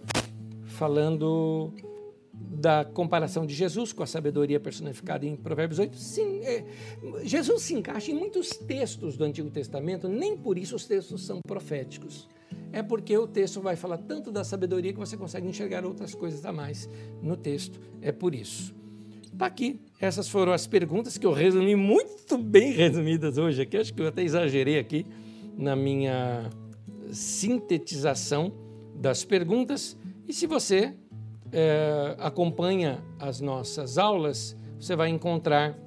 falando 0.66 1.74
da 2.40 2.84
comparação 2.86 3.46
de 3.46 3.54
Jesus 3.54 3.94
com 3.94 4.04
a 4.04 4.08
sabedoria 4.08 4.60
personificada 4.60 5.26
em 5.26 5.36
Provérbios 5.36 5.80
8. 5.80 5.96
Sim, 5.96 6.42
é, 6.44 6.66
Jesus 7.24 7.62
se 7.64 7.74
encaixa 7.74 8.12
em 8.12 8.16
muitos 8.16 8.50
textos 8.50 9.16
do 9.16 9.24
Antigo 9.24 9.50
Testamento, 9.50 10.08
nem 10.08 10.36
por 10.36 10.58
isso 10.58 10.76
os 10.76 10.86
textos 10.86 11.26
são 11.26 11.40
proféticos 11.46 12.28
é 12.72 12.84
porque 12.84 13.18
o 13.18 13.28
texto 13.28 13.62
vai 13.62 13.76
falar 13.76 13.98
tanto 13.98 14.32
da 14.32 14.44
sabedoria 14.44 14.94
que 14.94 15.00
você 15.00 15.18
consegue 15.18 15.48
enxergar 15.48 15.86
outras 15.86 16.14
coisas 16.14 16.46
a 16.46 16.52
mais 16.52 16.90
no 17.22 17.36
texto. 17.36 17.80
É 18.02 18.12
por 18.12 18.36
isso. 18.36 18.76
Está 19.24 19.46
aqui. 19.46 19.80
Essas 20.00 20.28
foram 20.28 20.52
as 20.52 20.68
perguntas 20.68 21.18
que 21.18 21.26
eu 21.26 21.32
resumi 21.32 21.76
muito 21.76 22.38
bem 22.38 22.72
resumidas 22.74 23.38
hoje 23.38 23.62
aqui. 23.62 23.78
Acho 23.78 23.94
que 23.94 24.02
eu 24.02 24.08
até 24.08 24.24
exagerei 24.24 24.80
aqui 24.80 25.06
na 25.58 25.76
minha 25.76 26.50
sintetização 27.12 28.52
das 28.96 29.24
perguntas. 29.24 29.98
E 30.28 30.34
se 30.34 30.46
você 30.46 30.94
é, 31.52 32.16
acompanha 32.20 33.04
as 33.20 33.40
nossas 33.40 33.98
aulas, 33.98 34.56
você 34.80 34.96
vai 34.96 35.10
encontrar 35.10 35.78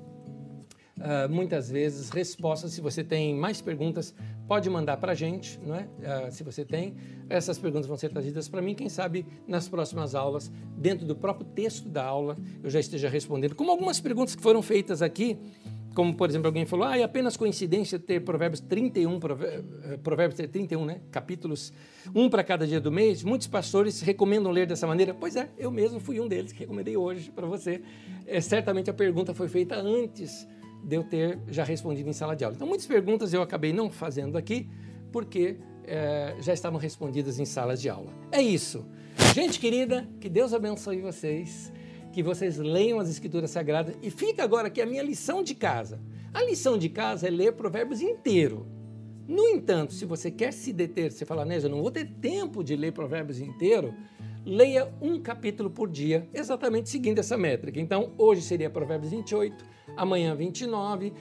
uh, 1.00 1.28
muitas 1.28 1.70
vezes 1.70 2.10
respostas. 2.10 2.72
Se 2.72 2.80
você 2.80 3.02
tem 3.02 3.34
mais 3.34 3.60
perguntas, 3.60 4.14
pode 4.46 4.68
mandar 4.68 4.96
para 4.98 5.12
a 5.12 5.14
gente, 5.14 5.58
não 5.64 5.74
é? 5.74 5.82
Uh, 5.82 6.32
se 6.32 6.42
você 6.42 6.64
tem. 6.64 6.96
Essas 7.28 7.58
perguntas 7.58 7.86
vão 7.86 7.96
ser 7.96 8.10
trazidas 8.10 8.48
para 8.48 8.60
mim, 8.60 8.74
quem 8.74 8.88
sabe 8.88 9.26
nas 9.46 9.68
próximas 9.68 10.14
aulas, 10.14 10.50
dentro 10.76 11.06
do 11.06 11.14
próprio 11.14 11.46
texto 11.46 11.88
da 11.88 12.04
aula, 12.04 12.36
eu 12.62 12.70
já 12.70 12.80
esteja 12.80 13.08
respondendo. 13.08 13.54
Como 13.54 13.70
algumas 13.70 14.00
perguntas 14.00 14.34
que 14.34 14.42
foram 14.42 14.62
feitas 14.62 15.02
aqui, 15.02 15.38
como 15.94 16.14
por 16.14 16.28
exemplo, 16.28 16.46
alguém 16.46 16.64
falou, 16.64 16.86
ah, 16.86 16.96
é 16.96 17.02
apenas 17.02 17.36
coincidência 17.36 17.98
ter 17.98 18.20
Provérbios 18.20 18.60
31, 18.60 19.18
eh, 19.18 19.96
Provérbios 20.02 20.36
ter 20.36 20.48
31, 20.48 20.84
né? 20.84 21.00
Capítulos, 21.10 21.72
um 22.14 22.28
para 22.28 22.44
cada 22.44 22.66
dia 22.66 22.80
do 22.80 22.92
mês. 22.92 23.22
Muitos 23.22 23.46
pastores 23.46 24.00
recomendam 24.00 24.52
ler 24.52 24.66
dessa 24.66 24.86
maneira. 24.86 25.12
Pois 25.12 25.36
é, 25.36 25.48
eu 25.58 25.70
mesmo 25.70 25.98
fui 25.98 26.20
um 26.20 26.28
deles 26.28 26.52
que 26.52 26.60
recomendei 26.60 26.96
hoje 26.96 27.30
para 27.30 27.46
você. 27.46 27.82
É, 28.26 28.40
certamente 28.40 28.88
a 28.88 28.94
pergunta 28.94 29.34
foi 29.34 29.48
feita 29.48 29.76
antes 29.76 30.46
de 30.82 30.96
eu 30.96 31.02
ter 31.02 31.38
já 31.48 31.64
respondido 31.64 32.08
em 32.08 32.12
sala 32.12 32.36
de 32.36 32.44
aula. 32.44 32.56
Então, 32.56 32.68
muitas 32.68 32.86
perguntas 32.86 33.32
eu 33.32 33.42
acabei 33.42 33.72
não 33.72 33.90
fazendo 33.90 34.38
aqui, 34.38 34.68
porque 35.12 35.56
é, 35.84 36.36
já 36.40 36.52
estavam 36.52 36.78
respondidas 36.78 37.38
em 37.38 37.44
salas 37.44 37.80
de 37.80 37.88
aula. 37.88 38.12
É 38.30 38.40
isso. 38.40 38.86
Gente 39.34 39.58
querida, 39.58 40.08
que 40.20 40.28
Deus 40.28 40.54
abençoe 40.54 41.00
vocês, 41.00 41.72
que 42.12 42.22
vocês 42.22 42.56
leiam 42.58 42.98
as 42.98 43.08
Escrituras 43.08 43.50
Sagradas. 43.50 43.94
E 44.02 44.10
fica 44.10 44.42
agora 44.42 44.68
aqui 44.68 44.80
a 44.80 44.86
minha 44.86 45.02
lição 45.02 45.42
de 45.42 45.54
casa. 45.54 46.00
A 46.32 46.42
lição 46.42 46.78
de 46.78 46.88
casa 46.88 47.26
é 47.26 47.30
ler 47.30 47.52
Provérbios 47.52 48.00
inteiro. 48.00 48.66
No 49.26 49.46
entanto, 49.48 49.92
se 49.92 50.04
você 50.04 50.30
quer 50.30 50.52
se 50.52 50.72
deter, 50.72 51.12
você 51.12 51.24
fala, 51.24 51.44
né, 51.44 51.58
eu 51.62 51.68
não 51.68 51.80
vou 51.80 51.90
ter 51.90 52.06
tempo 52.20 52.64
de 52.64 52.74
ler 52.74 52.92
Provérbios 52.92 53.40
inteiro, 53.40 53.94
leia 54.44 54.92
um 55.00 55.20
capítulo 55.20 55.70
por 55.70 55.88
dia, 55.88 56.28
exatamente 56.34 56.88
seguindo 56.88 57.20
essa 57.20 57.36
métrica. 57.36 57.80
Então, 57.80 58.12
hoje 58.18 58.42
seria 58.42 58.68
Provérbios 58.68 59.12
28, 59.12 59.64
amanhã 59.96 60.34
29, 60.34 61.12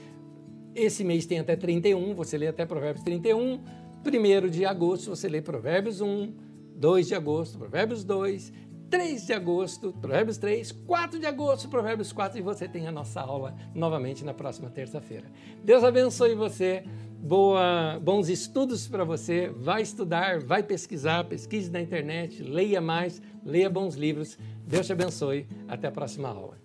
esse 0.74 1.04
mês 1.04 1.26
tem 1.26 1.38
até 1.38 1.56
31, 1.56 2.14
você 2.14 2.38
lê 2.38 2.48
até 2.48 2.64
Provérbios 2.66 3.04
31, 3.04 3.60
1 4.04 4.48
de 4.48 4.64
agosto 4.64 5.10
você 5.10 5.28
lê 5.28 5.42
Provérbios 5.42 6.00
1, 6.00 6.32
2 6.76 7.08
de 7.08 7.14
agosto, 7.14 7.58
Provérbios 7.58 8.02
2, 8.02 8.52
3 8.90 9.24
de 9.24 9.32
agosto, 9.32 9.94
Provérbios 10.00 10.36
3, 10.36 10.72
4 10.72 11.20
de 11.20 11.26
agosto, 11.26 11.68
Provérbios 11.68 12.12
4 12.12 12.38
e 12.38 12.42
você 12.42 12.66
tem 12.66 12.88
a 12.88 12.92
nossa 12.92 13.20
aula 13.20 13.54
novamente 13.72 14.24
na 14.24 14.34
próxima 14.34 14.68
terça-feira. 14.68 15.30
Deus 15.62 15.84
abençoe 15.84 16.34
você 16.34 16.84
boa, 17.20 18.00
bons 18.02 18.28
estudos 18.28 18.88
para 18.88 19.04
você. 19.04 19.48
Vai 19.48 19.82
estudar, 19.82 20.40
vai 20.40 20.62
pesquisar, 20.62 21.24
pesquise 21.24 21.70
na 21.70 21.80
internet, 21.80 22.42
leia 22.42 22.80
mais, 22.80 23.22
leia 23.44 23.70
bons 23.70 23.94
livros. 23.94 24.36
Deus 24.66 24.86
te 24.86 24.92
abençoe. 24.92 25.46
Até 25.68 25.88
a 25.88 25.92
próxima 25.92 26.28
aula. 26.28 26.59